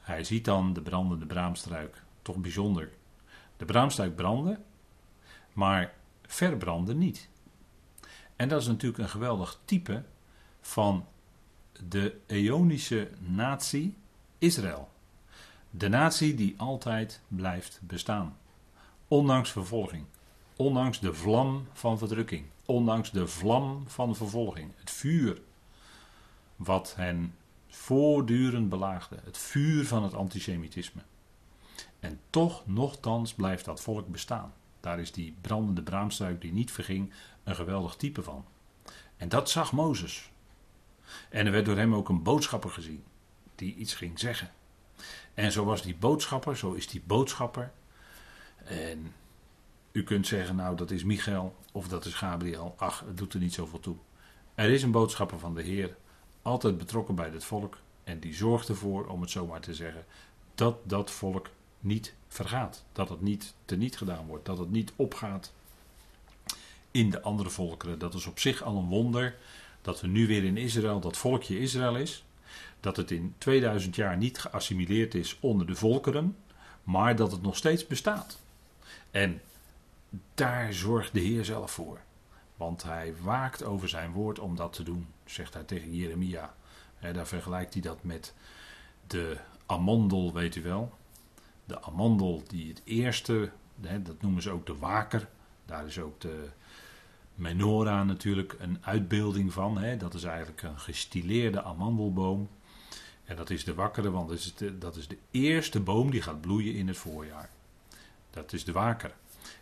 hij 0.00 0.24
ziet 0.24 0.44
dan 0.44 0.72
de 0.72 0.80
brandende 0.80 1.26
braamstruik. 1.26 2.02
Toch 2.22 2.36
bijzonder. 2.36 2.90
De 3.56 3.64
braamstruik 3.64 4.16
brandde, 4.16 4.58
maar 5.52 5.94
verbrandde 6.26 6.94
niet. 6.94 7.28
En 8.36 8.48
dat 8.48 8.60
is 8.60 8.66
natuurlijk 8.66 9.02
een 9.02 9.08
geweldig 9.08 9.60
type 9.64 10.04
van 10.60 11.06
de 11.88 12.16
Eonische 12.26 13.10
natie 13.18 13.94
Israël. 14.38 14.88
De 15.70 15.88
natie 15.88 16.34
die 16.34 16.54
altijd 16.56 17.20
blijft 17.28 17.80
bestaan. 17.82 18.36
Ondanks 19.08 19.50
vervolging. 19.50 20.04
Ondanks 20.56 21.00
de 21.00 21.14
vlam 21.14 21.66
van 21.72 21.98
verdrukking. 21.98 22.46
Ondanks 22.64 23.10
de 23.10 23.26
vlam 23.26 23.84
van 23.86 24.16
vervolging. 24.16 24.72
Het 24.76 24.90
vuur 24.90 25.40
wat 26.56 26.94
hen 26.96 27.34
voortdurend 27.70 28.68
belaagde. 28.68 29.16
Het 29.24 29.38
vuur 29.38 29.86
van 29.86 30.02
het 30.02 30.14
antisemitisme. 30.14 31.02
En 32.00 32.20
toch, 32.30 32.66
nochtans, 32.66 33.34
blijft 33.34 33.64
dat 33.64 33.80
volk 33.80 34.08
bestaan. 34.08 34.52
Daar 34.80 35.00
is 35.00 35.12
die 35.12 35.36
brandende 35.40 35.82
braamstruik 35.82 36.40
die 36.40 36.52
niet 36.52 36.72
verging 36.72 37.12
een 37.44 37.54
geweldig 37.54 37.96
type 37.96 38.22
van. 38.22 38.44
En 39.16 39.28
dat 39.28 39.50
zag 39.50 39.72
Mozes. 39.72 40.30
En 41.28 41.46
er 41.46 41.52
werd 41.52 41.64
door 41.64 41.76
hem 41.76 41.94
ook 41.94 42.08
een 42.08 42.22
boodschapper 42.22 42.70
gezien 42.70 43.04
die 43.54 43.74
iets 43.74 43.94
ging 43.94 44.18
zeggen. 44.18 44.50
En 45.34 45.52
zo 45.52 45.64
was 45.64 45.82
die 45.82 45.96
boodschapper, 45.96 46.56
zo 46.56 46.72
is 46.72 46.88
die 46.88 47.02
boodschapper. 47.06 47.72
En 48.64 49.14
u 49.92 50.02
kunt 50.02 50.26
zeggen, 50.26 50.56
nou 50.56 50.76
dat 50.76 50.90
is 50.90 51.04
Michael 51.04 51.56
of 51.72 51.88
dat 51.88 52.04
is 52.04 52.14
Gabriel. 52.14 52.74
Ach, 52.78 53.04
het 53.06 53.16
doet 53.16 53.34
er 53.34 53.40
niet 53.40 53.54
zoveel 53.54 53.80
toe. 53.80 53.96
Er 54.54 54.70
is 54.70 54.82
een 54.82 54.90
boodschapper 54.90 55.38
van 55.38 55.54
de 55.54 55.62
Heer, 55.62 55.96
altijd 56.42 56.78
betrokken 56.78 57.14
bij 57.14 57.30
het 57.30 57.44
volk. 57.44 57.78
En 58.04 58.20
die 58.20 58.34
zorgt 58.34 58.68
ervoor, 58.68 59.06
om 59.06 59.20
het 59.20 59.30
zo 59.30 59.46
maar 59.46 59.60
te 59.60 59.74
zeggen, 59.74 60.04
dat 60.54 60.76
dat 60.82 61.10
volk 61.10 61.48
niet 61.80 62.14
vergaat. 62.28 62.84
Dat 62.92 63.08
het 63.08 63.20
niet 63.20 63.54
teniet 63.64 63.96
gedaan 63.96 64.26
wordt. 64.26 64.46
Dat 64.46 64.58
het 64.58 64.70
niet 64.70 64.92
opgaat 64.96 65.52
in 66.90 67.10
de 67.10 67.22
andere 67.22 67.50
volkeren. 67.50 67.98
Dat 67.98 68.14
is 68.14 68.26
op 68.26 68.38
zich 68.38 68.62
al 68.62 68.76
een 68.76 68.88
wonder 68.88 69.36
dat 69.82 70.00
er 70.00 70.08
nu 70.08 70.26
weer 70.26 70.44
in 70.44 70.56
Israël 70.56 71.00
dat 71.00 71.16
volkje 71.16 71.58
Israël 71.58 71.96
is. 71.96 72.24
Dat 72.80 72.96
het 72.96 73.10
in 73.10 73.34
2000 73.38 73.96
jaar 73.96 74.16
niet 74.16 74.38
geassimileerd 74.38 75.14
is 75.14 75.36
onder 75.40 75.66
de 75.66 75.74
volkeren, 75.74 76.36
maar 76.84 77.16
dat 77.16 77.32
het 77.32 77.42
nog 77.42 77.56
steeds 77.56 77.86
bestaat. 77.86 78.38
En 79.10 79.40
daar 80.34 80.72
zorgt 80.72 81.14
de 81.14 81.20
Heer 81.20 81.44
zelf 81.44 81.70
voor. 81.70 82.00
Want 82.60 82.82
hij 82.82 83.14
waakt 83.22 83.64
over 83.64 83.88
zijn 83.88 84.12
woord 84.12 84.38
om 84.38 84.56
dat 84.56 84.72
te 84.72 84.82
doen, 84.82 85.06
zegt 85.24 85.54
hij 85.54 85.62
tegen 85.62 85.94
Jeremia. 85.94 86.54
daar 87.12 87.26
vergelijkt 87.26 87.72
hij 87.72 87.82
dat 87.82 88.02
met 88.02 88.34
de 89.06 89.36
amandel, 89.66 90.32
weet 90.32 90.56
u 90.56 90.62
wel. 90.62 90.92
De 91.64 91.82
amandel 91.82 92.42
die 92.46 92.68
het 92.68 92.82
eerste, 92.84 93.50
dat 94.02 94.22
noemen 94.22 94.42
ze 94.42 94.50
ook 94.50 94.66
de 94.66 94.76
waker. 94.76 95.28
Daar 95.64 95.86
is 95.86 95.98
ook 95.98 96.20
de, 96.20 96.48
menorah 97.34 98.06
natuurlijk 98.06 98.56
een 98.58 98.78
uitbeelding 98.80 99.52
van. 99.52 99.98
Dat 99.98 100.14
is 100.14 100.24
eigenlijk 100.24 100.62
een 100.62 100.78
gestileerde 100.78 101.62
amandelboom. 101.62 102.48
En 103.24 103.36
dat 103.36 103.50
is 103.50 103.64
de 103.64 103.74
wakkere, 103.74 104.10
want 104.10 104.30
is, 104.30 104.54
dat 104.78 104.96
is 104.96 105.08
de 105.08 105.18
eerste 105.30 105.80
boom 105.80 106.10
die 106.10 106.22
gaat 106.22 106.40
bloeien 106.40 106.74
in 106.74 106.88
het 106.88 106.96
voorjaar. 106.96 107.50
Dat 108.30 108.52
is 108.52 108.64
de 108.64 108.72
waker. 108.72 109.14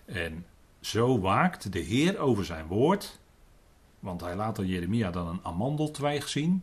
En 0.05 0.47
zo 0.81 1.21
waakt 1.21 1.73
de 1.73 1.79
Heer 1.79 2.19
over 2.19 2.45
zijn 2.45 2.67
woord. 2.67 3.19
Want 4.01 4.21
hij 4.21 4.37
laat 4.37 4.59
aan 4.59 4.67
Jeremia 4.67 5.11
dan 5.11 5.29
een 5.29 5.41
amandeltwijg 5.43 6.29
zien. 6.29 6.63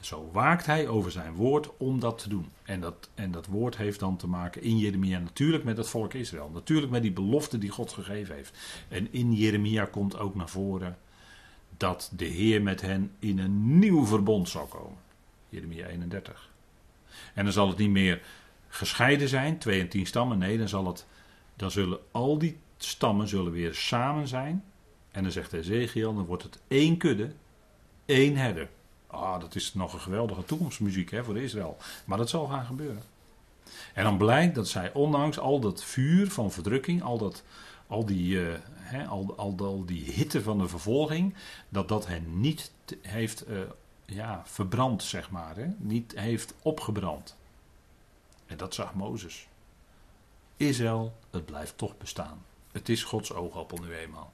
Zo 0.00 0.30
waakt 0.32 0.66
hij 0.66 0.88
over 0.88 1.10
zijn 1.10 1.34
woord 1.34 1.76
om 1.76 2.00
dat 2.00 2.18
te 2.18 2.28
doen. 2.28 2.48
En 2.62 2.80
dat, 2.80 3.08
en 3.14 3.30
dat 3.30 3.46
woord 3.46 3.76
heeft 3.76 4.00
dan 4.00 4.16
te 4.16 4.26
maken 4.26 4.62
in 4.62 4.78
Jeremia 4.78 5.18
natuurlijk 5.18 5.64
met 5.64 5.76
het 5.76 5.88
volk 5.88 6.14
Israël. 6.14 6.50
Natuurlijk 6.54 6.92
met 6.92 7.02
die 7.02 7.12
belofte 7.12 7.58
die 7.58 7.70
God 7.70 7.92
gegeven 7.92 8.34
heeft. 8.34 8.58
En 8.88 9.12
in 9.12 9.32
Jeremia 9.32 9.84
komt 9.84 10.18
ook 10.18 10.34
naar 10.34 10.48
voren 10.48 10.98
dat 11.76 12.10
de 12.16 12.24
Heer 12.24 12.62
met 12.62 12.80
hen 12.80 13.12
in 13.18 13.38
een 13.38 13.78
nieuw 13.78 14.04
verbond 14.04 14.48
zal 14.48 14.66
komen. 14.66 14.98
Jeremia 15.48 15.86
31. 15.86 16.50
En 17.34 17.44
dan 17.44 17.52
zal 17.52 17.68
het 17.68 17.78
niet 17.78 17.90
meer 17.90 18.22
gescheiden 18.68 19.28
zijn, 19.28 19.58
twee 19.58 19.80
en 19.80 19.88
tien 19.88 20.06
stammen. 20.06 20.38
Nee, 20.38 20.58
dan, 20.58 20.68
zal 20.68 20.86
het, 20.86 21.06
dan 21.56 21.70
zullen 21.70 21.98
al 22.10 22.38
die 22.38 22.56
stammen 22.86 23.28
zullen 23.28 23.52
weer 23.52 23.74
samen 23.74 24.28
zijn. 24.28 24.64
En 25.10 25.22
dan 25.22 25.32
zegt 25.32 25.52
Ezekiel, 25.52 26.14
dan 26.14 26.24
wordt 26.24 26.42
het 26.42 26.58
één 26.68 26.96
kudde, 26.96 27.32
één 28.04 28.36
herder. 28.36 28.68
Ah, 29.06 29.40
dat 29.40 29.54
is 29.54 29.74
nog 29.74 29.92
een 29.92 30.00
geweldige 30.00 30.44
toekomstmuziek 30.44 31.10
hè, 31.10 31.24
voor 31.24 31.38
Israël. 31.38 31.76
Maar 32.04 32.18
dat 32.18 32.28
zal 32.28 32.46
gaan 32.46 32.66
gebeuren. 32.66 33.02
En 33.94 34.04
dan 34.04 34.16
blijkt 34.16 34.54
dat 34.54 34.68
zij, 34.68 34.92
ondanks 34.92 35.38
al 35.38 35.60
dat 35.60 35.84
vuur 35.84 36.30
van 36.30 36.52
verdrukking, 36.52 37.02
al, 37.02 37.18
dat, 37.18 37.42
al, 37.86 38.06
die, 38.06 38.38
hè, 38.74 39.06
al, 39.06 39.34
al, 39.36 39.54
al, 39.58 39.84
die 39.84 40.04
hitte 40.10 40.42
van 40.42 40.58
de 40.58 40.68
vervolging, 40.68 41.34
dat 41.68 41.88
dat 41.88 42.06
hen 42.06 42.40
niet 42.40 42.72
heeft 43.02 43.48
uh, 43.48 43.58
ja, 44.04 44.42
verbrand, 44.44 45.02
zeg 45.02 45.30
maar. 45.30 45.56
Hè? 45.56 45.66
Niet 45.78 46.12
heeft 46.18 46.54
opgebrand. 46.62 47.36
En 48.46 48.56
dat 48.56 48.74
zag 48.74 48.94
Mozes. 48.94 49.46
Israël, 50.56 51.14
het 51.30 51.44
blijft 51.44 51.78
toch 51.78 51.98
bestaan. 51.98 52.44
Het 52.76 52.88
is 52.88 53.04
Gods 53.04 53.32
oogappel 53.32 53.78
nu 53.78 53.94
eenmaal. 53.94 54.32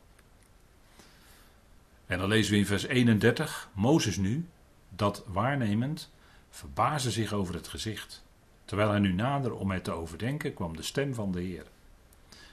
En 2.06 2.18
dan 2.18 2.28
lezen 2.28 2.52
we 2.52 2.58
in 2.58 2.66
vers 2.66 2.82
31, 2.82 3.68
Mozes 3.72 4.16
nu, 4.16 4.48
dat 4.88 5.24
waarnemend, 5.26 6.10
verbaasde 6.50 7.10
zich 7.10 7.32
over 7.32 7.54
het 7.54 7.68
gezicht. 7.68 8.24
Terwijl 8.64 8.90
hij 8.90 8.98
nu 8.98 9.12
nader 9.12 9.54
om 9.54 9.70
het 9.70 9.84
te 9.84 9.90
overdenken, 9.90 10.54
kwam 10.54 10.76
de 10.76 10.82
stem 10.82 11.14
van 11.14 11.32
de 11.32 11.40
Heer. 11.40 11.66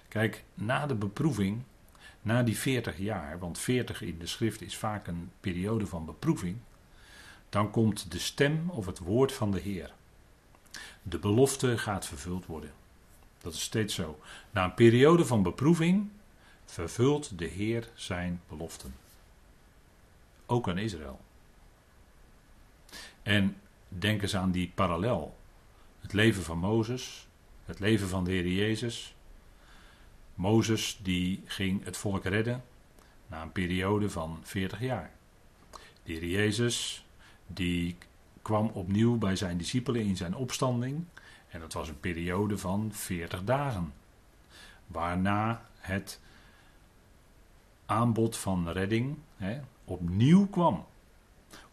Kijk, 0.08 0.44
na 0.54 0.86
de 0.86 0.96
beproeving, 0.96 1.64
na 2.22 2.44
die 2.44 2.58
40 2.58 2.98
jaar, 2.98 3.40
want 3.40 3.60
40 3.60 4.02
in 4.02 4.20
de 4.20 4.28
schrift 4.28 4.62
is 4.62 4.78
vaak 4.78 5.08
een 5.08 5.32
periode 5.40 5.88
van 5.88 6.06
beproeving, 6.06 6.58
dan 7.50 7.72
komt 7.72 8.12
de 8.12 8.20
stem 8.20 8.70
of 8.70 8.86
het 8.86 9.00
woord 9.00 9.32
van 9.32 9.52
de 9.52 9.60
Heer. 9.60 9.94
De 11.02 11.20
belofte 11.20 11.78
gaat 11.78 12.06
vervuld 12.06 12.46
worden. 12.46 12.79
Dat 13.42 13.54
is 13.54 13.62
steeds 13.62 13.96
zo. 13.96 14.20
Na 14.52 14.64
een 14.64 14.74
periode 14.74 15.26
van 15.26 15.44
beproeving 15.44 16.10
vervult 16.66 17.38
de 17.38 17.46
Heer 17.46 17.90
zijn 17.94 18.42
beloften. 18.48 18.96
Ook 20.46 20.70
aan 20.70 20.78
Israël. 20.78 21.20
En 23.24 23.58
denk 23.88 24.22
eens 24.22 24.36
aan 24.36 24.52
die 24.52 24.72
parallel 24.76 25.38
Het 26.00 26.14
leven 26.14 26.44
van 26.44 26.58
Mozes, 26.58 27.28
het 27.66 27.80
leven 27.80 28.08
van 28.08 28.24
de 28.24 28.32
Heer 28.32 28.48
Jezus. 28.48 29.16
Mozes 30.34 31.00
die 31.02 31.42
ging 31.46 31.84
het 31.84 31.98
volk 31.98 32.24
redden 32.24 32.64
na 33.28 33.42
een 33.42 33.52
periode 33.52 34.10
van 34.10 34.40
40 34.44 34.80
jaar. 34.80 35.12
De 36.04 36.14
Heer 36.14 36.26
Jezus 36.26 37.06
die 37.48 37.98
kwam 38.42 38.68
opnieuw 38.68 39.18
bij 39.18 39.36
zijn 39.36 39.58
discipelen 39.58 40.02
in 40.02 40.18
zijn 40.18 40.36
opstanding 40.36 41.06
en 41.50 41.60
dat 41.60 41.74
was 41.74 41.88
een 41.88 42.00
periode 42.00 42.58
van 42.58 42.90
40 42.94 43.44
dagen. 43.44 43.94
Waarna 44.88 45.66
het 45.80 46.20
aanbod 47.86 48.38
van 48.38 48.70
redding 48.70 49.18
hè, 49.36 49.60
opnieuw 49.86 50.48
kwam. 50.48 50.86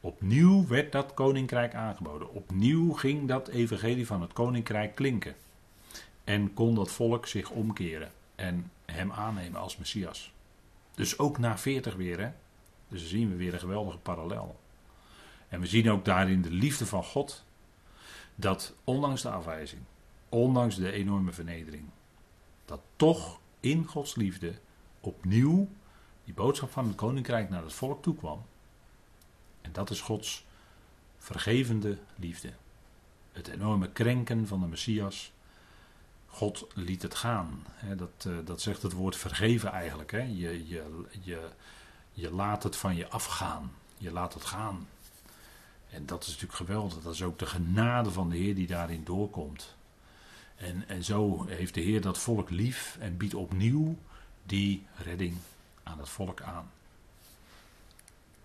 Opnieuw 0.01 0.67
werd 0.67 0.93
dat 0.93 1.15
koninkrijk 1.15 1.75
aangeboden. 1.75 2.33
Opnieuw 2.33 2.93
ging 2.93 3.29
dat 3.29 3.49
evangelie 3.49 4.07
van 4.07 4.21
het 4.21 4.33
koninkrijk 4.33 4.95
klinken. 4.95 5.35
En 6.25 6.55
kon 6.55 6.75
dat 6.75 6.91
volk 6.91 7.27
zich 7.27 7.51
omkeren 7.51 8.12
en 8.35 8.71
hem 8.85 9.12
aannemen 9.12 9.61
als 9.61 9.77
Messias. 9.77 10.33
Dus 10.95 11.19
ook 11.19 11.39
na 11.39 11.59
40 11.59 11.95
weer, 11.95 12.21
hè? 12.21 12.31
Dus 12.89 13.09
zien 13.09 13.31
we 13.31 13.37
weer 13.37 13.53
een 13.53 13.59
geweldige 13.59 13.99
parallel. 13.99 14.61
En 15.49 15.61
we 15.61 15.67
zien 15.67 15.91
ook 15.91 16.05
daarin 16.05 16.43
de 16.43 16.51
liefde 16.51 16.87
van 16.87 17.05
God. 17.05 17.45
Dat 18.37 18.75
ondanks 18.85 19.22
de 19.22 19.31
afwijzing, 19.31 19.83
ondanks 20.29 20.77
de 20.77 20.92
enorme 20.92 21.33
vernedering, 21.33 21.85
dat 22.64 22.81
toch 22.96 23.40
in 23.61 23.85
Gods 23.85 24.14
liefde 24.14 24.55
opnieuw 25.01 25.68
die 26.25 26.35
boodschap 26.35 26.70
van 26.70 26.87
het 26.87 26.94
koninkrijk 26.94 27.51
naar 27.51 27.62
het 27.62 27.72
volk 27.72 28.03
toe 28.03 28.16
kwam. 28.16 28.42
En 29.61 29.72
dat 29.72 29.90
is 29.90 30.01
Gods 30.01 30.44
vergevende 31.18 31.99
liefde. 32.16 32.53
Het 33.33 33.49
enorme 33.49 33.92
krenken 33.92 34.46
van 34.46 34.61
de 34.61 34.66
Messias. 34.66 35.33
God 36.27 36.66
liet 36.75 37.03
het 37.03 37.14
gaan. 37.14 37.66
dat, 37.96 38.27
eh, 38.27 38.33
dat 38.44 38.61
zegt 38.61 38.83
het 38.83 38.92
woord 38.92 39.16
vergeven 39.16 39.70
eigenlijk. 39.70 40.11
Je, 40.12 40.66
je, 40.66 41.05
je, 41.20 41.49
je 42.12 42.31
laat 42.31 42.62
het 42.62 42.77
van 42.77 42.96
je 42.96 43.09
afgaan. 43.09 43.72
Je 43.99 44.12
laat 44.12 44.35
het 44.35 44.44
gaan. 44.44 44.88
En 45.90 46.07
dat 46.07 46.22
is 46.22 46.29
natuurlijk 46.29 46.55
geweldig. 46.55 47.03
Dat 47.03 47.14
is 47.14 47.22
ook 47.22 47.38
de 47.38 47.46
genade 47.46 48.11
van 48.11 48.31
de 48.31 48.37
Heer 48.37 48.55
die 48.55 48.66
daarin 48.66 49.05
doorkomt. 49.05 49.75
En, 50.57 50.88
en 50.88 51.05
zo 51.05 51.46
heeft 51.46 51.75
de 51.75 51.81
Heer 51.81 52.01
dat 52.01 52.18
volk 52.18 52.51
lief 52.51 52.96
en 53.01 53.16
biedt 53.16 53.35
opnieuw 53.35 53.96
die 54.46 54.87
redding 54.96 55.37
aan 55.83 55.99
het 55.99 56.09
volk 56.09 56.40
aan. 56.40 56.70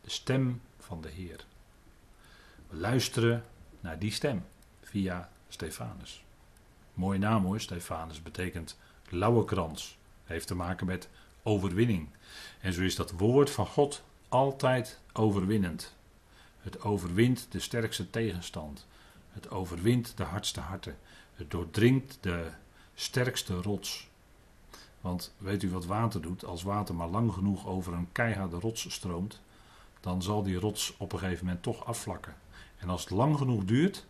De 0.02 0.10
stem 0.10 0.62
van 0.80 1.02
de 1.02 1.10
Heer. 1.10 1.46
We 2.70 2.78
luisteren 2.78 3.46
naar 3.80 4.00
die 4.00 4.12
stem 4.12 4.46
via 4.82 5.30
Stefanus. 5.48 6.24
Mooie 6.94 7.20
naam 7.20 7.44
hoor, 7.44 7.60
Stefanus 7.60 8.22
betekent 8.22 8.78
lauwe 9.10 9.46
krans. 9.46 9.98
Heeft 10.24 10.48
te 10.48 10.56
maken 10.56 10.86
met 10.86 11.10
overwinning. 11.44 12.10
En 12.60 12.74
zo 12.74 12.82
is 12.82 12.96
dat 12.96 13.12
woord 13.12 13.50
van 13.50 13.66
God 13.66 14.04
altijd 14.30 15.00
overwinnend. 15.14 15.96
Het 16.62 16.82
overwint 16.82 17.48
de 17.50 17.60
sterkste 17.60 18.10
tegenstand. 18.10 18.86
Het 19.30 19.50
overwint 19.50 20.18
de 20.18 20.24
hardste 20.24 20.60
harten. 20.60 20.98
Het 21.34 21.52
doordringt 21.52 22.18
de 22.22 22.50
sterkste 22.94 23.54
rots. 23.62 24.10
Want 25.02 25.34
weet 25.38 25.64
u 25.64 25.70
wat 25.70 25.86
water 25.86 26.22
doet? 26.22 26.46
Als 26.46 26.64
water 26.64 26.96
maar 26.96 27.08
lang 27.08 27.34
genoeg 27.34 27.68
over 27.68 27.94
een 27.94 28.12
keiharde 28.12 28.60
rots 28.60 28.94
stroomt, 28.94 29.42
dan 30.00 30.22
zal 30.22 30.44
die 30.44 30.60
rots 30.60 30.94
op 30.98 31.14
een 31.14 31.20
gegeven 31.20 31.46
moment 31.46 31.64
toch 31.64 31.86
afvlakken. 31.86 32.36
En 32.78 32.90
als 32.90 33.02
het 33.02 33.10
lang 33.10 33.38
genoeg 33.38 33.64
duurt, 33.64 34.06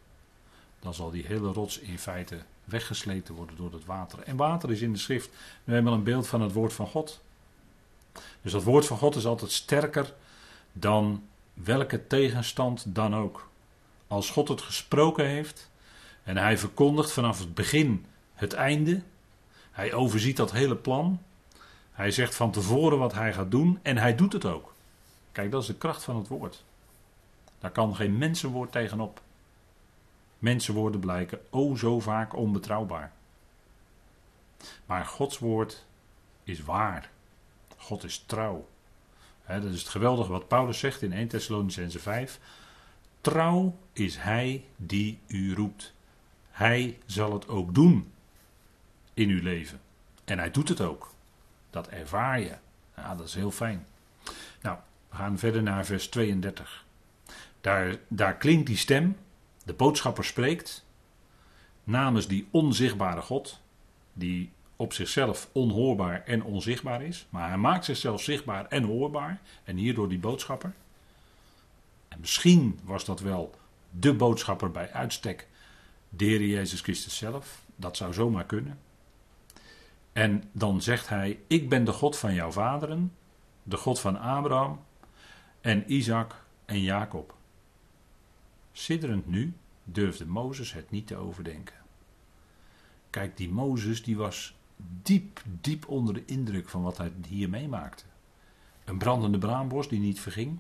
dan 0.80 0.94
zal 0.94 1.12
die 1.12 1.26
hele 1.26 1.52
rots 1.52 1.80
in 1.80 2.00
feite 2.00 2.44
weggesleten 2.64 3.36
worden 3.36 3.56
door 3.56 3.74
het 3.74 3.86
water. 3.86 4.20
En 4.20 4.36
water 4.36 4.72
is 4.72 4.82
in 4.82 4.94
de 4.94 5.00
schrift 5.00 5.30
nu 5.64 5.76
eenmaal 5.76 5.94
een 5.94 6.04
beeld 6.04 6.28
van 6.28 6.42
het 6.42 6.54
woord 6.54 6.74
van 6.74 6.88
God. 6.88 7.22
Dus 8.42 8.52
dat 8.52 8.64
woord 8.64 8.86
van 8.86 8.98
God 8.98 9.16
is 9.16 9.26
altijd 9.26 9.52
sterker 9.52 10.14
dan 10.74 11.24
welke 11.64 12.08
tegenstand 12.08 12.96
dan 12.96 13.16
ook. 13.16 13.50
Als 14.08 14.30
God 14.30 14.48
het 14.48 14.62
gesproken 14.62 15.26
heeft 15.26 15.72
en 16.24 16.38
hij 16.38 16.58
verkondigt 16.58 17.12
vanaf 17.12 17.40
het 17.40 17.54
begin 17.54 18.06
het 18.34 18.54
einde, 18.54 19.02
hij 19.72 19.94
overziet 19.94 20.38
dat 20.38 20.52
hele 20.52 20.76
plan. 20.76 21.22
Hij 21.92 22.12
zegt 22.12 22.36
van 22.36 22.52
tevoren 22.52 22.98
wat 22.98 23.14
hij 23.14 23.34
gaat 23.34 23.52
doen 23.52 23.80
en 23.82 23.98
hij 23.98 24.16
doet 24.16 24.34
het 24.34 24.46
ook. 24.46 24.74
Kijk, 25.32 25.52
dat 25.52 25.62
is 25.62 25.68
de 25.68 25.76
kracht 25.76 26.04
van 26.04 26.16
het 26.16 26.28
woord. 26.28 26.64
Daar 27.60 27.72
kan 27.72 27.96
geen 27.96 28.18
mensenwoord 28.18 28.72
tegenop. 28.72 29.22
Mensenwoorden 30.40 31.00
blijken 31.00 31.40
o 31.50 31.76
zo 31.76 32.00
vaak 32.00 32.36
onbetrouwbaar. 32.36 33.12
Maar 34.86 35.06
Gods 35.06 35.40
woord 35.40 35.86
is 36.44 36.62
waar. 36.64 37.10
God 37.78 38.04
is 38.04 38.24
trouw. 38.26 38.68
Dat 39.60 39.72
is 39.72 39.80
het 39.80 39.90
geweldige 39.90 40.32
wat 40.32 40.48
Paulus 40.48 40.80
zegt 40.80 41.02
in 41.02 41.14
1 41.14 41.28
Thessalonicense 41.28 42.00
5. 42.00 42.40
Trouw 43.22 43.78
is 43.94 44.18
hij 44.18 44.66
die 44.76 45.20
u 45.28 45.56
roept. 45.56 45.94
Hij 46.52 47.00
zal 47.06 47.34
het 47.34 47.48
ook 47.48 47.74
doen 47.74 48.12
in 49.14 49.30
uw 49.30 49.42
leven. 49.42 49.80
En 50.26 50.38
hij 50.38 50.52
doet 50.52 50.70
het 50.70 50.82
ook. 50.82 51.14
Dat 51.70 51.88
ervaar 51.88 52.40
je. 52.40 52.56
Ja, 52.96 53.16
dat 53.16 53.28
is 53.28 53.36
heel 53.36 53.52
fijn. 53.52 53.88
Nou, 54.62 54.78
we 55.10 55.16
gaan 55.16 55.38
verder 55.38 55.64
naar 55.64 55.86
vers 55.86 56.08
32. 56.08 56.86
Daar, 57.62 57.96
daar 58.08 58.38
klinkt 58.38 58.68
die 58.68 58.78
stem. 58.78 59.18
De 59.64 59.74
boodschapper 59.74 60.26
spreekt. 60.26 60.86
Namens 61.84 62.28
die 62.28 62.48
onzichtbare 62.52 63.22
God. 63.22 63.62
Die 64.14 64.52
op 64.82 64.94
zichzelf 64.94 65.50
onhoorbaar 65.52 66.24
en 66.26 66.44
onzichtbaar 66.44 67.02
is. 67.02 67.26
Maar 67.30 67.48
hij 67.48 67.58
maakt 67.58 67.86
zichzelf 67.86 68.22
zichtbaar 68.22 68.66
en 68.68 68.84
hoorbaar. 68.84 69.42
En 69.64 69.78
hierdoor 69.78 70.10
die 70.10 70.20
boodschapper. 70.20 70.74
En 72.08 72.20
misschien 72.20 72.80
was 72.84 73.06
dat 73.06 73.20
wel 73.20 73.56
de 73.90 74.14
boodschapper 74.14 74.72
bij 74.72 74.92
uitstek. 74.92 75.48
De 76.10 76.48
Jezus 76.48 76.82
Christus 76.82 77.18
zelf. 77.18 77.62
Dat 77.76 77.98
zou 77.98 78.14
zomaar 78.14 78.46
kunnen. 78.46 78.80
En 80.14 80.44
dan 80.52 80.82
zegt 80.82 81.10
hij: 81.10 81.40
Ik 81.48 81.70
ben 81.70 81.84
de 81.84 81.92
God 81.92 82.18
van 82.18 82.34
jouw 82.34 82.52
vaderen, 82.52 83.14
de 83.64 83.78
God 83.78 84.00
van 84.00 84.20
Abraham 84.20 84.82
en 85.62 85.94
Isaac 85.94 86.46
en 86.66 86.82
Jacob. 86.82 87.36
Sidderend 88.72 89.28
nu 89.28 89.54
durfde 89.84 90.26
Mozes 90.26 90.74
het 90.74 90.92
niet 90.92 91.08
te 91.08 91.16
overdenken. 91.16 91.76
Kijk, 93.10 93.38
die 93.38 93.50
Mozes 93.50 94.04
die 94.04 94.18
was 94.18 94.56
diep, 95.02 95.42
diep 95.62 95.88
onder 95.88 96.14
de 96.14 96.26
indruk 96.26 96.70
van 96.70 96.82
wat 96.82 96.98
hij 96.98 97.12
hier 97.28 97.50
meemaakte. 97.50 98.04
Een 98.86 98.98
brandende 98.98 99.38
braambos 99.38 99.88
die 99.88 100.00
niet 100.00 100.20
verging. 100.20 100.60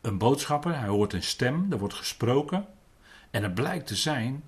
Een 0.00 0.18
boodschapper, 0.18 0.78
hij 0.78 0.88
hoort 0.88 1.12
een 1.12 1.22
stem, 1.22 1.66
er 1.70 1.78
wordt 1.78 1.94
gesproken. 1.94 2.66
En 3.30 3.42
het 3.42 3.54
blijkt 3.54 3.86
te 3.86 3.96
zijn 3.96 4.42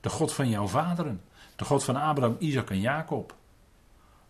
de 0.00 0.08
God 0.08 0.32
van 0.32 0.48
jouw 0.48 0.66
vaderen. 0.66 1.20
De 1.56 1.64
God 1.64 1.84
van 1.84 1.96
Abraham, 1.96 2.36
Isaac 2.38 2.70
en 2.70 2.80
Jacob. 2.80 3.34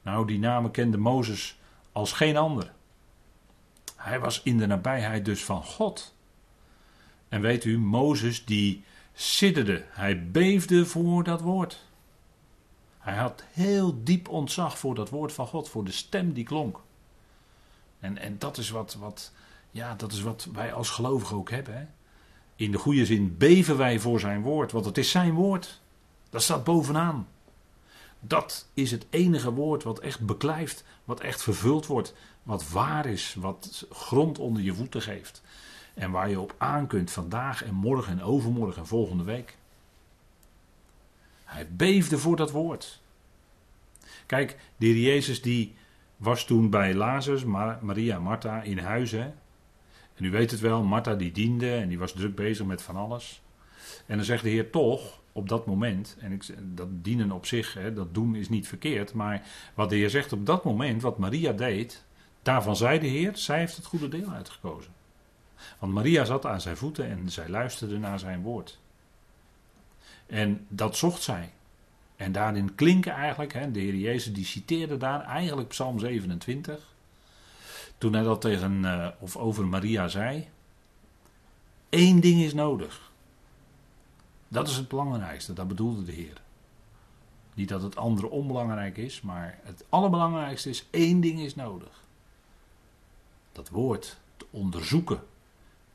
Nou, 0.02 0.26
die 0.26 0.38
namen 0.38 0.70
kende 0.70 0.96
Mozes 0.96 1.58
als 1.92 2.12
geen 2.12 2.36
ander. 2.36 2.72
Hij 3.96 4.20
was 4.20 4.42
in 4.42 4.58
de 4.58 4.66
nabijheid 4.66 5.24
dus 5.24 5.44
van 5.44 5.64
God. 5.64 6.14
En 7.28 7.40
weet 7.40 7.64
u, 7.64 7.78
Mozes 7.78 8.44
die 8.44 8.84
sidderde, 9.14 9.84
hij 9.88 10.30
beefde 10.30 10.86
voor 10.86 11.24
dat 11.24 11.40
woord. 11.40 11.84
Hij 13.06 13.16
had 13.16 13.44
heel 13.52 14.02
diep 14.02 14.28
ontzag 14.28 14.78
voor 14.78 14.94
dat 14.94 15.08
woord 15.08 15.32
van 15.32 15.46
God, 15.46 15.68
voor 15.68 15.84
de 15.84 15.92
stem 15.92 16.32
die 16.32 16.44
klonk. 16.44 16.80
En, 18.00 18.18
en 18.18 18.38
dat, 18.38 18.58
is 18.58 18.70
wat, 18.70 18.94
wat, 18.94 19.32
ja, 19.70 19.94
dat 19.94 20.12
is 20.12 20.22
wat 20.22 20.48
wij 20.52 20.72
als 20.72 20.90
gelovigen 20.90 21.36
ook 21.36 21.50
hebben. 21.50 21.78
Hè? 21.78 21.84
In 22.56 22.70
de 22.70 22.78
goede 22.78 23.06
zin 23.06 23.36
beven 23.36 23.76
wij 23.76 23.98
voor 23.98 24.20
zijn 24.20 24.42
woord, 24.42 24.72
want 24.72 24.84
het 24.84 24.98
is 24.98 25.10
zijn 25.10 25.32
woord. 25.32 25.80
Dat 26.30 26.42
staat 26.42 26.64
bovenaan. 26.64 27.28
Dat 28.20 28.68
is 28.74 28.90
het 28.90 29.06
enige 29.10 29.52
woord 29.52 29.82
wat 29.82 29.98
echt 29.98 30.20
beklijft, 30.20 30.84
wat 31.04 31.20
echt 31.20 31.42
vervuld 31.42 31.86
wordt, 31.86 32.14
wat 32.42 32.68
waar 32.68 33.06
is, 33.06 33.34
wat 33.34 33.86
grond 33.90 34.38
onder 34.38 34.62
je 34.62 34.74
voeten 34.74 35.02
geeft. 35.02 35.42
En 35.94 36.10
waar 36.10 36.30
je 36.30 36.40
op 36.40 36.54
aan 36.58 36.86
kunt 36.86 37.10
vandaag 37.10 37.64
en 37.64 37.74
morgen 37.74 38.12
en 38.12 38.22
overmorgen 38.22 38.80
en 38.82 38.86
volgende 38.86 39.24
week. 39.24 39.56
Hij 41.46 41.68
beefde 41.70 42.18
voor 42.18 42.36
dat 42.36 42.50
woord. 42.50 43.00
Kijk, 44.26 44.56
de 44.76 44.86
heer 44.86 44.96
Jezus 44.96 45.42
die 45.42 45.74
was 46.16 46.44
toen 46.44 46.70
bij 46.70 46.94
Lazarus, 46.94 47.44
Maria 47.80 48.14
en 48.14 48.22
Martha 48.22 48.62
in 48.62 48.78
huis. 48.78 49.10
Hè? 49.10 49.32
En 50.14 50.24
u 50.24 50.30
weet 50.30 50.50
het 50.50 50.60
wel, 50.60 50.82
Martha 50.82 51.14
die 51.14 51.32
diende 51.32 51.74
en 51.74 51.88
die 51.88 51.98
was 51.98 52.12
druk 52.12 52.34
bezig 52.34 52.66
met 52.66 52.82
van 52.82 52.96
alles. 52.96 53.42
En 54.06 54.16
dan 54.16 54.24
zegt 54.24 54.42
de 54.42 54.48
Heer 54.48 54.70
toch, 54.70 55.20
op 55.32 55.48
dat 55.48 55.66
moment, 55.66 56.16
en 56.20 56.32
ik, 56.32 56.44
dat 56.76 56.88
dienen 57.04 57.32
op 57.32 57.46
zich, 57.46 57.74
hè, 57.74 57.92
dat 57.92 58.14
doen 58.14 58.34
is 58.34 58.48
niet 58.48 58.68
verkeerd, 58.68 59.12
maar 59.12 59.46
wat 59.74 59.90
de 59.90 59.96
Heer 59.96 60.10
zegt 60.10 60.32
op 60.32 60.46
dat 60.46 60.64
moment, 60.64 61.02
wat 61.02 61.18
Maria 61.18 61.52
deed, 61.52 62.04
daarvan 62.42 62.76
zei 62.76 62.98
de 62.98 63.06
Heer, 63.06 63.36
zij 63.36 63.58
heeft 63.58 63.76
het 63.76 63.86
goede 63.86 64.08
deel 64.08 64.30
uitgekozen. 64.30 64.92
Want 65.78 65.92
Maria 65.92 66.24
zat 66.24 66.46
aan 66.46 66.60
zijn 66.60 66.76
voeten 66.76 67.10
en 67.10 67.30
zij 67.30 67.48
luisterde 67.48 67.98
naar 67.98 68.18
zijn 68.18 68.42
woord. 68.42 68.78
En 70.26 70.66
dat 70.68 70.96
zocht 70.96 71.22
zij. 71.22 71.52
En 72.16 72.32
daarin 72.32 72.74
klinken 72.74 73.12
eigenlijk, 73.12 73.52
hè, 73.52 73.70
de 73.70 73.80
Heer 73.80 73.94
Jezus 73.94 74.32
die 74.32 74.44
citeerde 74.44 74.96
daar 74.96 75.24
eigenlijk 75.24 75.68
Psalm 75.68 75.98
27. 75.98 76.94
Toen 77.98 78.12
hij 78.12 78.22
dat 78.22 78.40
tegen 78.40 78.82
uh, 78.82 79.08
of 79.18 79.36
over 79.36 79.66
Maria 79.66 80.08
zei. 80.08 80.48
Eén 81.90 82.20
ding 82.20 82.42
is 82.42 82.54
nodig. 82.54 83.10
Dat 84.48 84.68
is 84.68 84.76
het 84.76 84.88
belangrijkste, 84.88 85.52
dat 85.52 85.68
bedoelde 85.68 86.04
de 86.04 86.12
Heer. 86.12 86.40
Niet 87.54 87.68
dat 87.68 87.82
het 87.82 87.96
andere 87.96 88.30
onbelangrijk 88.30 88.96
is, 88.96 89.20
maar 89.20 89.58
het 89.62 89.84
allerbelangrijkste 89.88 90.68
is 90.68 90.86
één 90.90 91.20
ding 91.20 91.40
is 91.40 91.54
nodig. 91.54 92.04
Dat 93.52 93.68
woord 93.68 94.18
te 94.36 94.46
onderzoeken 94.50 95.20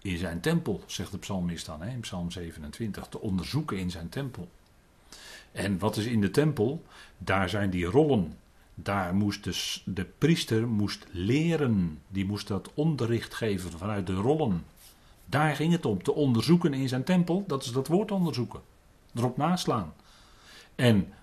in 0.01 0.17
zijn 0.17 0.39
tempel, 0.39 0.83
zegt 0.85 1.11
de 1.11 1.17
psalmist 1.17 1.65
dan 1.65 1.81
hè, 1.81 1.89
in 1.89 1.99
Psalm 1.99 2.31
27. 2.31 3.07
Te 3.07 3.19
onderzoeken 3.19 3.77
in 3.77 3.91
zijn 3.91 4.09
tempel. 4.09 4.49
En 5.51 5.79
wat 5.79 5.97
is 5.97 6.05
in 6.05 6.21
de 6.21 6.31
tempel? 6.31 6.83
Daar 7.17 7.49
zijn 7.49 7.69
die 7.69 7.85
rollen. 7.85 8.37
Daar 8.75 9.15
moest 9.15 9.43
de, 9.85 10.05
priester 10.17 10.67
moest 10.67 11.05
leren. 11.11 11.99
Die 12.07 12.25
moest 12.25 12.47
dat 12.47 12.71
onderricht 12.73 13.33
geven 13.33 13.71
vanuit 13.71 14.07
de 14.07 14.13
rollen. 14.13 14.65
Daar 15.25 15.55
ging 15.55 15.71
het 15.71 15.85
om. 15.85 16.03
Te 16.03 16.13
onderzoeken 16.13 16.73
in 16.73 16.87
zijn 16.87 17.03
tempel, 17.03 17.43
dat 17.47 17.63
is 17.63 17.71
dat 17.71 17.87
woord 17.87 18.11
onderzoeken. 18.11 18.61
Erop 19.15 19.37
naslaan. 19.37 19.93
En 20.75 21.13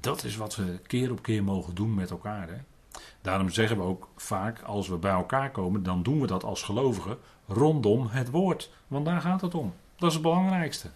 dat 0.00 0.24
is 0.24 0.36
wat 0.36 0.56
we 0.56 0.78
keer 0.86 1.10
op 1.10 1.22
keer 1.22 1.44
mogen 1.44 1.74
doen 1.74 1.94
met 1.94 2.10
elkaar. 2.10 2.48
Hè? 2.48 2.56
Daarom 3.20 3.50
zeggen 3.50 3.76
we 3.76 3.82
ook 3.82 4.08
vaak, 4.16 4.62
als 4.62 4.88
we 4.88 4.96
bij 4.96 5.12
elkaar 5.12 5.50
komen, 5.50 5.82
dan 5.82 6.02
doen 6.02 6.20
we 6.20 6.26
dat 6.26 6.44
als 6.44 6.62
gelovigen 6.62 7.18
rondom 7.46 8.06
het 8.06 8.30
woord. 8.30 8.70
Want 8.86 9.04
daar 9.04 9.20
gaat 9.20 9.40
het 9.40 9.54
om. 9.54 9.74
Dat 9.96 10.08
is 10.08 10.14
het 10.14 10.22
belangrijkste. 10.22 10.90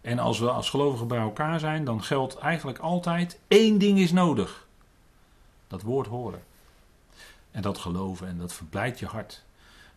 En 0.00 0.18
als 0.18 0.38
we 0.38 0.50
als 0.50 0.70
gelovigen 0.70 1.08
bij 1.08 1.18
elkaar 1.18 1.60
zijn, 1.60 1.84
dan 1.84 2.02
geldt 2.02 2.36
eigenlijk 2.36 2.78
altijd 2.78 3.38
één 3.48 3.78
ding 3.78 3.98
is 3.98 4.12
nodig. 4.12 4.66
Dat 5.66 5.82
woord 5.82 6.06
horen. 6.06 6.42
En 7.50 7.62
dat 7.62 7.78
geloven 7.78 8.28
en 8.28 8.38
dat 8.38 8.52
verblijdt 8.52 8.98
je 8.98 9.06
hart. 9.06 9.42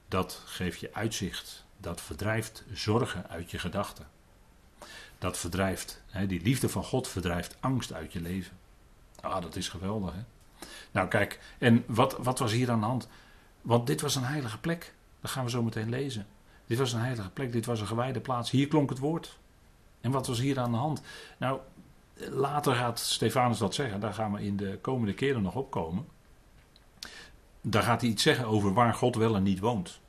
Dat 0.08 0.42
geeft 0.46 0.80
je 0.80 0.94
uitzicht. 0.94 1.66
Dat 1.78 2.02
verdrijft 2.02 2.64
zorgen 2.74 3.30
uit 3.30 3.52
je 3.52 3.60
gedachten. 3.60 4.08
Dat 5.18 5.38
verdrijft, 5.38 6.02
hè, 6.08 6.28
die 6.28 6.42
liefde 6.42 6.70
van 6.70 6.84
God 6.84 7.08
verdrijft 7.08 7.58
angst 7.60 7.94
uit 7.94 8.14
je 8.14 8.22
leven. 8.22 8.58
Ah, 9.22 9.42
dat 9.42 9.56
is 9.56 9.70
geweldig, 9.70 10.14
hè? 10.14 10.22
Nou, 10.92 11.08
kijk, 11.08 11.40
en 11.58 11.84
wat, 11.88 12.18
wat 12.20 12.40
was 12.40 12.52
hier 12.52 12.72
aan 12.72 12.80
de 12.80 12.86
hand? 12.86 13.08
Want 13.62 13.88
dit 13.88 14.02
was 14.02 14.16
een 14.16 14.24
heilige 14.24 14.60
plek. 14.60 14.94
Dat 15.22 15.32
gaan 15.32 15.44
we 15.44 15.50
zo 15.50 15.64
meteen 15.64 15.90
lezen. 15.90 16.28
Dit 16.66 16.78
was 16.78 16.94
een 16.94 17.00
heilige 17.00 17.30
plek, 17.30 17.52
dit 17.52 17.66
was 17.66 17.80
een 17.80 17.88
gewijde 17.88 18.20
plaats. 18.20 18.52
Hier 18.52 18.68
klonk 18.68 18.90
het 18.90 19.00
woord. 19.00 19.38
En 20.02 20.12
wat 20.12 20.28
was 20.28 20.40
hier 20.40 20.60
aan 20.60 20.72
de 20.72 20.78
hand? 20.78 21.02
Nou, 21.38 21.60
later 22.16 22.76
gaat 22.76 23.00
Stefanus 23.00 23.58
dat 23.58 23.74
zeggen. 23.76 24.00
Daar 24.00 24.14
gaan 24.14 24.34
we 24.34 24.44
in 24.44 24.58
de 24.58 24.78
komende 24.82 25.14
keren 25.14 25.42
nog 25.42 25.56
opkomen. 25.56 26.08
Daar 27.62 27.84
gaat 27.84 28.02
hij 28.02 28.10
iets 28.10 28.24
zeggen 28.24 28.46
over 28.46 28.74
waar 28.74 28.94
God 28.94 29.16
wel 29.16 29.36
en 29.36 29.44
niet 29.44 29.60
woont. 29.60 30.00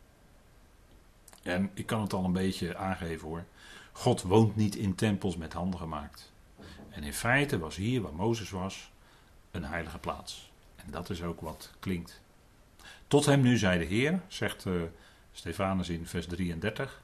En 1.43 1.71
ik 1.75 1.87
kan 1.87 2.01
het 2.01 2.13
al 2.13 2.25
een 2.25 2.33
beetje 2.33 2.77
aangeven 2.77 3.29
hoor. 3.29 3.45
God 3.93 4.23
woont 4.23 4.57
niet 4.57 4.77
in 4.77 4.95
tempels 4.95 5.37
met 5.37 5.53
handen 5.53 5.81
gemaakt. 5.81 6.33
En 6.91 7.03
in 7.03 7.15
feite 7.15 7.59
was 7.59 7.77
hier, 7.77 8.01
waar 8.01 8.15
Mozes 8.15 8.51
was, 8.51 8.91
een 9.51 9.65
heilige 9.65 9.99
plaats. 9.99 10.53
Dat 10.87 11.11
is 11.11 11.23
ook 11.23 11.41
wat 11.41 11.71
klinkt. 11.79 12.23
Tot 13.09 13.27
hem 13.27 13.41
nu 13.41 13.57
zei 13.57 13.79
de 13.79 13.85
Heer, 13.85 14.21
zegt 14.29 14.65
uh, 14.65 14.83
Stefanus 15.33 15.89
in 15.89 16.07
vers 16.07 16.27
33. 16.27 17.03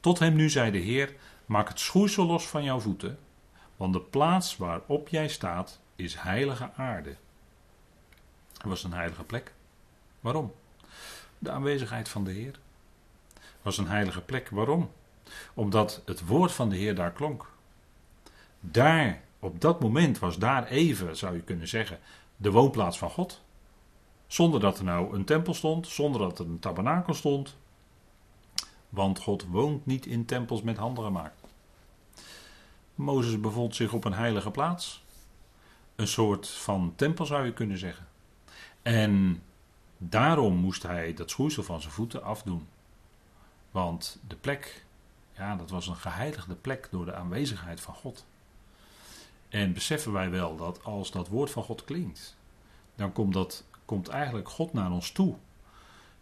Tot 0.00 0.18
hem 0.18 0.34
nu 0.34 0.50
zei 0.50 0.70
de 0.70 0.78
Heer: 0.78 1.14
Maak 1.46 1.68
het 1.68 1.80
schoeisel 1.80 2.26
los 2.26 2.48
van 2.48 2.64
jouw 2.64 2.80
voeten, 2.80 3.18
want 3.76 3.92
de 3.92 4.00
plaats 4.00 4.56
waarop 4.56 5.08
jij 5.08 5.28
staat 5.28 5.80
is 5.96 6.14
heilige 6.14 6.70
aarde. 6.76 7.16
Het 8.52 8.62
was 8.62 8.84
een 8.84 8.92
heilige 8.92 9.24
plek. 9.24 9.52
Waarom? 10.20 10.54
De 11.38 11.50
aanwezigheid 11.50 12.08
van 12.08 12.24
de 12.24 12.30
Heer. 12.30 12.58
Het 13.34 13.62
was 13.62 13.78
een 13.78 13.88
heilige 13.88 14.20
plek. 14.20 14.48
Waarom? 14.48 14.90
Omdat 15.54 16.02
het 16.04 16.26
woord 16.26 16.52
van 16.52 16.68
de 16.68 16.76
Heer 16.76 16.94
daar 16.94 17.12
klonk. 17.12 17.50
Daar, 18.60 19.20
op 19.38 19.60
dat 19.60 19.80
moment 19.80 20.18
was 20.18 20.38
daar 20.38 20.66
even, 20.66 21.16
zou 21.16 21.34
je 21.34 21.42
kunnen 21.42 21.68
zeggen, 21.68 21.98
de 22.40 22.50
woonplaats 22.50 22.98
van 22.98 23.10
God. 23.10 23.42
Zonder 24.26 24.60
dat 24.60 24.78
er 24.78 24.84
nou 24.84 25.14
een 25.14 25.24
tempel 25.24 25.54
stond, 25.54 25.88
zonder 25.88 26.20
dat 26.20 26.38
er 26.38 26.46
een 26.46 26.58
tabernakel 26.58 27.14
stond. 27.14 27.56
Want 28.88 29.18
God 29.18 29.46
woont 29.46 29.86
niet 29.86 30.06
in 30.06 30.24
tempels 30.24 30.62
met 30.62 30.76
handen 30.76 31.04
gemaakt. 31.04 31.40
Mozes 32.94 33.40
bevond 33.40 33.74
zich 33.74 33.92
op 33.92 34.04
een 34.04 34.12
heilige 34.12 34.50
plaats. 34.50 35.04
Een 35.96 36.08
soort 36.08 36.48
van 36.48 36.92
tempel 36.96 37.26
zou 37.26 37.44
je 37.44 37.52
kunnen 37.52 37.78
zeggen. 37.78 38.06
En 38.82 39.42
daarom 39.98 40.54
moest 40.54 40.82
hij 40.82 41.14
dat 41.14 41.30
schoeisel 41.30 41.62
van 41.62 41.80
zijn 41.80 41.92
voeten 41.92 42.22
afdoen. 42.22 42.68
Want 43.70 44.20
de 44.28 44.36
plek, 44.36 44.84
ja, 45.36 45.56
dat 45.56 45.70
was 45.70 45.86
een 45.86 45.96
geheiligde 45.96 46.54
plek 46.54 46.88
door 46.90 47.04
de 47.04 47.14
aanwezigheid 47.14 47.80
van 47.80 47.94
God. 47.94 48.26
En 49.50 49.72
beseffen 49.72 50.12
wij 50.12 50.30
wel 50.30 50.56
dat 50.56 50.84
als 50.84 51.10
dat 51.10 51.28
woord 51.28 51.50
van 51.50 51.62
God 51.62 51.84
klinkt, 51.84 52.36
dan 52.94 53.12
komt, 53.12 53.32
dat, 53.32 53.64
komt 53.84 54.08
eigenlijk 54.08 54.48
God 54.48 54.72
naar 54.72 54.90
ons 54.90 55.10
toe 55.12 55.36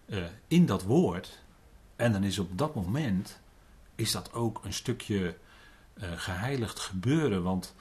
uh, 0.06 0.24
in 0.46 0.66
dat 0.66 0.82
woord. 0.82 1.42
En 1.96 2.12
dan 2.12 2.24
is 2.24 2.38
op 2.38 2.58
dat 2.58 2.74
moment, 2.74 3.40
is 3.94 4.12
dat 4.12 4.32
ook 4.32 4.64
een 4.64 4.72
stukje 4.72 5.36
uh, 5.94 6.12
geheiligd 6.16 6.78
gebeuren, 6.78 7.42
want 7.42 7.74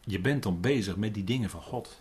je 0.00 0.20
bent 0.20 0.42
dan 0.42 0.60
bezig 0.60 0.96
met 0.96 1.14
die 1.14 1.24
dingen 1.24 1.50
van 1.50 1.62
God. 1.62 2.00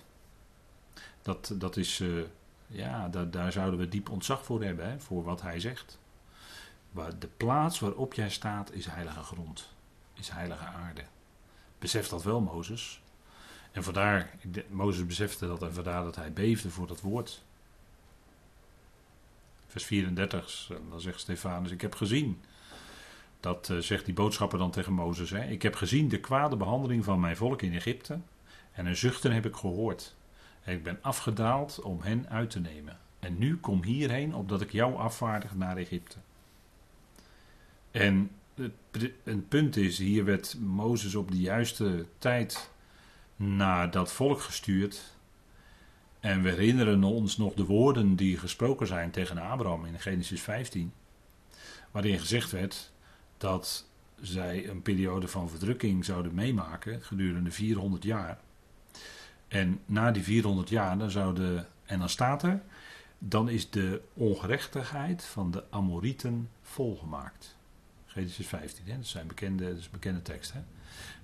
Dat, 1.21 1.51
dat 1.53 1.77
is, 1.77 1.99
uh, 1.99 2.23
ja, 2.67 3.09
daar, 3.09 3.31
daar 3.31 3.51
zouden 3.51 3.79
we 3.79 3.89
diep 3.89 4.09
ontzag 4.09 4.45
voor 4.45 4.63
hebben, 4.63 4.89
hè, 4.89 4.99
voor 4.99 5.23
wat 5.23 5.41
hij 5.41 5.59
zegt. 5.59 5.99
Maar 6.91 7.19
de 7.19 7.29
plaats 7.37 7.79
waarop 7.79 8.13
jij 8.13 8.29
staat 8.29 8.71
is 8.71 8.85
heilige 8.85 9.23
grond, 9.23 9.69
is 10.13 10.29
heilige 10.29 10.65
aarde. 10.65 11.03
Besef 11.85 12.07
dat 12.07 12.23
wel, 12.23 12.41
Mozes. 12.41 13.01
En 13.71 13.83
vandaar, 13.83 14.35
Mozes 14.69 15.05
besefte 15.05 15.47
dat 15.47 15.63
en 15.63 15.73
vandaar 15.73 16.03
dat 16.03 16.15
hij 16.15 16.33
beefde 16.33 16.69
voor 16.69 16.87
dat 16.87 17.01
woord. 17.01 17.43
Vers 19.67 19.85
34, 19.85 20.71
dan 20.89 21.01
zegt 21.01 21.19
Stefanus, 21.19 21.71
ik 21.71 21.81
heb 21.81 21.95
gezien 21.95 22.41
dat 23.39 23.69
uh, 23.69 23.77
zegt 23.77 24.05
die 24.05 24.13
boodschapper 24.13 24.59
dan 24.59 24.71
tegen 24.71 24.93
Mozes. 24.93 25.29
Hè? 25.29 25.43
Ik 25.43 25.61
heb 25.61 25.75
gezien 25.75 26.09
de 26.09 26.19
kwade 26.19 26.55
behandeling 26.55 27.03
van 27.03 27.19
mijn 27.19 27.35
volk 27.35 27.61
in 27.61 27.73
Egypte. 27.73 28.19
En 28.71 28.85
een 28.85 28.97
zuchten 28.97 29.31
heb 29.31 29.45
ik 29.45 29.55
gehoord. 29.55 30.15
Ik 30.63 30.83
ben 30.83 30.99
afgedaald 31.01 31.81
om 31.81 32.01
hen 32.01 32.29
uit 32.29 32.49
te 32.49 32.59
nemen. 32.59 32.99
En 33.19 33.37
nu 33.37 33.57
kom 33.57 33.83
hierheen, 33.83 34.35
opdat 34.35 34.61
ik 34.61 34.71
jou 34.71 34.95
afvaardig 34.95 35.55
naar 35.55 35.77
Egypte. 35.77 36.17
En 37.91 38.31
het, 38.55 39.49
punt 39.49 39.75
is, 39.75 39.97
hier 39.97 40.25
werd 40.25 40.55
Mozes 40.59 41.15
op 41.15 41.31
de 41.31 41.39
juiste 41.39 42.05
tijd 42.17 42.69
naar 43.35 43.91
dat 43.91 44.11
volk 44.11 44.41
gestuurd. 44.41 45.15
En 46.19 46.41
we 46.41 46.49
herinneren 46.49 47.03
ons 47.03 47.37
nog 47.37 47.53
de 47.53 47.65
woorden 47.65 48.15
die 48.15 48.37
gesproken 48.37 48.87
zijn 48.87 49.11
tegen 49.11 49.37
Abraham 49.37 49.85
in 49.85 49.99
Genesis 49.99 50.41
15. 50.41 50.93
Waarin 51.91 52.19
gezegd 52.19 52.51
werd: 52.51 52.91
dat 53.37 53.87
zij 54.21 54.69
een 54.69 54.81
periode 54.81 55.27
van 55.27 55.49
verdrukking 55.49 56.05
zouden 56.05 56.33
meemaken 56.33 57.01
gedurende 57.01 57.51
400 57.51 58.03
jaar. 58.03 58.39
En 59.47 59.81
na 59.85 60.11
die 60.11 60.23
400 60.23 60.69
jaar, 60.69 60.97
dan 60.97 61.11
zouden, 61.11 61.67
en 61.85 61.99
dan 61.99 62.09
staat 62.09 62.43
er, 62.43 62.61
dan 63.17 63.49
is 63.49 63.69
de 63.69 64.01
ongerechtigheid 64.13 65.23
van 65.23 65.51
de 65.51 65.63
Amorieten 65.69 66.49
volgemaakt. 66.61 67.54
Genesis 68.15 68.47
15, 68.47 68.85
hè? 68.85 68.97
dat, 68.97 69.05
zijn 69.05 69.27
bekende, 69.27 69.69
dat 69.69 69.77
is 69.77 69.89
bekende 69.89 70.21
tekst. 70.21 70.53
Hè? 70.53 70.59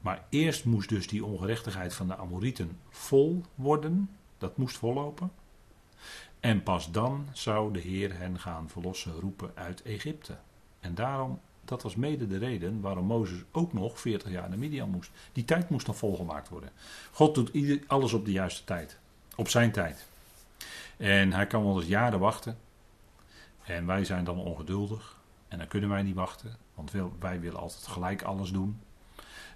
Maar 0.02 0.26
eerst 0.30 0.66
moest 0.66 0.89
dus 0.89 1.08
die 1.08 1.26
ongerechtigheid 1.26 1.94
van 1.94 2.08
de 2.08 2.16
Amorieten 2.16 2.78
vol 2.89 3.46
worden, 3.56 4.10
dat 4.38 4.58
moest 4.58 4.78
vollopen. 4.78 5.32
En 6.39 6.64
pas 6.64 6.92
dan 6.92 7.28
zou 7.34 7.74
de 7.74 7.80
Heer 7.80 8.18
hen 8.18 8.39
gaan 8.39 8.70
verlossen, 8.70 9.20
roepen 9.20 9.52
uit 9.56 9.82
Egypte. 9.82 10.38
En 10.80 10.96
daarom 10.96 11.39
dat 11.66 11.82
was 11.82 11.96
mede 11.96 12.28
de 12.28 12.38
reden 12.38 12.82
waarom 12.82 13.06
Mozes 13.06 13.44
ook 13.52 13.74
nog 13.74 14.00
40 14.00 14.32
jaar 14.32 14.50
naar 14.50 14.58
Midian 14.58 14.89
moest. 14.89 15.12
Die 15.34 15.46
tijd 15.46 15.70
moest 15.70 15.86
dan 15.86 15.96
volgemaakt 15.96 16.50
worden. 16.50 16.72
God 17.12 17.36
doet 17.36 17.88
alles 17.88 18.14
op 18.14 18.26
de 18.26 18.32
juiste 18.32 18.64
tijd. 18.64 18.98
Op 19.36 19.48
zijn 19.48 19.72
tijd. 19.72 20.06
En 20.98 21.34
hij 21.34 21.48
kan 21.48 21.64
wel 21.64 21.80
eens 21.80 21.89
jaren 21.89 22.20
wachten. 22.20 22.58
En 23.64 23.86
wij 23.86 24.06
zijn 24.06 24.24
dan 24.24 24.38
ongeduldig. 24.38 25.20
En 25.48 25.58
dan 25.58 25.68
kunnen 25.68 25.89
wij 25.89 26.02
niet 26.02 26.16
wachten. 26.16 26.56
Want 26.86 27.14
wij 27.20 27.40
willen 27.40 27.60
altijd 27.60 27.88
gelijk 27.88 28.22
alles 28.22 28.52
doen. 28.52 28.80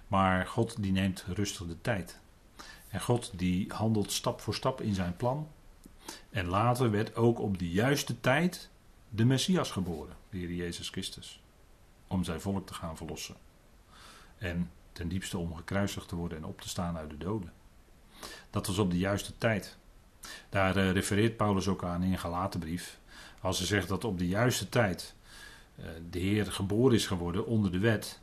Maar 0.08 0.46
God 0.46 0.82
die 0.82 0.92
neemt 0.92 1.24
rustig 1.26 1.66
de 1.66 1.80
tijd. 1.80 2.18
En 2.88 3.00
God 3.00 3.38
die 3.38 3.72
handelt 3.72 4.12
stap 4.12 4.40
voor 4.40 4.54
stap 4.54 4.80
in 4.80 4.94
zijn 4.94 5.16
plan. 5.16 5.48
En 6.30 6.46
later 6.46 6.90
werd 6.90 7.16
ook 7.16 7.40
op 7.40 7.58
de 7.58 7.70
juiste 7.70 8.20
tijd 8.20 8.70
de 9.08 9.24
Messias 9.24 9.70
geboren, 9.70 10.16
de 10.30 10.38
Heer 10.38 10.52
Jezus 10.52 10.88
Christus 10.88 11.40
om 12.06 12.24
zijn 12.24 12.40
volk 12.40 12.66
te 12.66 12.74
gaan 12.74 12.96
verlossen. 12.96 13.36
En 14.38 14.70
ten 14.92 15.08
diepste 15.08 15.38
om 15.38 15.54
gekruisigd 15.54 16.08
te 16.08 16.16
worden 16.16 16.38
en 16.38 16.44
op 16.44 16.60
te 16.60 16.68
staan 16.68 16.96
uit 16.96 17.10
de 17.10 17.18
doden. 17.18 17.52
Dat 18.50 18.66
was 18.66 18.78
op 18.78 18.90
de 18.90 18.98
juiste 18.98 19.38
tijd. 19.38 19.76
Daar 20.48 20.76
uh, 20.76 20.90
refereert 20.90 21.36
Paulus 21.36 21.68
ook 21.68 21.84
aan 21.84 22.02
in 22.02 22.12
een 22.12 22.18
Galatenbrief. 22.18 22.98
Als 23.40 23.58
hij 23.58 23.66
zegt 23.66 23.88
dat 23.88 24.04
op 24.04 24.18
de 24.18 24.28
juiste 24.28 24.68
tijd 24.68 25.15
de 26.10 26.18
Heer 26.18 26.52
geboren 26.52 26.94
is 26.94 27.06
geworden 27.06 27.46
onder 27.46 27.72
de 27.72 27.78
wet. 27.78 28.20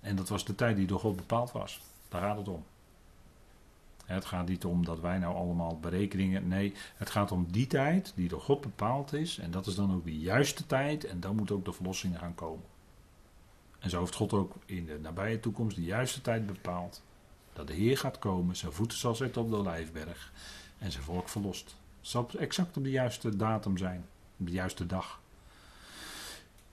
En 0.00 0.16
dat 0.16 0.28
was 0.28 0.44
de 0.44 0.54
tijd 0.54 0.76
die 0.76 0.86
door 0.86 1.00
God 1.00 1.16
bepaald 1.16 1.52
was. 1.52 1.80
Daar 2.08 2.20
gaat 2.20 2.36
het 2.36 2.48
om. 2.48 2.64
Het 4.04 4.24
gaat 4.24 4.48
niet 4.48 4.64
om 4.64 4.84
dat 4.84 5.00
wij 5.00 5.18
nou 5.18 5.34
allemaal 5.34 5.78
berekeningen. 5.78 6.48
Nee, 6.48 6.74
het 6.96 7.10
gaat 7.10 7.32
om 7.32 7.46
die 7.50 7.66
tijd 7.66 8.12
die 8.16 8.28
door 8.28 8.40
God 8.40 8.60
bepaald 8.60 9.12
is. 9.12 9.38
En 9.38 9.50
dat 9.50 9.66
is 9.66 9.74
dan 9.74 9.94
ook 9.94 10.04
de 10.04 10.18
juiste 10.18 10.66
tijd. 10.66 11.04
En 11.04 11.20
dan 11.20 11.36
moet 11.36 11.50
ook 11.50 11.64
de 11.64 11.72
verlossing 11.72 12.18
gaan 12.18 12.34
komen. 12.34 12.64
En 13.78 13.90
zo 13.90 14.00
heeft 14.00 14.14
God 14.14 14.32
ook 14.32 14.54
in 14.66 14.86
de 14.86 14.98
nabije 15.00 15.40
toekomst 15.40 15.76
de 15.76 15.82
juiste 15.82 16.20
tijd 16.20 16.46
bepaald. 16.46 17.02
Dat 17.52 17.66
de 17.66 17.72
Heer 17.72 17.98
gaat 17.98 18.18
komen, 18.18 18.56
zijn 18.56 18.72
voeten 18.72 18.98
zal 18.98 19.14
zetten 19.14 19.42
op 19.42 19.50
de 19.50 19.62
lijfberg. 19.62 20.32
En 20.78 20.92
zijn 20.92 21.04
volk 21.04 21.28
verlost. 21.28 21.76
Het 22.00 22.08
zal 22.08 22.30
exact 22.38 22.76
op 22.76 22.84
de 22.84 22.90
juiste 22.90 23.36
datum 23.36 23.76
zijn. 23.76 24.04
Op 24.36 24.46
de 24.46 24.52
juiste 24.52 24.86
dag. 24.86 25.19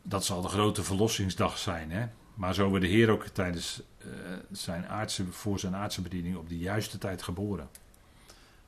Dat 0.09 0.25
zal 0.25 0.41
de 0.41 0.47
grote 0.47 0.83
verlossingsdag 0.83 1.57
zijn. 1.57 1.91
Hè? 1.91 2.07
Maar 2.33 2.53
zo 2.53 2.71
werd 2.71 2.83
de 2.83 2.89
Heer 2.89 3.09
ook 3.09 3.25
tijdens 3.25 3.81
uh, 4.05 4.11
zijn 4.51 4.87
aardse, 4.87 5.25
voor 5.31 5.59
zijn 5.59 5.75
aardse 5.75 6.01
bediening 6.01 6.35
op 6.35 6.49
de 6.49 6.57
juiste 6.57 6.97
tijd 6.97 7.23
geboren. 7.23 7.69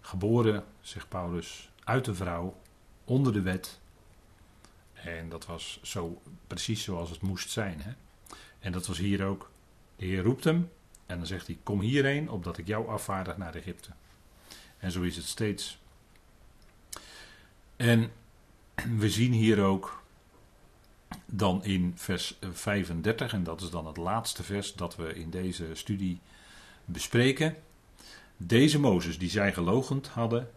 Geboren, 0.02 0.64
zegt 0.82 1.10
Paulus, 1.10 1.70
uit 1.84 2.06
de 2.06 2.16
vrouw, 2.16 2.58
onder 3.04 3.34
de 3.34 3.42
wet. 3.42 3.80
En 4.94 5.30
dat 5.30 5.46
was 5.46 5.80
zo 5.82 6.22
precies 6.48 6.84
zoals 6.84 7.10
het 7.10 7.22
moest 7.22 7.50
zijn. 7.50 7.82
Hè? 7.82 7.92
En 8.60 8.72
dat 8.72 8.88
was 8.88 8.98
hier 8.98 9.26
ook. 9.26 9.52
De 9.96 10.06
Heer 10.06 10.24
roept 10.24 10.44
hem 10.44 10.70
en 11.06 11.18
dan 11.18 11.28
zegt 11.28 11.48
hij: 11.48 11.58
Kom 11.64 11.80
hierheen, 11.80 12.30
opdat 12.30 12.58
ik 12.58 12.68
jou 12.68 12.88
afvaardig 12.88 13.38
naar 13.38 13.56
Egypte. 13.56 13.90
En 14.78 14.92
zo 14.92 15.02
is 15.02 15.16
het 15.16 15.26
steeds. 15.26 15.80
En 17.76 18.12
we 18.98 19.10
zien 19.10 19.32
hier 19.32 19.64
ook 19.64 20.04
dan 21.26 21.64
in 21.64 21.94
vers 21.96 22.38
35, 22.52 23.34
en 23.34 23.44
dat 23.44 23.62
is 23.62 23.70
dan 23.70 23.88
het 23.88 23.98
laatste 23.98 24.44
vers 24.44 24.74
dat 24.74 24.96
we 24.96 25.14
in 25.14 25.30
deze 25.30 25.76
studie 25.76 26.20
bespreken. 26.86 27.56
Deze 28.38 28.80
Mozes, 28.80 29.18
die 29.20 29.30
zij 29.30 29.54
gelogend 29.54 30.08
hadden, 30.08 30.50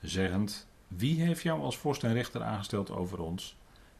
zeggend: 0.00 0.66
Wie 0.88 1.22
heeft 1.22 1.42
jou 1.42 1.60
als 1.60 1.76
vorst 1.76 2.04
en 2.04 2.12
rechter 2.12 2.42
aangesteld 2.42 2.90
over 2.90 3.18
ons? 3.18 3.56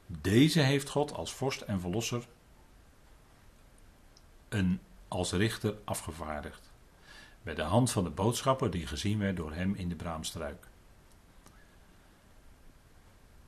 Deze 0.07 0.61
heeft 0.61 0.89
God 0.89 1.15
als 1.15 1.35
vorst 1.35 1.61
en 1.61 1.81
verlosser 1.81 2.27
een, 4.49 4.81
als 5.09 5.33
richter 5.33 5.75
afgevaardigd. 5.85 6.71
Bij 7.43 7.55
de 7.55 7.63
hand 7.63 7.91
van 7.91 8.05
de 8.05 8.11
boodschapper 8.11 8.71
die 8.71 8.87
gezien 8.87 9.19
werd 9.19 9.37
door 9.37 9.53
hem 9.53 9.75
in 9.75 9.89
de 9.89 9.95
braamstruik. 9.95 10.67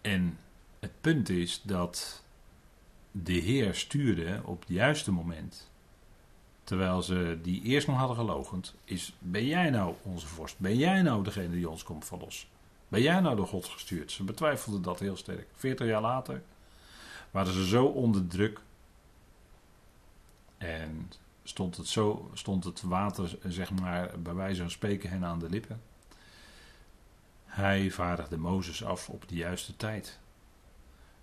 En 0.00 0.38
het 0.80 1.00
punt 1.00 1.28
is 1.28 1.62
dat 1.62 2.22
de 3.22 3.32
Heer 3.32 3.74
stuurde 3.74 4.40
op 4.44 4.60
het 4.60 4.68
juiste 4.68 5.12
moment, 5.12 5.70
terwijl 6.64 7.02
ze 7.02 7.38
die 7.42 7.62
eerst 7.62 7.86
nog 7.86 7.96
hadden 7.96 8.16
gelogend, 8.16 8.74
is: 8.84 9.16
Ben 9.18 9.46
jij 9.46 9.70
nou 9.70 9.94
onze 10.02 10.26
vorst? 10.26 10.58
Ben 10.58 10.76
jij 10.76 11.02
nou 11.02 11.24
degene 11.24 11.54
die 11.54 11.68
ons 11.68 11.82
komt 11.82 12.04
verlossen? 12.04 12.48
Ben 12.88 13.02
jij 13.02 13.20
nou 13.20 13.36
door 13.36 13.46
God 13.46 13.66
gestuurd? 13.66 14.12
Ze 14.12 14.24
betwijfelden 14.24 14.82
dat 14.82 15.00
heel 15.00 15.16
sterk. 15.16 15.46
Veertig 15.54 15.86
jaar 15.86 16.00
later 16.00 16.42
waren 17.30 17.52
ze 17.52 17.66
zo 17.66 17.84
onder 17.84 18.26
druk 18.26 18.60
en 20.58 21.12
stond 21.42 21.76
het, 21.76 21.86
zo, 21.86 22.30
stond 22.32 22.64
het 22.64 22.82
water, 22.82 23.38
zeg 23.46 23.70
maar, 23.70 24.20
bij 24.20 24.34
wijze 24.34 24.60
van 24.60 24.70
spreken 24.70 25.10
hen 25.10 25.24
aan 25.24 25.38
de 25.38 25.48
lippen. 25.48 25.80
Hij 27.44 27.90
vaardigde 27.90 28.36
Mozes 28.36 28.84
af 28.84 29.08
op 29.08 29.28
de 29.28 29.34
juiste 29.34 29.76
tijd. 29.76 30.18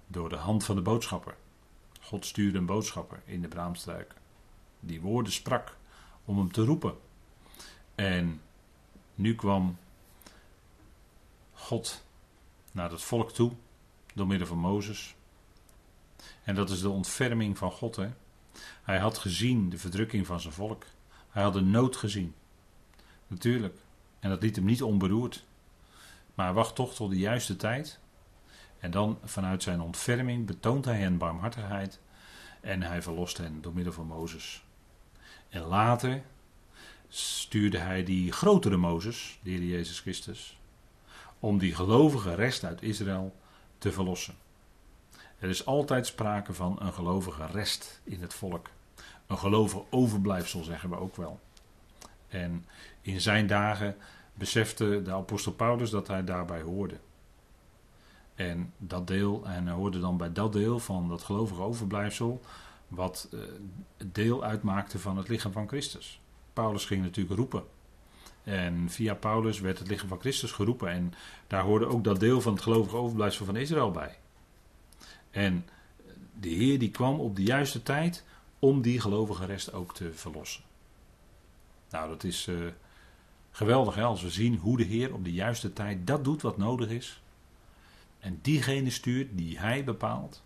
Door 0.08 0.30
de 0.30 0.36
hand 0.36 0.64
van 0.64 0.76
de 0.76 0.82
boodschapper. 0.82 1.36
God 2.06 2.26
stuurde 2.26 2.58
een 2.58 2.66
boodschapper 2.66 3.22
in 3.26 3.42
de 3.42 3.48
braamstruik. 3.48 4.14
Die 4.80 5.02
woorden 5.02 5.34
sprak 5.34 5.78
om 6.26 6.38
hem 6.38 6.52
te 6.52 6.64
roepen. 6.64 6.98
En 7.96 8.42
nu 9.16 9.36
kwam 9.36 9.78
God 11.54 12.04
naar 12.72 12.92
het 12.92 13.02
volk 13.02 13.32
toe 13.32 13.52
door 14.14 14.28
middel 14.28 14.48
van 14.48 14.58
Mozes. 14.58 15.16
En 16.44 16.56
dat 16.56 16.70
is 16.70 16.82
de 16.82 16.90
ontferming 16.90 17.58
van 17.58 17.72
God. 17.72 17.96
Hè? 17.96 18.10
Hij 18.84 19.00
had 19.00 19.18
gezien 19.18 19.70
de 19.70 19.78
verdrukking 19.78 20.26
van 20.26 20.40
zijn 20.40 20.54
volk. 20.54 20.86
Hij 21.30 21.44
had 21.44 21.54
de 21.54 21.62
nood 21.62 21.96
gezien. 21.96 22.36
Natuurlijk. 23.28 23.78
En 24.20 24.30
dat 24.30 24.42
liet 24.42 24.56
hem 24.56 24.66
niet 24.66 24.84
onberoerd. 24.84 25.46
Maar 26.36 26.46
hij 26.46 26.56
wacht 26.56 26.76
toch 26.76 26.96
tot 26.96 27.10
de 27.10 27.18
juiste 27.18 27.56
tijd. 27.56 28.00
En 28.86 28.92
dan 28.92 29.20
vanuit 29.24 29.64
zijn 29.64 29.82
ontferming 29.82 30.46
betoont 30.46 30.86
hij 30.86 30.98
hen 30.98 31.18
barmhartigheid. 31.18 32.00
En 32.62 32.82
hij 32.82 33.02
verlost 33.02 33.38
hen 33.38 33.62
door 33.62 33.74
middel 33.74 33.94
van 33.94 34.06
Mozes. 34.08 34.64
En 35.50 35.62
later 35.62 36.22
stuurde 37.10 37.78
hij 37.78 38.04
die 38.04 38.32
grotere 38.32 38.78
Mozes, 38.78 39.40
de 39.44 39.50
Heer 39.50 39.64
Jezus 39.64 40.00
Christus, 40.00 40.58
om 41.40 41.58
die 41.58 41.76
gelovige 41.76 42.36
rest 42.36 42.64
uit 42.64 42.82
Israël 42.82 43.36
te 43.78 43.92
verlossen. 43.92 44.36
Er 45.40 45.50
is 45.50 45.66
altijd 45.66 46.08
sprake 46.08 46.54
van 46.54 46.78
een 46.82 46.94
gelovige 46.94 47.46
rest 47.46 48.02
in 48.04 48.22
het 48.22 48.34
volk. 48.34 48.70
Een 49.28 49.38
gelovig 49.38 49.82
overblijfsel 49.90 50.64
zeggen 50.64 50.90
we 50.90 51.00
ook 51.00 51.16
wel. 51.16 51.40
En 52.28 52.66
in 53.02 53.22
zijn 53.22 53.48
dagen 53.48 53.96
besefte 54.34 55.02
de 55.02 55.12
apostel 55.12 55.52
Paulus 55.52 55.90
dat 55.90 56.08
hij 56.08 56.24
daarbij 56.24 56.62
hoorde. 56.62 56.96
En 58.36 58.74
dat 58.78 59.08
deel, 59.08 59.46
en 59.46 59.68
hoorde 59.68 60.00
dan 60.00 60.18
bij 60.18 60.32
dat 60.32 60.54
deel 60.54 60.80
van 60.80 61.10
dat 61.10 61.24
gelovige 61.24 61.62
overblijfsel, 61.62 62.42
wat 62.88 63.30
uh, 63.34 63.40
deel 64.12 64.44
uitmaakte 64.44 65.00
van 65.00 65.18
het 65.18 65.28
lichaam 65.28 65.52
van 65.52 65.68
Christus. 65.68 66.22
Paulus 66.54 66.86
ging 66.86 67.02
natuurlijk 67.02 67.36
roepen. 67.36 67.64
En 68.44 68.90
via 68.90 69.14
Paulus 69.14 69.60
werd 69.60 69.80
het 69.80 69.88
lichaam 69.88 70.08
van 70.08 70.20
Christus 70.20 70.52
geroepen. 70.52 70.90
En 70.90 71.14
daar 71.48 71.64
hoorde 71.64 71.86
ook 71.86 72.04
dat 72.04 72.20
deel 72.20 72.42
van 72.42 72.54
het 72.54 72.62
gelovige 72.62 72.96
overblijfsel 72.96 73.46
van 73.46 73.56
Israël 73.56 73.92
bij. 73.92 74.18
En 75.32 75.66
de 76.40 76.50
Heer 76.50 76.80
die 76.80 76.92
kwam 76.92 77.20
op 77.20 77.36
de 77.36 77.44
juiste 77.44 77.84
tijd 77.84 78.24
om 78.60 78.82
die 78.82 79.02
gelovige 79.02 79.46
rest 79.46 79.74
ook 79.74 79.96
te 79.96 80.14
verlossen. 80.14 80.64
Nou, 81.90 82.10
dat 82.10 82.24
is 82.24 82.48
uh, 82.48 82.68
geweldig 83.52 83.96
hè, 83.96 84.04
als 84.04 84.22
we 84.22 84.30
zien 84.30 84.58
hoe 84.58 84.78
de 84.78 84.84
Heer 84.84 85.14
op 85.14 85.24
de 85.24 85.34
juiste 85.34 85.74
tijd 85.74 86.08
dat 86.08 86.24
doet 86.24 86.42
wat 86.42 86.58
nodig 86.58 86.90
is. 86.90 87.22
En 88.26 88.40
diegene 88.42 88.90
stuurt 88.90 89.38
die 89.38 89.60
hij 89.60 89.84
bepaalt. 89.84 90.44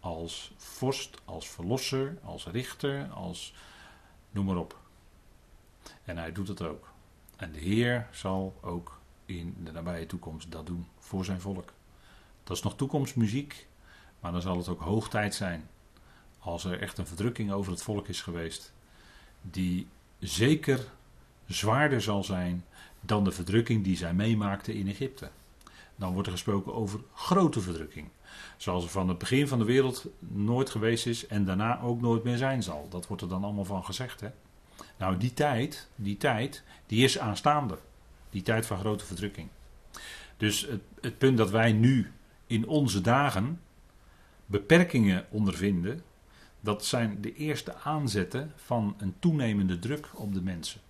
Als 0.00 0.52
vorst, 0.56 1.20
als 1.24 1.48
verlosser, 1.48 2.18
als 2.22 2.46
richter, 2.46 3.08
als 3.08 3.54
noem 4.30 4.44
maar 4.44 4.56
op. 4.56 4.80
En 6.04 6.16
hij 6.16 6.32
doet 6.32 6.48
het 6.48 6.62
ook. 6.62 6.92
En 7.36 7.52
de 7.52 7.58
Heer 7.58 8.08
zal 8.12 8.58
ook 8.60 9.00
in 9.24 9.56
de 9.64 9.72
nabije 9.72 10.06
toekomst 10.06 10.50
dat 10.50 10.66
doen 10.66 10.86
voor 10.98 11.24
zijn 11.24 11.40
volk. 11.40 11.72
Dat 12.44 12.56
is 12.56 12.62
nog 12.62 12.76
toekomstmuziek. 12.76 13.66
Maar 14.20 14.32
dan 14.32 14.42
zal 14.42 14.56
het 14.56 14.68
ook 14.68 14.80
hoog 14.80 15.08
tijd 15.08 15.34
zijn, 15.34 15.68
als 16.38 16.64
er 16.64 16.80
echt 16.80 16.98
een 16.98 17.06
verdrukking 17.06 17.52
over 17.52 17.72
het 17.72 17.82
volk 17.82 18.08
is 18.08 18.22
geweest, 18.22 18.72
die 19.42 19.86
zeker 20.18 20.84
zwaarder 21.46 22.02
zal 22.02 22.24
zijn 22.24 22.64
dan 23.00 23.24
de 23.24 23.32
verdrukking 23.32 23.84
die 23.84 23.96
zij 23.96 24.14
meemaakten 24.14 24.74
in 24.74 24.88
Egypte. 24.88 25.30
Dan 25.98 26.12
wordt 26.12 26.26
er 26.26 26.32
gesproken 26.32 26.74
over 26.74 27.00
grote 27.14 27.60
verdrukking. 27.60 28.08
Zoals 28.56 28.84
er 28.84 28.90
van 28.90 29.08
het 29.08 29.18
begin 29.18 29.48
van 29.48 29.58
de 29.58 29.64
wereld 29.64 30.06
nooit 30.18 30.70
geweest 30.70 31.06
is 31.06 31.26
en 31.26 31.44
daarna 31.44 31.80
ook 31.80 32.00
nooit 32.00 32.24
meer 32.24 32.36
zijn 32.36 32.62
zal. 32.62 32.88
Dat 32.88 33.06
wordt 33.06 33.22
er 33.22 33.28
dan 33.28 33.44
allemaal 33.44 33.64
van 33.64 33.84
gezegd. 33.84 34.20
Hè? 34.20 34.28
Nou, 34.98 35.16
die 35.16 35.34
tijd, 35.34 35.88
die 35.94 36.16
tijd, 36.16 36.62
die 36.86 37.04
is 37.04 37.18
aanstaande. 37.18 37.78
Die 38.30 38.42
tijd 38.42 38.66
van 38.66 38.78
grote 38.78 39.04
verdrukking. 39.04 39.48
Dus 40.36 40.66
het, 40.66 40.82
het 41.00 41.18
punt 41.18 41.36
dat 41.36 41.50
wij 41.50 41.72
nu 41.72 42.12
in 42.46 42.66
onze 42.66 43.00
dagen 43.00 43.60
beperkingen 44.46 45.26
ondervinden, 45.30 46.02
dat 46.60 46.84
zijn 46.84 47.20
de 47.20 47.34
eerste 47.34 47.74
aanzetten 47.74 48.52
van 48.56 48.94
een 48.98 49.14
toenemende 49.18 49.78
druk 49.78 50.10
op 50.14 50.34
de 50.34 50.42
mensen. 50.42 50.80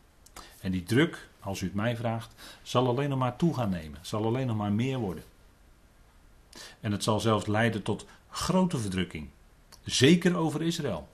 En 0.61 0.71
die 0.71 0.83
druk, 0.83 1.29
als 1.49 1.61
u 1.61 1.65
het 1.67 1.75
mij 1.75 1.97
vraagt, 1.97 2.35
zal 2.63 2.89
alleen 2.89 3.09
nog 3.09 3.19
maar 3.19 3.37
toe 3.37 3.55
gaan 3.55 3.71
nemen, 3.71 3.99
zal 4.03 4.25
alleen 4.25 4.47
nog 4.47 4.57
maar 4.57 4.73
meer 4.73 4.99
worden. 4.99 5.25
En 6.81 6.93
het 6.93 7.03
zal 7.03 7.21
zelfs 7.21 7.47
leiden 7.47 7.83
tot 7.83 8.07
grote 8.31 8.79
verdrukking, 8.79 9.29
zeker 9.85 10.37
over 10.37 10.63
Israël. 10.63 11.09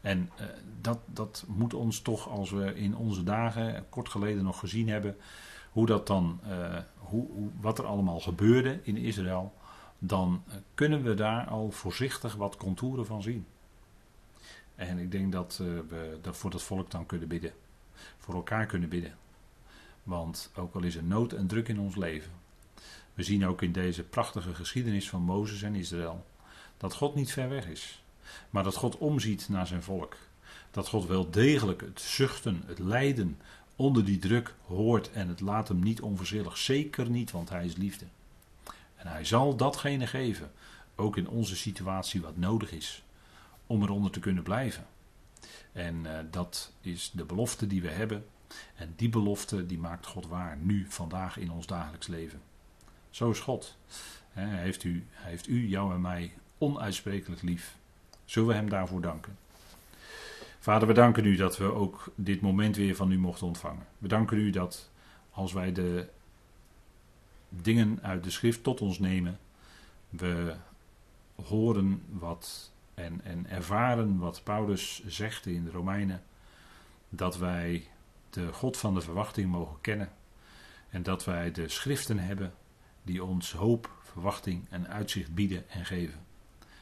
En 0.00 0.30
uh, 0.40 0.46
dat, 0.80 0.98
dat 1.06 1.44
moet 1.46 1.74
ons 1.74 2.00
toch, 2.00 2.28
als 2.28 2.50
we 2.50 2.74
in 2.74 2.96
onze 2.96 3.22
dagen, 3.22 3.86
kort 3.88 4.08
geleden 4.08 4.44
nog 4.44 4.58
gezien 4.58 4.88
hebben, 4.88 5.16
hoe 5.72 5.86
dat 5.86 6.06
dan, 6.06 6.40
uh, 6.46 6.78
hoe, 6.98 7.26
wat 7.60 7.78
er 7.78 7.86
allemaal 7.86 8.20
gebeurde 8.20 8.80
in 8.82 8.96
Israël, 8.96 9.54
dan 9.98 10.42
kunnen 10.74 11.02
we 11.02 11.14
daar 11.14 11.46
al 11.46 11.70
voorzichtig 11.70 12.34
wat 12.34 12.56
contouren 12.56 13.06
van 13.06 13.22
zien. 13.22 13.46
En 14.74 14.98
ik 14.98 15.10
denk 15.10 15.32
dat 15.32 15.56
we 15.88 16.18
dat 16.22 16.36
voor 16.36 16.50
dat 16.50 16.62
volk 16.62 16.90
dan 16.90 17.06
kunnen 17.06 17.28
bidden. 17.28 17.52
Voor 18.18 18.34
elkaar 18.34 18.66
kunnen 18.66 18.88
bidden. 18.88 19.16
Want 20.02 20.50
ook 20.54 20.74
al 20.74 20.82
is 20.82 20.96
er 20.96 21.04
nood 21.04 21.32
en 21.32 21.46
druk 21.46 21.68
in 21.68 21.78
ons 21.78 21.96
leven. 21.96 22.32
We 23.14 23.22
zien 23.22 23.46
ook 23.46 23.62
in 23.62 23.72
deze 23.72 24.02
prachtige 24.02 24.54
geschiedenis 24.54 25.08
van 25.08 25.22
Mozes 25.22 25.62
en 25.62 25.74
Israël. 25.74 26.26
Dat 26.76 26.94
God 26.94 27.14
niet 27.14 27.32
ver 27.32 27.48
weg 27.48 27.66
is. 27.66 28.02
Maar 28.50 28.62
dat 28.62 28.76
God 28.76 28.98
omziet 28.98 29.48
naar 29.48 29.66
zijn 29.66 29.82
volk. 29.82 30.16
Dat 30.70 30.88
God 30.88 31.06
wel 31.06 31.30
degelijk 31.30 31.80
het 31.80 32.00
zuchten, 32.00 32.62
het 32.66 32.78
lijden 32.78 33.38
onder 33.76 34.04
die 34.04 34.18
druk 34.18 34.54
hoort 34.66 35.10
en 35.12 35.28
het 35.28 35.40
laat 35.40 35.68
hem 35.68 35.82
niet 35.82 36.00
onverzillig. 36.00 36.56
Zeker 36.56 37.10
niet, 37.10 37.30
want 37.30 37.48
hij 37.48 37.64
is 37.64 37.76
liefde. 37.76 38.04
En 38.96 39.06
hij 39.06 39.24
zal 39.24 39.56
datgene 39.56 40.06
geven, 40.06 40.50
ook 40.94 41.16
in 41.16 41.28
onze 41.28 41.56
situatie 41.56 42.20
wat 42.20 42.36
nodig 42.36 42.72
is, 42.72 43.02
om 43.66 43.82
eronder 43.82 44.10
te 44.10 44.20
kunnen 44.20 44.42
blijven. 44.42 44.86
En 45.72 46.04
uh, 46.04 46.18
dat 46.30 46.72
is 46.80 47.10
de 47.14 47.24
belofte 47.24 47.66
die 47.66 47.82
we 47.82 47.90
hebben. 47.90 48.24
En 48.74 48.92
die 48.96 49.08
belofte 49.08 49.66
die 49.66 49.78
maakt 49.78 50.06
God 50.06 50.26
waar, 50.26 50.56
nu, 50.56 50.86
vandaag 50.88 51.36
in 51.36 51.50
ons 51.50 51.66
dagelijks 51.66 52.06
leven. 52.06 52.40
Zo 53.10 53.30
is 53.30 53.40
God. 53.40 53.76
Heeft 54.32 54.84
u, 54.84 55.06
hij 55.10 55.30
heeft 55.30 55.46
u, 55.46 55.66
jou 55.66 55.94
en 55.94 56.00
mij 56.00 56.32
onuitsprekelijk 56.58 57.42
lief. 57.42 57.76
Zullen 58.24 58.48
we 58.48 58.54
hem 58.54 58.68
daarvoor 58.68 59.00
danken? 59.00 59.36
Vader, 60.58 60.88
we 60.88 60.94
danken 60.94 61.24
u 61.24 61.36
dat 61.36 61.56
we 61.56 61.72
ook 61.72 62.12
dit 62.14 62.40
moment 62.40 62.76
weer 62.76 62.96
van 62.96 63.10
u 63.12 63.18
mochten 63.18 63.46
ontvangen. 63.46 63.86
We 63.98 64.08
danken 64.08 64.38
u 64.38 64.50
dat 64.50 64.90
als 65.30 65.52
wij 65.52 65.72
de 65.72 66.08
dingen 67.48 67.98
uit 68.02 68.24
de 68.24 68.30
schrift 68.30 68.62
tot 68.62 68.80
ons 68.80 68.98
nemen, 68.98 69.38
we 70.08 70.54
horen 71.44 72.02
wat 72.08 72.71
en, 73.02 73.20
en 73.24 73.50
ervaren 73.50 74.18
wat 74.18 74.40
Paulus 74.44 75.02
zegt 75.06 75.46
in 75.46 75.64
de 75.64 75.70
Romeinen, 75.70 76.22
dat 77.08 77.38
wij 77.38 77.88
de 78.30 78.52
God 78.52 78.76
van 78.76 78.94
de 78.94 79.00
verwachting 79.00 79.50
mogen 79.50 79.80
kennen 79.80 80.12
en 80.90 81.02
dat 81.02 81.24
wij 81.24 81.52
de 81.52 81.68
schriften 81.68 82.18
hebben 82.18 82.54
die 83.02 83.24
ons 83.24 83.52
hoop, 83.52 83.90
verwachting 84.02 84.66
en 84.70 84.88
uitzicht 84.88 85.34
bieden 85.34 85.70
en 85.70 85.84
geven. 85.84 86.20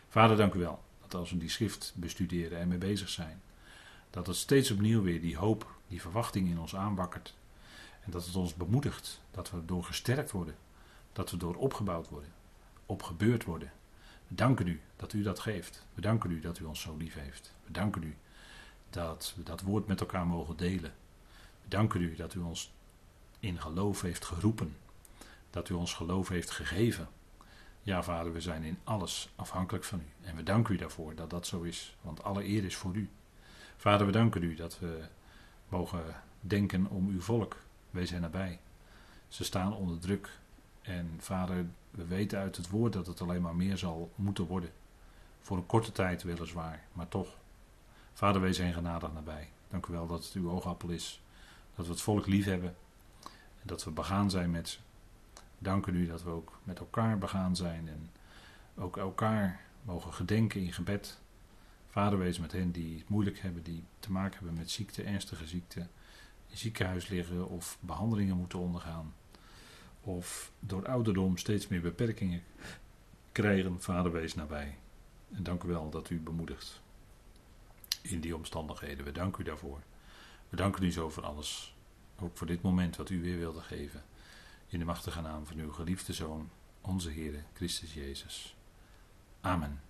Vader, 0.09 0.37
dank 0.37 0.55
u 0.55 0.59
wel 0.59 0.83
dat 1.01 1.14
als 1.14 1.31
we 1.31 1.37
die 1.37 1.49
schrift 1.49 1.93
bestuderen 1.97 2.59
en 2.59 2.68
mee 2.68 2.79
bezig 2.79 3.09
zijn, 3.09 3.43
dat 4.11 4.27
het 4.27 4.37
steeds 4.37 4.71
opnieuw 4.71 5.03
weer 5.03 5.21
die 5.21 5.37
hoop, 5.37 5.75
die 5.89 6.01
verwachting 6.01 6.49
in 6.49 6.59
ons 6.59 6.77
aanwakkert. 6.77 7.35
En 8.01 8.11
dat 8.11 8.27
het 8.27 8.37
ons 8.37 8.55
bemoedigt, 8.55 9.21
dat 9.31 9.51
we 9.51 9.64
door 9.64 9.85
gesterkt 9.85 10.31
worden, 10.31 10.55
dat 11.12 11.31
we 11.31 11.37
door 11.37 11.55
opgebouwd 11.55 12.09
worden, 12.09 12.33
opgebeurd 12.87 13.45
worden. 13.45 13.73
We 14.31 14.37
danken 14.37 14.66
u 14.66 14.81
dat 14.97 15.12
u 15.12 15.22
dat 15.22 15.39
geeft. 15.39 15.87
We 15.95 16.01
danken 16.01 16.31
u 16.31 16.41
dat 16.41 16.59
u 16.59 16.64
ons 16.64 16.81
zo 16.81 16.97
lief 16.97 17.14
heeft. 17.14 17.55
We 17.64 17.72
danken 17.72 18.03
u 18.03 18.16
dat 18.91 19.35
we 19.37 19.43
dat 19.43 19.61
woord 19.61 19.87
met 19.87 20.01
elkaar 20.01 20.26
mogen 20.26 20.57
delen. 20.57 20.95
We 21.62 21.68
danken 21.68 22.01
u 22.01 22.14
dat 22.14 22.35
u 22.35 22.41
ons 22.41 22.72
in 23.41 23.61
geloof 23.61 24.01
heeft 24.01 24.24
geroepen. 24.24 24.76
Dat 25.51 25.68
u 25.68 25.74
ons 25.74 25.95
geloof 25.95 26.28
heeft 26.28 26.51
gegeven. 26.51 27.09
Ja, 27.83 28.03
vader, 28.03 28.33
we 28.33 28.41
zijn 28.41 28.62
in 28.62 28.78
alles 28.85 29.33
afhankelijk 29.37 29.85
van 29.85 30.01
u. 30.01 30.26
En 30.26 30.37
we 30.37 30.43
danken 30.43 30.74
u 30.74 30.76
daarvoor 30.76 31.14
dat 31.14 31.31
dat 31.31 31.47
zo 31.47 31.62
is, 31.62 31.97
want 32.01 32.22
alle 32.22 32.45
eer 32.49 32.64
is 32.64 32.76
voor 32.76 32.95
u. 32.95 33.09
Vader, 33.76 34.07
we 34.07 34.12
danken 34.12 34.43
u 34.43 34.55
dat 34.55 34.78
we 34.78 35.05
mogen 35.68 36.05
denken 36.41 36.87
om 36.87 37.09
uw 37.09 37.20
volk. 37.20 37.57
Wees 37.91 38.09
zijn 38.09 38.20
nabij. 38.20 38.61
Ze 39.28 39.45
staan 39.45 39.74
onder 39.74 39.99
druk. 39.99 40.39
En 40.83 41.16
vader, 41.18 41.66
we 41.91 42.05
weten 42.05 42.38
uit 42.38 42.57
het 42.57 42.68
woord 42.68 42.93
dat 42.93 43.07
het 43.07 43.20
alleen 43.20 43.43
maar 43.43 43.57
meer 43.57 43.78
zal 43.78 44.12
moeten 44.14 44.47
worden. 44.47 44.70
Voor 45.41 45.57
een 45.57 45.66
korte 45.66 45.93
tijd 45.93 46.22
weliswaar, 46.22 46.84
maar 46.93 47.09
toch. 47.09 47.36
Vader, 48.12 48.41
wees 48.41 48.59
hen 48.59 48.72
genadig 48.72 49.12
nabij. 49.12 49.49
Dank 49.68 49.86
u 49.86 49.93
wel 49.93 50.07
dat 50.07 50.24
het 50.24 50.32
uw 50.32 50.51
oogappel 50.51 50.88
is. 50.88 51.22
Dat 51.74 51.86
we 51.86 51.93
het 51.93 52.01
volk 52.01 52.26
lief 52.26 52.45
hebben. 52.45 52.74
En 53.61 53.66
dat 53.66 53.84
we 53.84 53.91
begaan 53.91 54.30
zijn 54.30 54.51
met 54.51 54.68
ze. 54.68 54.78
Danken 55.59 55.95
u 55.95 56.07
dat 56.07 56.22
we 56.22 56.30
ook 56.30 56.59
met 56.62 56.78
elkaar 56.78 57.18
begaan 57.18 57.57
zijn. 57.57 57.88
En 57.88 58.11
ook 58.74 58.97
elkaar 58.97 59.61
mogen 59.82 60.12
gedenken 60.12 60.61
in 60.61 60.72
gebed. 60.72 61.20
Vader, 61.88 62.18
wees 62.18 62.38
met 62.38 62.53
hen 62.53 62.70
die 62.70 62.99
het 62.99 63.09
moeilijk 63.09 63.38
hebben, 63.38 63.62
die 63.62 63.84
te 63.99 64.12
maken 64.12 64.38
hebben 64.38 64.55
met 64.55 64.70
ziekte, 64.70 65.03
ernstige 65.03 65.47
ziekte, 65.47 65.80
in 66.47 66.57
ziekenhuis 66.57 67.09
liggen 67.09 67.49
of 67.49 67.78
behandelingen 67.80 68.36
moeten 68.36 68.59
ondergaan. 68.59 69.14
Of 70.01 70.53
door 70.61 70.87
ouderdom 70.87 71.37
steeds 71.37 71.69
meer 71.69 71.81
beperkingen 71.81 72.43
krijgen. 73.33 73.81
Vader, 73.81 74.13
wees 74.13 74.35
nabij. 74.35 74.79
En 75.33 75.43
dank 75.43 75.63
u 75.63 75.69
wel 75.69 75.91
dat 75.91 76.11
u 76.11 76.21
bemoedigt 76.21 76.81
in 78.03 78.21
die 78.21 78.37
omstandigheden. 78.37 79.05
We 79.05 79.13
danken 79.13 79.41
u 79.41 79.45
daarvoor. 79.45 79.83
We 80.49 80.57
danken 80.57 80.85
u 80.85 80.93
zo 80.93 81.11
voor 81.11 81.25
alles. 81.25 81.75
Ook 82.19 82.37
voor 82.37 82.47
dit 82.47 82.63
moment 82.63 82.97
wat 82.97 83.11
u 83.11 83.23
weer 83.23 83.39
wilde 83.39 83.61
geven. 83.61 84.03
In 84.69 84.79
de 84.79 84.85
machtige 84.85 85.21
naam 85.21 85.47
van 85.47 85.59
uw 85.59 85.73
geliefde 85.73 86.13
Zoon, 86.13 86.51
onze 86.81 87.11
Heer 87.11 87.45
Christus 87.53 87.95
Jezus. 87.95 88.57
Amen. 89.41 89.89